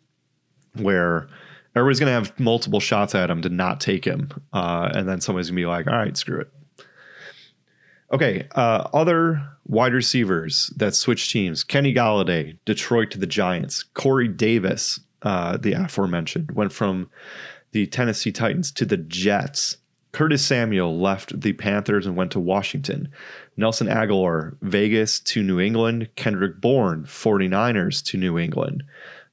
where 0.75 1.29
everybody's 1.77 2.01
going 2.01 2.09
to 2.09 2.15
have 2.15 2.39
multiple 2.41 2.81
shots 2.81 3.15
at 3.15 3.31
him 3.31 3.43
to 3.43 3.49
not 3.51 3.81
take 3.81 4.05
him, 4.05 4.31
uh, 4.53 4.91
and 4.95 5.09
then 5.09 5.21
somebody's 5.21 5.51
going 5.51 5.57
to 5.57 5.63
be 5.63 5.67
like, 5.67 5.87
"All 5.87 5.97
right, 5.97 6.17
screw 6.17 6.41
it." 6.41 6.49
Okay, 8.13 8.49
uh, 8.55 8.89
other 8.95 9.47
wide 9.67 9.93
receivers 9.93 10.73
that 10.77 10.95
switch 10.95 11.31
teams: 11.31 11.63
Kenny 11.63 11.93
Golladay, 11.93 12.57
Detroit 12.65 13.11
to 13.11 13.19
the 13.19 13.27
Giants. 13.27 13.83
Corey 13.83 14.29
Davis, 14.29 15.01
uh, 15.23 15.59
the 15.59 15.73
aforementioned, 15.73 16.53
went 16.53 16.73
from 16.73 17.11
the 17.75 17.87
Tennessee 17.89 18.33
Titans 18.33 18.71
to 18.73 18.87
the 18.87 18.97
Jets. 18.97 19.77
Curtis 20.13 20.47
Samuel 20.47 20.97
left 21.01 21.39
the 21.41 21.53
Panthers 21.55 22.07
and 22.07 22.15
went 22.17 22.31
to 22.33 22.41
Washington. 22.41 23.09
Nelson 23.57 23.89
Agholor, 23.89 24.57
Vegas 24.63 25.19
to 25.21 25.43
New 25.43 25.59
England. 25.59 26.09
Kendrick 26.15 26.61
Bourne, 26.61 27.03
49ers 27.05 28.03
to 28.05 28.17
New 28.17 28.39
England. 28.39 28.85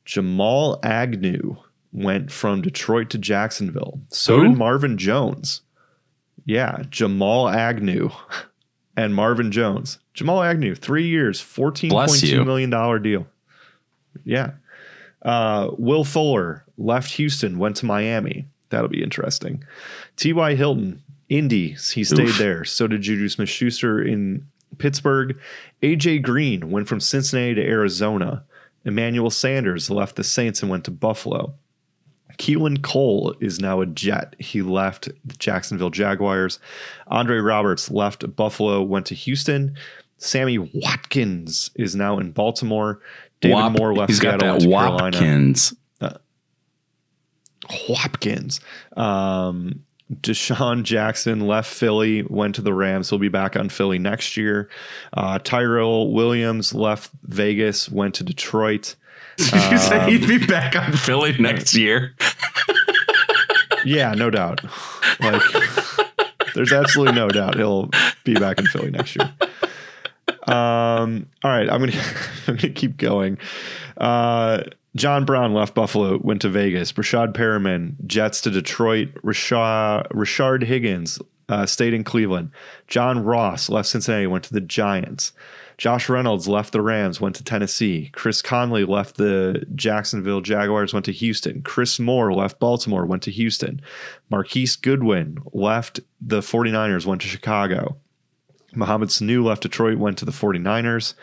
Jamal 0.05 0.79
Agnew 0.83 1.55
went 1.93 2.31
from 2.31 2.63
Detroit 2.63 3.11
to 3.11 3.19
Jacksonville. 3.19 4.01
So 4.09 4.37
Who? 4.37 4.47
did 4.47 4.57
Marvin 4.57 4.97
Jones. 4.97 5.61
Yeah, 6.45 6.81
Jamal 6.89 7.47
Agnew 7.47 8.09
and 8.97 9.13
Marvin 9.13 9.51
Jones. 9.51 9.99
Jamal 10.15 10.41
Agnew, 10.41 10.73
three 10.73 11.05
years, 11.07 11.39
fourteen 11.39 11.91
point 11.91 12.07
Bless 12.07 12.21
two 12.21 12.27
you. 12.27 12.43
million 12.43 12.71
dollar 12.71 12.97
deal. 12.97 13.27
Yeah. 14.23 14.53
Uh, 15.21 15.71
Will 15.77 16.03
Fuller 16.03 16.65
left 16.77 17.11
Houston, 17.13 17.59
went 17.59 17.75
to 17.77 17.85
Miami. 17.85 18.47
That'll 18.69 18.87
be 18.87 19.03
interesting. 19.03 19.63
T.Y. 20.15 20.55
Hilton, 20.55 21.01
Indy, 21.29 21.69
he 21.93 22.03
stayed 22.03 22.29
Oof. 22.29 22.37
there. 22.37 22.65
So 22.65 22.87
did 22.87 23.01
Juju 23.01 23.29
Smith 23.29 23.49
Schuster 23.49 24.01
in 24.01 24.45
Pittsburgh. 24.77 25.37
A.J. 25.81 26.19
Green 26.19 26.71
went 26.71 26.87
from 26.87 26.99
Cincinnati 26.99 27.55
to 27.55 27.65
Arizona. 27.65 28.43
Emmanuel 28.85 29.29
Sanders 29.29 29.89
left 29.89 30.15
the 30.15 30.23
Saints 30.23 30.61
and 30.61 30.71
went 30.71 30.85
to 30.85 30.91
Buffalo. 30.91 31.53
Keelan 32.37 32.81
Cole 32.81 33.35
is 33.39 33.59
now 33.59 33.81
a 33.81 33.85
Jet. 33.85 34.35
He 34.39 34.61
left 34.61 35.09
the 35.25 35.35
Jacksonville 35.35 35.89
Jaguars. 35.89 36.59
Andre 37.07 37.37
Roberts 37.37 37.91
left 37.91 38.35
Buffalo, 38.35 38.81
went 38.81 39.05
to 39.07 39.15
Houston. 39.15 39.75
Sammy 40.17 40.57
Watkins 40.57 41.71
is 41.75 41.95
now 41.95 42.19
in 42.19 42.31
Baltimore. 42.31 42.99
David 43.41 43.55
Wap- 43.55 43.77
Moore 43.77 43.93
left 43.93 44.09
He's 44.11 44.19
got 44.19 44.39
Seattle, 44.39 44.47
went 44.49 44.61
that 44.61 44.69
Carolina. 44.69 45.17
Watkins. 45.17 45.73
Hopkins. 47.69 48.59
Um, 48.97 49.83
DeSean 50.13 50.83
Jackson 50.83 51.41
left 51.47 51.71
Philly, 51.71 52.23
went 52.23 52.55
to 52.55 52.61
the 52.61 52.73
Rams. 52.73 53.09
He'll 53.09 53.19
be 53.19 53.29
back 53.29 53.55
on 53.55 53.69
Philly 53.69 53.97
next 53.97 54.35
year. 54.35 54.69
Uh, 55.13 55.39
Tyrell 55.39 56.11
Williams 56.11 56.73
left 56.73 57.11
Vegas, 57.23 57.87
went 57.89 58.15
to 58.15 58.23
Detroit. 58.23 58.95
you 59.37 59.45
say 59.77 59.99
Um, 59.99 60.09
he'd 60.09 60.27
be 60.27 60.45
back 60.45 60.75
on 60.75 60.91
Philly 60.91 61.37
next 61.39 61.73
year? 61.75 62.13
Yeah, 63.85 64.13
no 64.13 64.29
doubt. 64.29 64.61
Like, 65.21 65.41
there's 66.55 66.73
absolutely 66.73 67.15
no 67.15 67.29
doubt 67.29 67.55
he'll 67.55 67.89
be 68.25 68.33
back 68.33 68.59
in 68.59 68.65
Philly 68.67 68.91
next 68.91 69.15
year. 69.15 69.31
Um, 70.47 71.27
all 71.43 71.51
right, 71.51 71.69
I'm 71.69 71.79
gonna 71.79 71.93
I'm 72.47 72.55
gonna 72.55 72.73
keep 72.73 72.97
going. 72.97 73.37
Uh, 73.97 74.63
John 74.95 75.23
Brown 75.23 75.53
left 75.53 75.73
Buffalo, 75.73 76.19
went 76.21 76.41
to 76.41 76.49
Vegas. 76.49 76.91
Rashad 76.93 77.33
Perriman, 77.33 77.95
Jets 78.05 78.41
to 78.41 78.51
Detroit. 78.51 79.09
Rashad 79.23 80.07
Rashard 80.09 80.63
Higgins 80.63 81.19
uh, 81.49 81.65
stayed 81.65 81.93
in 81.93 82.03
Cleveland. 82.03 82.51
John 82.87 83.23
Ross 83.23 83.69
left 83.69 83.89
Cincinnati, 83.89 84.27
went 84.27 84.43
to 84.45 84.53
the 84.53 84.61
Giants. 84.61 85.33
Josh 85.77 86.09
Reynolds 86.09 86.47
left 86.47 86.73
the 86.73 86.81
Rams, 86.81 87.19
went 87.19 87.35
to 87.37 87.43
Tennessee. 87.43 88.11
Chris 88.13 88.41
Conley 88.41 88.85
left 88.85 89.17
the 89.17 89.65
Jacksonville 89.73 90.41
Jaguars, 90.41 90.93
went 90.93 91.05
to 91.05 91.11
Houston. 91.11 91.63
Chris 91.63 91.99
Moore 91.99 92.31
left 92.33 92.59
Baltimore, 92.59 93.05
went 93.05 93.23
to 93.23 93.31
Houston. 93.31 93.81
Marquise 94.29 94.75
Goodwin 94.75 95.39
left 95.53 95.99
the 96.21 96.41
49ers, 96.41 97.07
went 97.07 97.21
to 97.21 97.27
Chicago. 97.27 97.97
Mohamed 98.73 99.09
Sanu 99.09 99.43
left 99.43 99.63
Detroit, 99.63 99.97
went 99.97 100.17
to 100.19 100.25
the 100.25 100.31
49ers. 100.31 101.13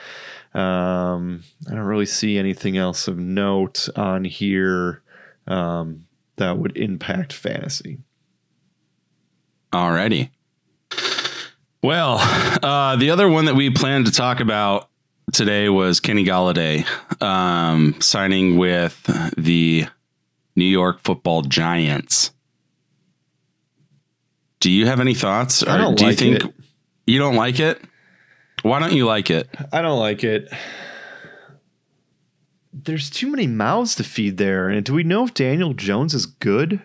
Um, 0.54 1.42
I 1.68 1.74
don't 1.74 1.80
really 1.80 2.06
see 2.06 2.38
anything 2.38 2.76
else 2.76 3.08
of 3.08 3.18
note 3.18 3.88
on 3.96 4.24
here 4.24 5.02
um, 5.46 6.06
that 6.36 6.58
would 6.58 6.76
impact 6.76 7.32
fantasy. 7.32 7.98
Alrighty. 9.72 10.30
Well, 11.82 12.18
uh, 12.62 12.96
the 12.96 13.10
other 13.10 13.28
one 13.28 13.44
that 13.44 13.54
we 13.54 13.70
planned 13.70 14.06
to 14.06 14.12
talk 14.12 14.40
about 14.40 14.88
today 15.32 15.68
was 15.68 16.00
Kenny 16.00 16.24
Golladay 16.24 16.86
um, 17.22 18.00
signing 18.00 18.56
with 18.56 19.02
the 19.36 19.86
New 20.56 20.64
York 20.64 21.00
Football 21.00 21.42
Giants. 21.42 22.32
Do 24.60 24.72
you 24.72 24.86
have 24.86 24.98
any 24.98 25.14
thoughts? 25.14 25.62
I 25.62 25.76
don't 25.76 25.96
do 25.96 26.06
like 26.06 26.20
you 26.20 26.38
think 26.40 26.44
it. 26.44 26.54
You 27.08 27.18
don't 27.18 27.36
like 27.36 27.58
it? 27.60 27.80
Why 28.62 28.78
don't 28.80 28.92
you 28.92 29.06
like 29.06 29.30
it? 29.30 29.48
I 29.72 29.82
don't 29.82 29.98
like 29.98 30.24
it. 30.24 30.52
There's 32.72 33.10
too 33.10 33.30
many 33.30 33.46
mouths 33.46 33.94
to 33.96 34.04
feed 34.04 34.36
there. 34.36 34.68
And 34.68 34.84
do 34.84 34.94
we 34.94 35.02
know 35.02 35.24
if 35.24 35.34
Daniel 35.34 35.74
Jones 35.74 36.14
is 36.14 36.26
good? 36.26 36.82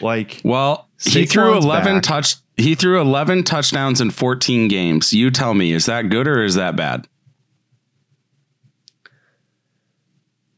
Like, 0.00 0.40
Well, 0.44 0.88
he 1.04 1.26
threw 1.26 1.56
11 1.56 1.96
back. 1.96 2.02
touch 2.02 2.36
he 2.56 2.74
threw 2.74 3.00
11 3.00 3.44
touchdowns 3.44 4.00
in 4.00 4.10
14 4.10 4.68
games. 4.68 5.12
You 5.12 5.30
tell 5.30 5.54
me, 5.54 5.72
is 5.72 5.86
that 5.86 6.10
good 6.10 6.28
or 6.28 6.42
is 6.44 6.54
that 6.56 6.76
bad? 6.76 7.06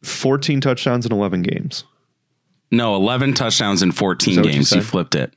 14 0.03 0.61
touchdowns 0.61 1.07
in 1.07 1.13
11 1.13 1.43
games. 1.43 1.85
No, 2.71 2.97
11 2.97 3.35
touchdowns 3.35 3.83
in 3.83 3.93
14 3.93 4.31
Is 4.31 4.37
that 4.37 4.43
what 4.43 4.49
you 4.49 4.55
games. 4.55 4.73
You 4.73 4.83
flipped 4.83 5.15
it. 5.15 5.33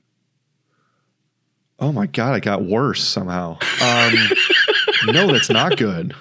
Oh 1.79 1.91
my 1.91 2.07
God, 2.07 2.35
it 2.35 2.41
got 2.43 2.63
worse 2.63 3.03
somehow. 3.03 3.57
Um, 3.81 4.13
no, 5.13 5.31
that's 5.31 5.49
not 5.49 5.77
good. 5.77 6.15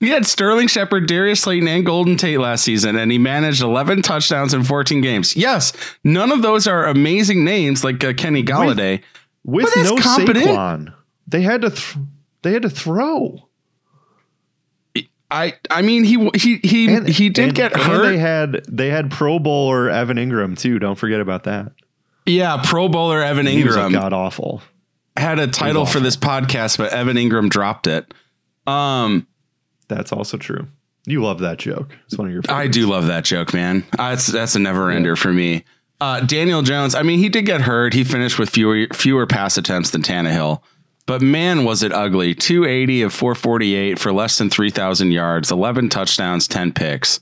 He 0.00 0.10
had 0.10 0.26
Sterling 0.26 0.68
Shepard, 0.68 1.06
Darius 1.06 1.40
Slayton, 1.40 1.66
and 1.66 1.84
Golden 1.84 2.16
Tate 2.16 2.38
last 2.38 2.62
season, 2.62 2.96
and 2.96 3.10
he 3.10 3.18
managed 3.18 3.62
11 3.62 4.02
touchdowns 4.02 4.52
in 4.52 4.62
14 4.62 5.00
games. 5.00 5.34
Yes, 5.34 5.72
none 6.04 6.30
of 6.30 6.42
those 6.42 6.66
are 6.66 6.84
amazing 6.86 7.44
names 7.44 7.82
like 7.82 8.04
uh, 8.04 8.12
Kenny 8.12 8.42
Golladay. 8.42 9.02
With 9.44 9.72
that's 9.74 9.90
no 9.90 9.96
competent. 9.96 10.46
Saquon, 10.46 10.94
they 11.26 11.42
had 11.42 11.62
to 11.62 11.70
th- 11.70 11.96
they 12.42 12.52
had 12.52 12.62
to 12.62 12.70
throw. 12.70 13.48
I 15.30 15.54
I 15.70 15.82
mean 15.82 16.04
he 16.04 16.30
he 16.34 16.58
he 16.58 17.00
he 17.10 17.28
did 17.30 17.46
and- 17.46 17.54
get 17.54 17.76
hurt. 17.76 18.04
They 18.06 18.18
had 18.18 18.64
they 18.68 18.88
had 18.90 19.10
Pro 19.10 19.38
Bowler 19.38 19.90
Evan 19.90 20.16
Engram 20.16 20.56
too. 20.58 20.78
Don't 20.78 20.96
forget 20.96 21.20
about 21.20 21.44
that. 21.44 21.72
Yeah, 22.26 22.62
Pro 22.64 22.88
Bowler 22.88 23.22
Evan 23.22 23.46
Engram 23.46 23.92
god 23.92 24.12
awful. 24.12 24.62
had 25.16 25.38
a 25.38 25.46
title 25.46 25.84
for 25.86 26.00
this 26.00 26.16
podcast, 26.16 26.78
but 26.78 26.92
Evan 26.92 27.16
Engram 27.16 27.50
dropped 27.50 27.86
it. 27.86 28.12
Um, 28.66 29.26
That's 29.88 30.12
also 30.12 30.38
true. 30.38 30.66
You 31.06 31.22
love 31.22 31.40
that 31.40 31.58
joke. 31.58 31.94
It's 32.06 32.16
one 32.16 32.26
of 32.28 32.32
your. 32.32 32.42
Favorites. 32.42 32.66
I 32.66 32.68
do 32.68 32.86
love 32.86 33.08
that 33.08 33.24
joke, 33.24 33.52
man. 33.52 33.84
Uh, 33.98 34.10
that's 34.10 34.26
that's 34.26 34.54
a 34.54 34.58
never 34.58 34.90
ender 34.90 35.16
for 35.16 35.32
me. 35.32 35.64
Uh, 36.00 36.20
Daniel 36.20 36.62
Jones. 36.62 36.94
I 36.94 37.02
mean, 37.02 37.18
he 37.18 37.28
did 37.28 37.44
get 37.44 37.60
hurt. 37.60 37.92
He 37.92 38.04
finished 38.04 38.38
with 38.38 38.48
fewer 38.48 38.86
fewer 38.94 39.26
pass 39.26 39.58
attempts 39.58 39.90
than 39.90 40.00
Tannehill, 40.00 40.62
but 41.04 41.20
man, 41.20 41.64
was 41.64 41.82
it 41.82 41.92
ugly. 41.92 42.34
Two 42.34 42.64
eighty 42.64 43.02
of 43.02 43.12
four 43.12 43.34
forty 43.34 43.74
eight 43.74 43.98
for 43.98 44.12
less 44.14 44.38
than 44.38 44.48
three 44.48 44.70
thousand 44.70 45.10
yards, 45.10 45.50
eleven 45.50 45.90
touchdowns, 45.90 46.48
ten 46.48 46.72
picks, 46.72 47.20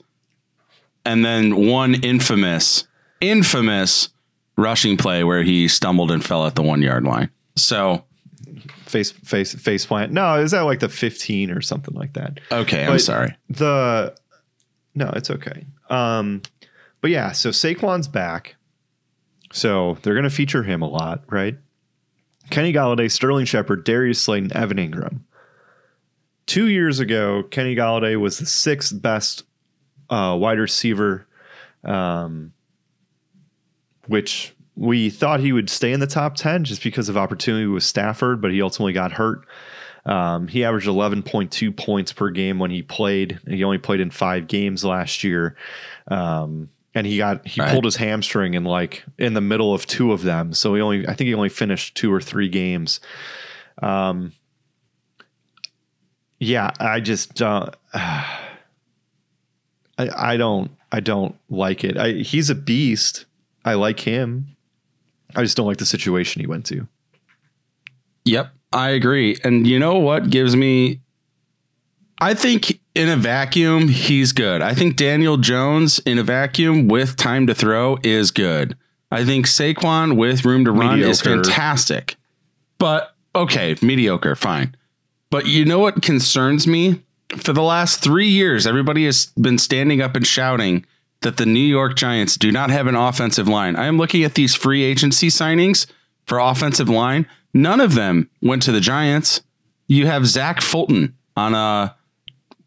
and 1.05 1.25
then 1.25 1.67
one 1.67 1.95
infamous, 2.05 2.87
infamous 3.21 4.11
rushing 4.57 4.97
play 4.97 5.25
where 5.25 5.43
he 5.43 5.69
stumbled 5.69 6.11
and 6.11 6.25
fell 6.25 6.47
at 6.47 6.55
the 6.55 6.63
one 6.63 6.83
yard 6.83 7.05
line. 7.05 7.31
So 7.57 8.05
face 8.87 9.11
face 9.11 9.55
face 9.55 9.87
plant. 9.87 10.13
No, 10.13 10.37
is 10.37 10.51
that 10.53 10.61
like 10.63 10.81
the 10.81 10.89
15 10.89 11.51
or 11.51 11.61
something 11.61 11.95
like 11.95 12.15
that? 12.15 12.41
okay, 12.51 12.87
I'm 12.87 12.99
sorry. 12.99 13.37
The 13.51 14.15
no, 14.95 15.11
it's 15.15 15.31
okay. 15.31 15.67
Um, 15.89 16.43
but 17.01 17.11
yeah, 17.11 17.33
so 17.33 17.51
Saquon's 17.51 18.09
back. 18.09 18.57
So 19.53 19.99
they're 20.03 20.15
going 20.15 20.25
to 20.25 20.31
feature 20.31 20.63
him 20.63 20.81
a 20.83 20.89
lot, 20.89 21.25
right? 21.29 21.57
Kenny 22.51 22.73
Golladay, 22.73 23.11
Sterling 23.11 23.45
Shepard, 23.45 23.85
Darius 23.85 24.21
Slayton, 24.21 24.55
Evan 24.57 24.79
Engram. 24.79 25.21
Two 26.47 26.69
years 26.69 27.01
ago, 27.01 27.43
Kenny 27.45 27.77
Golladay 27.77 28.19
was 28.19 28.39
the 28.39 28.47
sixth 28.47 29.01
best 29.01 29.45
uh, 30.11 30.37
wide 30.39 30.59
receiver, 30.59 31.27
um, 31.85 32.53
which 34.07 34.55
we 34.77 35.11
thought 35.11 35.41
he 35.41 35.53
would 35.53 35.69
stay 35.71 35.93
in 35.93 36.01
the 36.01 36.07
top 36.07 36.35
10 36.35 36.65
just 36.65 36.83
because 36.83 37.09
of 37.09 37.17
opportunity 37.17 37.67
with 37.67 37.83
Stafford, 37.83 38.41
but 38.41 38.51
he 38.51 38.63
ultimately 38.63 38.93
got 38.93 39.13
hurt. 39.13 39.47
Um, 40.05 40.49
he 40.49 40.65
averaged 40.65 40.89
11.2 40.89 41.77
points 41.77 42.13
per 42.13 42.31
game 42.31 42.59
when 42.59 42.71
he 42.71 42.83
played. 42.83 43.39
He 43.47 43.63
only 43.63 43.79
played 43.79 44.01
in 44.01 44.11
five 44.11 44.49
games 44.49 44.85
last 44.85 45.23
year. 45.23 45.57
Um, 46.09 46.71
and 46.95 47.07
he 47.07 47.19
got 47.19 47.47
he 47.47 47.61
Right. 47.61 47.71
pulled 47.71 47.85
his 47.85 47.97
hamstring 47.97 48.55
in 48.55 48.65
like 48.65 49.05
in 49.19 49.35
the 49.35 49.41
middle 49.41 49.73
of 49.73 49.87
two 49.87 50.13
of 50.13 50.23
them. 50.23 50.53
So 50.53 50.75
he 50.75 50.81
only 50.83 51.07
I 51.09 51.15
think 51.15 51.29
he 51.29 51.35
only 51.35 51.49
finished 51.49 51.95
two 51.97 52.13
or 52.13 52.21
three 52.21 52.49
games. 52.49 53.01
Um 53.81 54.33
yeah, 56.39 56.71
I 56.81 57.01
just 57.01 57.35
don't 57.35 57.69
uh, 57.95 58.25
I 59.99 60.33
I 60.33 60.37
don't 60.37 60.71
I 60.91 61.01
don't 61.01 61.35
like 61.49 61.85
it. 61.85 61.97
I, 61.97 62.13
he's 62.13 62.51
a 62.51 62.55
beast. 62.55 63.25
I 63.65 63.75
like 63.75 64.01
him. 64.01 64.57
I 65.35 65.43
just 65.43 65.57
don't 65.57 65.67
like 65.67 65.79
the 65.79 65.87
situation 65.87 66.41
he 66.41 66.47
went 66.47 66.67
to. 66.67 66.87
Yep, 68.25 68.53
I 68.73 68.91
agree. 68.91 69.39
And 69.43 69.67
you 69.67 69.79
know 69.79 69.99
what 69.99 70.31
gives 70.31 70.55
me 70.55 71.01
I 72.23 72.35
think 72.35 72.79
in 72.95 73.09
a 73.09 73.17
vacuum 73.17 73.89
he's 73.89 74.31
good. 74.31 74.63
I 74.63 74.75
think 74.75 74.95
Daniel 74.95 75.39
Jones 75.39 75.99
in 76.01 76.19
a 76.19 76.23
vacuum 76.23 76.87
with 76.87 77.17
time 77.17 77.49
to 77.49 77.55
throw 77.55 77.99
is 78.05 78.31
good. 78.31 78.77
I 79.11 79.25
think 79.25 79.47
Saquon 79.47 80.17
with 80.17 80.45
room 80.45 80.65
to 80.67 80.71
run 80.71 81.01
is 81.01 81.21
fantastic. 81.21 82.15
But 82.79 83.13
okay, 83.35 83.75
mediocre, 83.83 84.37
fine. 84.37 84.77
But 85.31 85.47
you 85.47 85.65
know 85.65 85.81
what 85.81 86.01
concerns 86.01 86.65
me? 86.65 87.03
For 87.39 87.53
the 87.53 87.63
last 87.63 88.01
3 88.01 88.29
years 88.29 88.69
everybody 88.69 89.05
has 89.07 89.33
been 89.41 89.59
standing 89.59 90.01
up 90.01 90.15
and 90.15 90.25
shouting 90.25 90.87
that 91.23 91.37
the 91.37 91.47
New 91.47 91.61
York 91.61 91.97
Giants 91.97 92.37
do 92.37 92.53
not 92.53 92.71
have 92.71 92.87
an 92.87 92.95
offensive 92.95 93.49
line. 93.49 93.77
I 93.77 93.87
am 93.87 93.99
looking 93.99 94.25
at 94.25 94.35
these 94.35 94.55
free 94.55 94.83
agency 94.83 95.29
signings 95.29 95.87
for 96.27 96.39
offensive 96.39 96.89
line. 96.89 97.27
None 97.55 97.81
of 97.81 97.95
them 97.95 98.31
went 98.41 98.63
to 98.63 98.73
the 98.73 98.81
Giants. 98.81 99.43
You 99.87 100.07
have 100.07 100.27
Zach 100.27 100.61
Fulton 100.61 101.15
on 101.37 101.55
a, 101.55 101.95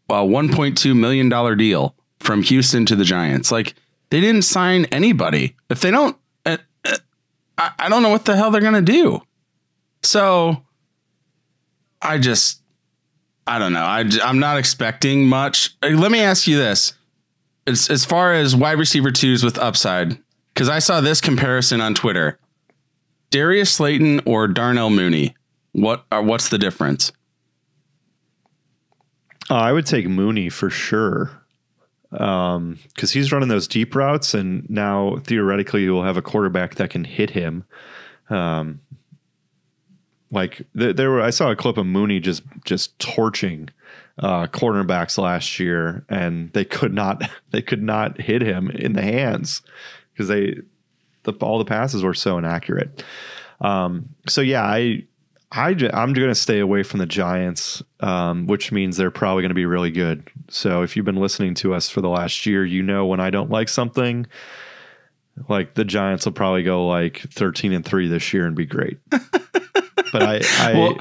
a 0.08 0.14
$1.2 0.14 0.96
million 0.96 1.58
deal 1.58 1.94
from 2.20 2.42
Houston 2.42 2.86
to 2.86 2.96
the 2.96 3.04
Giants. 3.04 3.50
Like 3.50 3.74
they 4.10 4.20
didn't 4.20 4.42
sign 4.42 4.84
anybody. 4.86 5.56
If 5.68 5.80
they 5.80 5.90
don't, 5.90 6.16
uh, 6.44 6.58
uh, 6.84 6.96
I, 7.58 7.70
I 7.78 7.88
don't 7.88 8.02
know 8.02 8.10
what 8.10 8.24
the 8.24 8.36
hell 8.36 8.50
they're 8.50 8.60
going 8.60 8.74
to 8.74 8.92
do. 8.92 9.22
So 10.02 10.62
I 12.00 12.18
just, 12.18 12.62
I 13.46 13.58
don't 13.58 13.72
know. 13.72 13.84
I, 13.84 14.04
I'm 14.22 14.38
not 14.38 14.58
expecting 14.58 15.26
much. 15.26 15.76
Let 15.82 16.10
me 16.10 16.20
ask 16.20 16.46
you 16.46 16.56
this. 16.56 16.92
As, 17.66 17.90
as 17.90 18.04
far 18.04 18.32
as 18.32 18.54
wide 18.54 18.78
receiver 18.78 19.10
twos 19.10 19.42
with 19.42 19.58
upside, 19.58 20.18
because 20.54 20.68
I 20.68 20.78
saw 20.78 21.00
this 21.00 21.20
comparison 21.20 21.80
on 21.80 21.94
Twitter. 21.94 22.38
Darius 23.30 23.72
Slayton 23.72 24.20
or 24.24 24.48
Darnell 24.48 24.90
Mooney? 24.90 25.34
What 25.72 26.06
are 26.10 26.22
what's 26.22 26.48
the 26.48 26.58
difference? 26.58 27.12
Uh, 29.50 29.54
I 29.54 29.72
would 29.72 29.86
take 29.86 30.08
Mooney 30.08 30.48
for 30.48 30.70
sure. 30.70 31.42
Um, 32.12 32.78
because 32.94 33.10
he's 33.10 33.32
running 33.32 33.48
those 33.48 33.68
deep 33.68 33.94
routes, 33.94 34.32
and 34.32 34.68
now 34.70 35.18
theoretically 35.24 35.82
you'll 35.82 36.04
have 36.04 36.16
a 36.16 36.22
quarterback 36.22 36.76
that 36.76 36.90
can 36.90 37.04
hit 37.04 37.30
him. 37.30 37.64
Um, 38.30 38.80
like 40.30 40.62
th- 40.76 40.96
there 40.96 41.10
were, 41.10 41.20
I 41.20 41.30
saw 41.30 41.50
a 41.50 41.56
clip 41.56 41.76
of 41.76 41.86
Mooney 41.86 42.20
just 42.20 42.42
just 42.64 42.98
torching 42.98 43.68
uh, 44.18 44.46
cornerbacks 44.46 45.18
last 45.18 45.60
year, 45.60 46.04
and 46.08 46.52
they 46.52 46.64
could 46.64 46.92
not 46.92 47.22
they 47.50 47.62
could 47.62 47.82
not 47.82 48.20
hit 48.20 48.42
him 48.42 48.70
in 48.70 48.94
the 48.94 49.02
hands 49.02 49.62
because 50.12 50.28
they 50.28 50.60
the 51.24 51.32
all 51.40 51.58
the 51.58 51.64
passes 51.64 52.02
were 52.02 52.14
so 52.14 52.38
inaccurate. 52.38 53.04
Um, 53.60 54.08
so 54.28 54.40
yeah, 54.40 54.64
I 54.64 55.04
I 55.52 55.68
I'm 55.92 56.12
going 56.12 56.28
to 56.28 56.34
stay 56.34 56.58
away 56.58 56.82
from 56.82 56.98
the 56.98 57.06
Giants, 57.06 57.82
um, 58.00 58.46
which 58.46 58.72
means 58.72 58.96
they're 58.96 59.10
probably 59.10 59.42
going 59.42 59.50
to 59.50 59.54
be 59.54 59.66
really 59.66 59.90
good. 59.90 60.28
So 60.48 60.82
if 60.82 60.96
you've 60.96 61.06
been 61.06 61.16
listening 61.16 61.54
to 61.56 61.74
us 61.74 61.88
for 61.88 62.00
the 62.00 62.08
last 62.08 62.46
year, 62.46 62.64
you 62.64 62.82
know 62.82 63.06
when 63.06 63.20
I 63.20 63.30
don't 63.30 63.50
like 63.50 63.68
something, 63.68 64.26
like 65.48 65.74
the 65.74 65.84
Giants 65.84 66.24
will 66.24 66.32
probably 66.32 66.62
go 66.62 66.86
like 66.86 67.20
13 67.32 67.72
and 67.72 67.84
three 67.84 68.08
this 68.08 68.32
year 68.32 68.46
and 68.46 68.56
be 68.56 68.66
great. 68.66 68.98
but 69.10 70.22
I, 70.22 70.40
I 70.58 70.72
Well, 70.74 71.00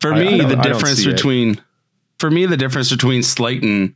For 0.00 0.12
I- 0.12 0.18
I 0.20 0.24
me, 0.24 0.38
don't- 0.38 0.48
the 0.48 0.56
difference 0.56 0.98
see 1.02 1.10
it. 1.10 1.14
between 1.16 1.60
for 2.18 2.30
me 2.30 2.46
the 2.46 2.56
difference 2.56 2.90
between 2.90 3.22
Slayton 3.22 3.94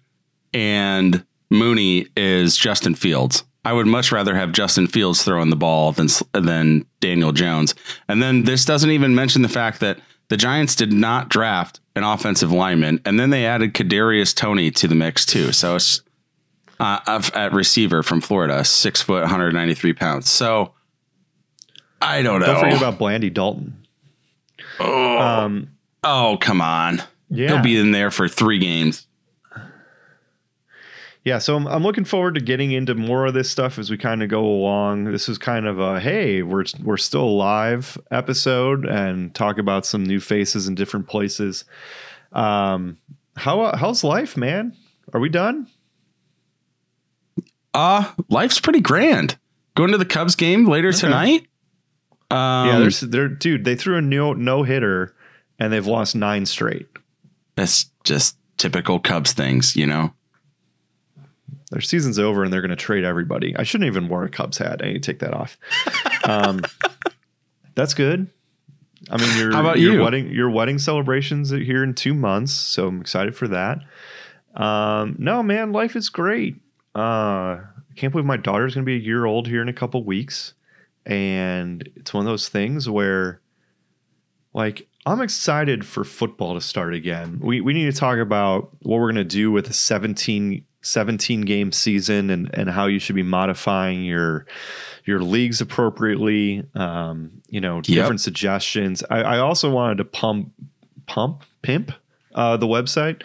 and 0.55 1.25
Mooney 1.51 2.07
is 2.17 2.57
Justin 2.57 2.95
Fields. 2.95 3.45
I 3.65 3.73
would 3.73 3.87
much 3.87 4.11
rather 4.11 4.35
have 4.35 4.53
Justin 4.53 4.87
Fields 4.89 5.23
throwing 5.23 5.51
the 5.51 5.57
ball 5.57 5.93
than 5.93 6.09
than 6.33 6.85
Daniel 7.01 7.33
Jones. 7.33 7.75
And 8.09 8.23
then 8.23 8.43
this 8.45 8.65
doesn't 8.65 8.91
even 8.91 9.15
mention 9.15 9.43
the 9.43 9.49
fact 9.49 9.81
that 9.81 9.99
the 10.29 10.37
Giants 10.37 10.75
did 10.75 10.93
not 10.93 11.29
draft 11.29 11.79
an 11.95 12.03
offensive 12.05 12.51
lineman, 12.51 13.01
and 13.05 13.21
then 13.21 13.31
they 13.31 13.45
added 13.45 13.75
Kadarius 13.75 14.35
Toney 14.35 14.71
to 14.73 14.89
the 14.89 14.95
mix 14.95 15.27
too. 15.27 15.53
So 15.53 15.77
it's 15.77 16.01
uh, 16.83 17.23
at 17.35 17.53
receiver 17.53 18.03
from 18.03 18.21
Florida, 18.21 18.65
six 18.65 19.01
foot, 19.01 19.21
193 19.23 19.93
pounds. 19.93 20.29
So 20.31 20.73
I 22.01 22.23
don't 22.23 22.41
know. 22.41 22.47
don't 22.47 22.61
forget 22.61 22.79
about 22.79 22.99
Blandy 22.99 23.31
Dalton. 23.31 23.87
oh, 24.81 25.19
Um, 25.19 25.71
oh, 26.03 26.39
come 26.41 26.61
on. 26.61 27.03
yeah, 27.31 27.49
He'll 27.49 27.63
be 27.63 27.79
in 27.79 27.93
there 27.93 28.11
for 28.11 28.29
three 28.29 28.59
games. 28.59 29.07
Yeah, 31.25 31.39
so 31.39 31.55
I'm, 31.55 31.69
I'm 31.69 31.85
looking 31.85 32.05
forward 32.05 32.35
to 32.35 32.41
getting 32.41 32.73
into 32.73 32.97
more 32.97 33.27
of 33.27 33.35
this 33.35 33.49
stuff 33.49 33.79
as 33.79 33.89
we 33.91 33.97
kind 33.97 34.25
of 34.25 34.29
go 34.29 34.45
along. 34.45 35.05
This 35.05 35.29
is 35.29 35.39
kind 35.39 35.69
of 35.69 35.79
a 35.79 36.01
hey, 36.01 36.43
we're 36.43 36.65
we're 36.83 36.97
still 36.97 37.37
live 37.37 37.97
episode 38.11 38.85
and 38.85 39.33
talk 39.33 39.59
about 39.59 39.87
some 39.87 40.03
new 40.03 40.19
faces 40.19 40.67
in 40.67 40.75
different 40.75 41.07
places. 41.07 41.65
Um, 42.33 42.99
how 43.37 43.71
how's 43.77 44.03
life, 44.03 44.37
man? 44.37 44.77
Are 45.15 45.21
we 45.21 45.29
done? 45.29 45.69
Uh, 47.75 48.11
life's 48.29 48.61
pretty 48.61 48.81
grand. 48.81 49.39
Going 49.75 49.93
to 49.93 49.99
the 49.99 50.05
Cubs 50.05 50.35
game 50.37 50.67
later 50.67 50.89
Okay. 50.89 50.99
tonight. 50.99 51.47
Um, 52.31 52.69
yeah, 52.69 52.79
there's 52.79 53.01
they're 53.01 53.29
dude. 53.29 53.65
They 53.65 53.77
threw 53.77 53.97
a 53.97 54.01
no 54.03 54.33
no 54.33 54.63
hitter 54.63 55.15
and 55.59 55.73
they've 55.73 55.87
lost 55.87 56.15
nine 56.17 56.47
straight. 56.47 56.87
that's 57.57 57.87
just 58.05 58.37
typical 58.57 58.99
Cubs 58.99 59.33
things, 59.33 59.77
you 59.77 59.87
know. 59.87 60.13
Their 61.71 61.81
season's 61.81 62.19
over 62.19 62.43
and 62.45 62.53
they're 62.53 62.61
going 62.61 62.71
to 62.71 62.77
trade 62.77 63.05
everybody. 63.05 63.57
I 63.57 63.63
shouldn't 63.63 63.89
even 63.89 64.09
wear 64.09 64.25
a 64.25 64.29
Cubs 64.29 64.59
hat. 64.59 64.81
I 64.83 64.89
need 64.89 65.03
to 65.03 65.13
take 65.13 65.21
that 65.21 65.33
off. 65.35 65.57
um, 66.25 66.61
that's 67.75 67.95
good. 67.95 68.29
I 69.11 69.17
mean, 69.17 69.37
your 69.39 69.53
How 69.53 69.61
about 69.61 69.79
your 69.81 69.95
you? 69.95 70.03
wedding 70.03 70.31
your 70.31 70.49
wedding 70.51 70.79
celebrations 70.79 71.51
here 71.51 71.83
in 71.83 71.95
two 71.95 72.15
months, 72.15 72.53
so 72.53 72.89
I'm 72.89 73.01
excited 73.01 73.35
for 73.35 73.49
that. 73.49 73.79
Um, 74.55 75.17
no, 75.19 75.43
man, 75.43 75.73
life 75.73 75.97
is 75.97 76.09
great. 76.09 76.57
Uh, 76.95 77.61
I 77.61 77.95
can't 77.97 78.13
believe 78.13 78.27
my 78.27 78.37
daughter's 78.37 78.75
going 78.75 78.85
to 78.85 78.87
be 78.87 78.97
a 78.97 79.01
year 79.01 79.25
old 79.25 79.47
here 79.47 79.63
in 79.63 79.69
a 79.69 79.73
couple 79.73 80.03
weeks, 80.05 80.55
and 81.07 81.89
it's 81.97 82.13
one 82.13 82.25
of 82.25 82.31
those 82.31 82.49
things 82.49 82.89
where, 82.89 83.41
like, 84.53 84.87
I'm 85.05 85.21
excited 85.21 85.85
for 85.85 86.05
football 86.05 86.55
to 86.55 86.61
start 86.61 86.95
again. 86.95 87.41
We 87.43 87.61
we 87.61 87.73
need 87.73 87.93
to 87.93 87.99
talk 87.99 88.19
about 88.19 88.71
what 88.83 88.99
we're 89.01 89.13
going 89.13 89.17
to 89.17 89.25
do 89.25 89.51
with 89.51 89.69
a 89.69 89.73
17 89.73 90.65
17 90.83 91.43
game 91.43 91.73
season 91.73 92.31
and 92.31 92.51
and 92.55 92.69
how 92.71 92.87
you 92.87 92.99
should 92.99 93.17
be 93.17 93.23
modifying 93.23 94.05
your 94.05 94.47
your 95.05 95.21
leagues 95.21 95.61
appropriately. 95.61 96.65
Um, 96.75 97.43
you 97.49 97.61
know, 97.61 97.81
different 97.81 98.21
suggestions. 98.21 99.03
I, 99.11 99.23
I 99.23 99.39
also 99.39 99.71
wanted 99.71 99.99
to 99.99 100.05
pump 100.05 100.53
pump 101.07 101.43
pimp 101.63 101.93
uh, 102.35 102.57
the 102.57 102.67
website. 102.67 103.23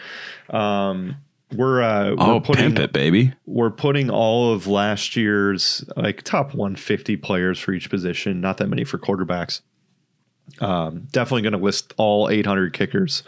Um, 0.52 1.16
we're 1.54 1.82
uh, 1.82 2.14
Oh, 2.18 2.34
we're 2.34 2.40
putting 2.40 2.74
pimp 2.74 2.78
it, 2.78 2.92
baby. 2.92 3.32
we're 3.46 3.70
putting 3.70 4.10
all 4.10 4.52
of 4.52 4.66
last 4.66 5.16
year's 5.16 5.84
like 5.96 6.22
top 6.22 6.54
150 6.54 7.16
players 7.16 7.58
for 7.58 7.72
each 7.72 7.88
position. 7.90 8.40
Not 8.40 8.58
that 8.58 8.68
many 8.68 8.84
for 8.84 8.98
quarterbacks. 8.98 9.62
Um, 10.60 11.06
definitely 11.12 11.42
going 11.42 11.52
to 11.52 11.58
list 11.58 11.92
all 11.96 12.28
800 12.28 12.72
kickers. 12.72 13.22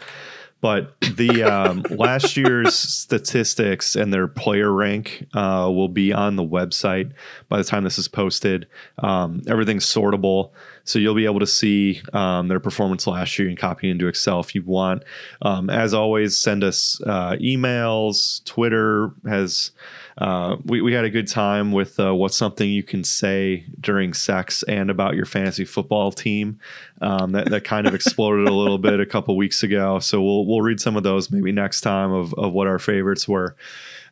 But 0.61 0.99
the 1.01 1.43
um, 1.43 1.83
last 1.89 2.37
year's 2.37 2.75
statistics 2.75 3.95
and 3.95 4.13
their 4.13 4.27
player 4.27 4.71
rank 4.71 5.27
uh, 5.33 5.69
will 5.73 5.89
be 5.89 6.13
on 6.13 6.35
the 6.35 6.43
website 6.43 7.11
by 7.49 7.57
the 7.57 7.63
time 7.63 7.83
this 7.83 7.97
is 7.97 8.07
posted. 8.07 8.67
Um, 8.99 9.41
everything's 9.47 9.85
sortable, 9.85 10.51
so 10.83 10.99
you'll 10.99 11.15
be 11.15 11.25
able 11.25 11.39
to 11.39 11.47
see 11.47 12.01
um, 12.13 12.47
their 12.47 12.59
performance 12.59 13.07
last 13.07 13.37
year 13.39 13.49
and 13.49 13.57
copy 13.57 13.89
into 13.89 14.07
Excel 14.07 14.39
if 14.39 14.53
you 14.55 14.63
want. 14.63 15.03
Um, 15.41 15.69
as 15.69 15.93
always, 15.93 16.37
send 16.37 16.63
us 16.63 17.01
uh, 17.05 17.33
emails. 17.41 18.43
Twitter 18.45 19.11
has 19.27 19.71
uh, 20.17 20.57
we 20.65 20.81
we 20.81 20.93
had 20.93 21.05
a 21.05 21.09
good 21.09 21.27
time 21.27 21.71
with 21.71 21.99
uh, 21.99 22.13
what's 22.13 22.35
something 22.35 22.69
you 22.69 22.83
can 22.83 23.03
say 23.03 23.65
during 23.79 24.13
sex 24.13 24.63
and 24.63 24.89
about 24.89 25.15
your 25.15 25.25
fantasy 25.25 25.65
football 25.65 26.11
team. 26.11 26.59
Um, 27.01 27.31
that 27.31 27.49
that 27.49 27.63
kind 27.63 27.87
of 27.87 27.95
exploded 27.95 28.47
a 28.47 28.53
little 28.53 28.77
bit 28.77 28.99
a 28.99 29.05
couple 29.05 29.35
weeks 29.37 29.63
ago. 29.63 29.99
So 29.99 30.21
we'll 30.21 30.45
we'll 30.45 30.61
read 30.61 30.79
some 30.79 30.95
of 30.95 31.03
those 31.03 31.31
maybe 31.31 31.51
next 31.51 31.81
time 31.81 32.11
of 32.11 32.33
of 32.35 32.53
what 32.53 32.67
our 32.67 32.79
favorites 32.79 33.27
were. 33.27 33.55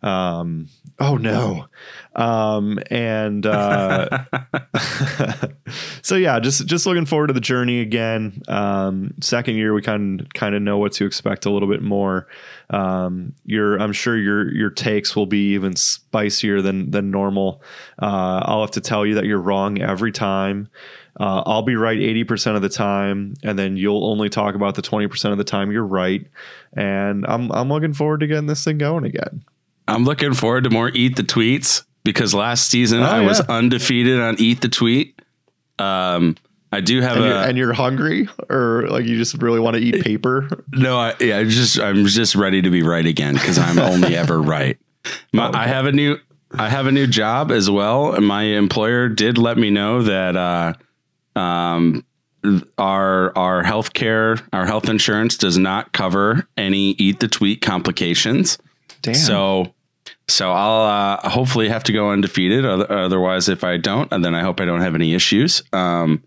Um, 0.02 0.68
oh 1.00 1.18
no. 1.18 1.66
Um, 2.16 2.80
and 2.90 3.46
uh, 3.46 4.26
so 6.02 6.16
yeah, 6.16 6.40
just 6.40 6.66
just 6.66 6.86
looking 6.86 7.06
forward 7.06 7.28
to 7.28 7.34
the 7.34 7.42
journey 7.42 7.82
again. 7.82 8.42
Um, 8.48 9.14
second 9.22 9.56
year, 9.56 9.74
we 9.74 9.82
kind 9.82 10.32
kind 10.34 10.56
of 10.56 10.62
know 10.62 10.78
what 10.78 10.94
to 10.94 11.06
expect 11.06 11.46
a 11.46 11.50
little 11.50 11.70
bit 11.70 11.82
more. 11.82 12.28
Um, 12.70 13.34
your 13.46 13.78
I'm 13.78 13.94
sure 13.94 14.18
your 14.18 14.54
your 14.54 14.70
takes 14.70 15.16
will 15.16 15.26
be 15.26 15.54
even 15.54 15.76
spicier 15.76 16.62
than 16.62 16.92
than 16.92 17.12
normal. 17.12 17.62
Uh, 18.02 18.42
I'll 18.44 18.62
have 18.62 18.72
to 18.72 18.82
tell 18.82 19.06
you 19.06 19.16
that 19.16 19.26
you're 19.26 19.42
wrong 19.42 19.82
every 19.82 20.12
time. 20.12 20.70
Uh, 21.20 21.44
I'll 21.46 21.64
be 21.64 21.76
right 21.76 21.98
80% 21.98 22.56
of 22.56 22.62
the 22.62 22.70
time, 22.70 23.34
and 23.44 23.60
then 23.60 23.76
you'll 23.76 24.06
only 24.06 24.30
talk 24.30 24.56
about 24.56 24.76
the 24.76 24.82
20% 24.82 25.34
of 25.34 25.38
the 25.38 25.44
time 25.44 25.70
you're 25.70 25.86
right. 25.86 26.26
And 26.74 27.26
I'm 27.28 27.52
I'm 27.52 27.68
looking 27.68 27.94
forward 27.94 28.22
to 28.22 28.28
getting 28.28 28.46
this 28.46 28.64
thing 28.64 28.78
going 28.78 29.04
again. 29.04 29.44
I'm 29.90 30.06
looking 30.06 30.34
forward 30.34 30.66
to 30.66 30.70
more 30.70 30.90
Eat 30.90 31.16
the 31.16 31.24
Tweets 31.24 31.84
because 32.04 32.34
last 32.34 32.70
season 32.70 33.02
Oh, 33.02 33.06
I 33.06 33.22
was 33.22 33.40
undefeated 33.42 34.20
on 34.20 34.36
Eat 34.40 34.62
the 34.62 34.70
Tweet. 34.70 35.22
Um, 35.78 36.36
I 36.72 36.82
do 36.82 37.02
have 37.02 37.18
And 37.18 37.26
a 37.26 37.28
you're, 37.28 37.38
and 37.38 37.58
you're 37.58 37.74
hungry, 37.74 38.30
or 38.50 38.88
like 38.90 39.06
you 39.06 39.18
just 39.18 39.42
really 39.42 39.60
want 39.60 39.76
to 39.76 39.82
eat 39.82 40.04
paper. 40.04 40.48
no. 40.72 40.98
I, 41.00 41.16
yeah, 41.20 41.38
I 41.40 41.44
just 41.46 41.80
I'm 41.80 42.06
just 42.06 42.36
ready 42.36 42.62
to 42.62 42.70
be 42.70 42.84
right 42.84 43.06
again 43.06 43.34
because 43.34 43.58
I'm 43.58 43.80
only 43.80 44.16
ever 44.16 44.40
right. 44.42 44.78
My, 45.34 45.50
I 45.52 45.66
have 45.68 45.86
a 45.88 45.92
new 45.92 46.18
I 46.52 46.70
have 46.70 46.86
a 46.88 46.92
new 46.92 47.08
job 47.08 47.52
as 47.52 47.70
well, 47.72 48.14
and 48.14 48.26
my 48.26 48.44
employer 48.44 49.08
did 49.10 49.38
let 49.38 49.58
me 49.58 49.70
know 49.72 50.04
that 50.04 50.36
uh, 50.36 50.74
um, 51.40 52.06
our 52.78 53.36
our 53.38 53.64
health 53.64 53.94
care 53.94 54.38
our 54.54 54.66
health 54.66 54.90
insurance 54.90 55.38
does 55.38 55.58
not 55.58 55.92
cover 55.94 56.48
any 56.58 56.92
Eat 56.92 57.20
the 57.20 57.28
Tweet 57.28 57.62
complications. 57.62 58.58
Damn. 59.02 59.16
So, 59.16 59.74
so 60.30 60.52
I'll 60.52 61.18
uh, 61.24 61.30
hopefully 61.30 61.70
have 61.70 61.84
to 61.86 61.94
go 61.94 62.12
undefeated. 62.12 62.66
Otherwise, 62.66 63.50
if 63.50 63.64
I 63.64 63.78
don't, 63.78 64.12
and 64.12 64.24
then 64.24 64.36
I 64.36 64.42
hope 64.42 64.62
I 64.62 64.66
don't 64.66 64.82
have 64.82 64.96
any 64.96 65.14
issues. 65.14 65.64
Um, 65.74 66.24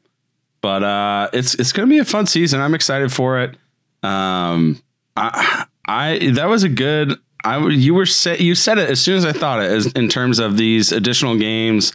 but 0.60 0.82
uh, 0.82 1.28
it's 1.32 1.54
it's 1.54 1.72
going 1.72 1.88
to 1.88 1.90
be 1.92 1.98
a 1.98 2.04
fun 2.04 2.26
season. 2.26 2.60
I'm 2.60 2.74
excited 2.74 3.12
for 3.12 3.40
it. 3.40 3.56
Um, 4.02 4.80
I, 5.16 5.66
I 5.86 6.30
that 6.34 6.46
was 6.46 6.62
a 6.62 6.68
good. 6.68 7.18
I 7.44 7.58
you 7.68 7.94
were 7.94 8.06
sa- 8.06 8.32
you 8.32 8.54
said 8.54 8.78
it 8.78 8.88
as 8.88 9.00
soon 9.00 9.16
as 9.16 9.24
I 9.24 9.32
thought 9.32 9.62
it 9.62 9.70
as 9.70 9.86
in 9.92 10.08
terms 10.08 10.38
of 10.38 10.56
these 10.56 10.92
additional 10.92 11.36
games. 11.36 11.92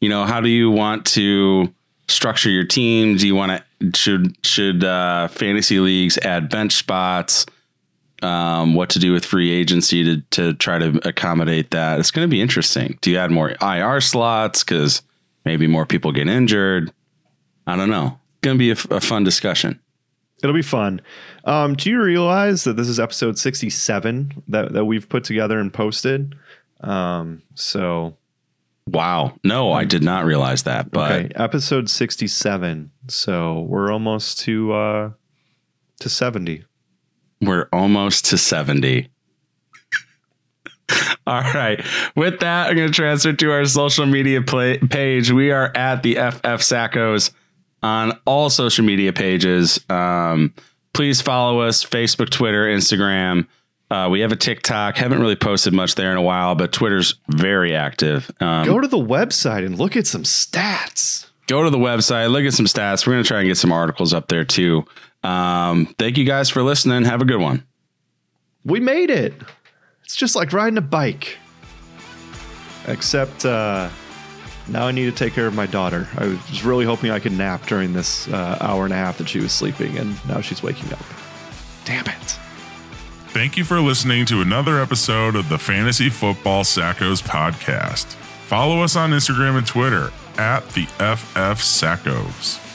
You 0.00 0.08
know, 0.08 0.24
how 0.24 0.40
do 0.40 0.48
you 0.48 0.70
want 0.70 1.04
to 1.08 1.72
structure 2.08 2.50
your 2.50 2.64
team? 2.64 3.16
Do 3.16 3.26
you 3.26 3.34
want 3.34 3.62
to 3.80 3.92
should 3.94 4.36
should 4.46 4.84
uh, 4.84 5.28
fantasy 5.28 5.80
leagues 5.80 6.18
add 6.18 6.48
bench 6.48 6.74
spots? 6.74 7.46
Um, 8.22 8.74
what 8.74 8.90
to 8.90 8.98
do 8.98 9.12
with 9.12 9.24
free 9.24 9.50
agency 9.50 10.04
to 10.04 10.20
to 10.30 10.54
try 10.54 10.78
to 10.78 11.00
accommodate 11.06 11.70
that. 11.70 12.00
It's 12.00 12.10
going 12.10 12.26
to 12.26 12.30
be 12.30 12.40
interesting. 12.40 12.98
Do 13.00 13.10
you 13.10 13.18
add 13.18 13.30
more 13.30 13.54
IR 13.60 14.00
slots 14.00 14.64
because 14.64 15.02
maybe 15.44 15.66
more 15.66 15.86
people 15.86 16.12
get 16.12 16.28
injured? 16.28 16.92
I 17.66 17.76
don't 17.76 17.90
know. 17.90 18.18
It's 18.32 18.40
going 18.42 18.58
to 18.58 18.58
be 18.58 18.70
a 18.70 19.00
fun 19.00 19.24
discussion. 19.24 19.80
It'll 20.42 20.54
be 20.54 20.62
fun. 20.62 21.00
Um, 21.44 21.74
do 21.74 21.90
you 21.90 22.00
realize 22.00 22.64
that 22.64 22.76
this 22.76 22.88
is 22.88 23.00
episode 23.00 23.38
67 23.38 24.44
that, 24.48 24.72
that 24.72 24.84
we've 24.84 25.08
put 25.08 25.24
together 25.24 25.58
and 25.58 25.72
posted? 25.72 26.34
Um, 26.80 27.42
so, 27.54 28.16
Wow. 28.88 29.34
No, 29.42 29.72
I 29.72 29.84
did 29.84 30.02
not 30.02 30.24
realize 30.24 30.62
that. 30.64 30.92
But 30.92 31.10
okay, 31.10 31.34
episode 31.34 31.90
67. 31.90 32.90
So 33.08 33.60
we're 33.62 33.90
almost 33.90 34.38
to, 34.40 34.72
uh, 34.72 35.10
to 36.00 36.08
70. 36.08 36.64
We're 37.40 37.68
almost 37.72 38.26
to 38.26 38.38
70. 38.38 39.08
All 41.26 41.40
right. 41.40 41.84
With 42.14 42.40
that, 42.40 42.68
I'm 42.68 42.76
going 42.76 42.88
to 42.88 42.94
transfer 42.94 43.32
to 43.32 43.52
our 43.52 43.64
social 43.64 44.06
media 44.06 44.40
play- 44.42 44.78
page. 44.78 45.30
We 45.32 45.50
are 45.50 45.72
at 45.76 46.02
the 46.02 46.14
FF 46.14 46.62
Sackos 46.62 47.32
on 47.82 48.18
all 48.24 48.48
social 48.50 48.84
media 48.84 49.12
pages. 49.12 49.80
Um, 49.90 50.54
please 50.92 51.20
follow 51.20 51.60
us 51.60 51.84
Facebook, 51.84 52.30
Twitter, 52.30 52.64
Instagram. 52.66 53.46
Uh, 53.90 54.08
we 54.10 54.20
have 54.20 54.32
a 54.32 54.36
TikTok. 54.36 54.96
Haven't 54.96 55.20
really 55.20 55.36
posted 55.36 55.72
much 55.72 55.94
there 55.96 56.10
in 56.12 56.16
a 56.16 56.22
while, 56.22 56.54
but 56.54 56.72
Twitter's 56.72 57.16
very 57.28 57.74
active. 57.74 58.30
Um, 58.40 58.64
Go 58.64 58.80
to 58.80 58.88
the 58.88 58.96
website 58.96 59.64
and 59.66 59.78
look 59.78 59.96
at 59.96 60.06
some 60.06 60.22
stats. 60.22 61.26
go 61.48 61.62
to 61.64 61.70
the 61.70 61.78
website, 61.78 62.30
look 62.30 62.44
at 62.44 62.54
some 62.54 62.66
stats. 62.66 63.06
We're 63.06 63.14
going 63.14 63.24
to 63.24 63.28
try 63.28 63.40
and 63.40 63.48
get 63.48 63.56
some 63.56 63.72
articles 63.72 64.12
up 64.14 64.28
there 64.28 64.44
too. 64.44 64.84
Um, 65.22 65.86
thank 65.98 66.18
you 66.18 66.24
guys 66.24 66.50
for 66.50 66.62
listening. 66.62 67.04
Have 67.04 67.22
a 67.22 67.24
good 67.24 67.40
one. 67.40 67.64
We 68.64 68.80
made 68.80 69.10
it. 69.10 69.34
It's 70.04 70.16
just 70.16 70.36
like 70.36 70.52
riding 70.52 70.78
a 70.78 70.82
bike. 70.82 71.38
Except 72.86 73.44
uh, 73.44 73.88
now 74.68 74.86
I 74.86 74.92
need 74.92 75.06
to 75.06 75.12
take 75.12 75.32
care 75.32 75.46
of 75.46 75.54
my 75.54 75.66
daughter. 75.66 76.08
I 76.16 76.26
was 76.26 76.64
really 76.64 76.84
hoping 76.84 77.10
I 77.10 77.18
could 77.18 77.32
nap 77.32 77.66
during 77.66 77.92
this 77.92 78.28
uh, 78.28 78.58
hour 78.60 78.84
and 78.84 78.92
a 78.92 78.96
half 78.96 79.18
that 79.18 79.28
she 79.28 79.40
was 79.40 79.52
sleeping, 79.52 79.98
and 79.98 80.16
now 80.28 80.40
she's 80.40 80.62
waking 80.62 80.92
up. 80.92 81.04
Damn 81.84 82.06
it. 82.06 82.38
Thank 83.28 83.56
you 83.56 83.64
for 83.64 83.80
listening 83.80 84.24
to 84.26 84.40
another 84.40 84.80
episode 84.80 85.36
of 85.36 85.48
the 85.48 85.58
Fantasy 85.58 86.08
Football 86.08 86.64
Sackos 86.64 87.22
podcast. 87.22 88.06
Follow 88.46 88.82
us 88.82 88.96
on 88.96 89.10
Instagram 89.10 89.58
and 89.58 89.66
Twitter 89.66 90.10
at 90.38 90.68
the 90.70 90.84
FF 90.84 91.60
Sackos. 91.60 92.65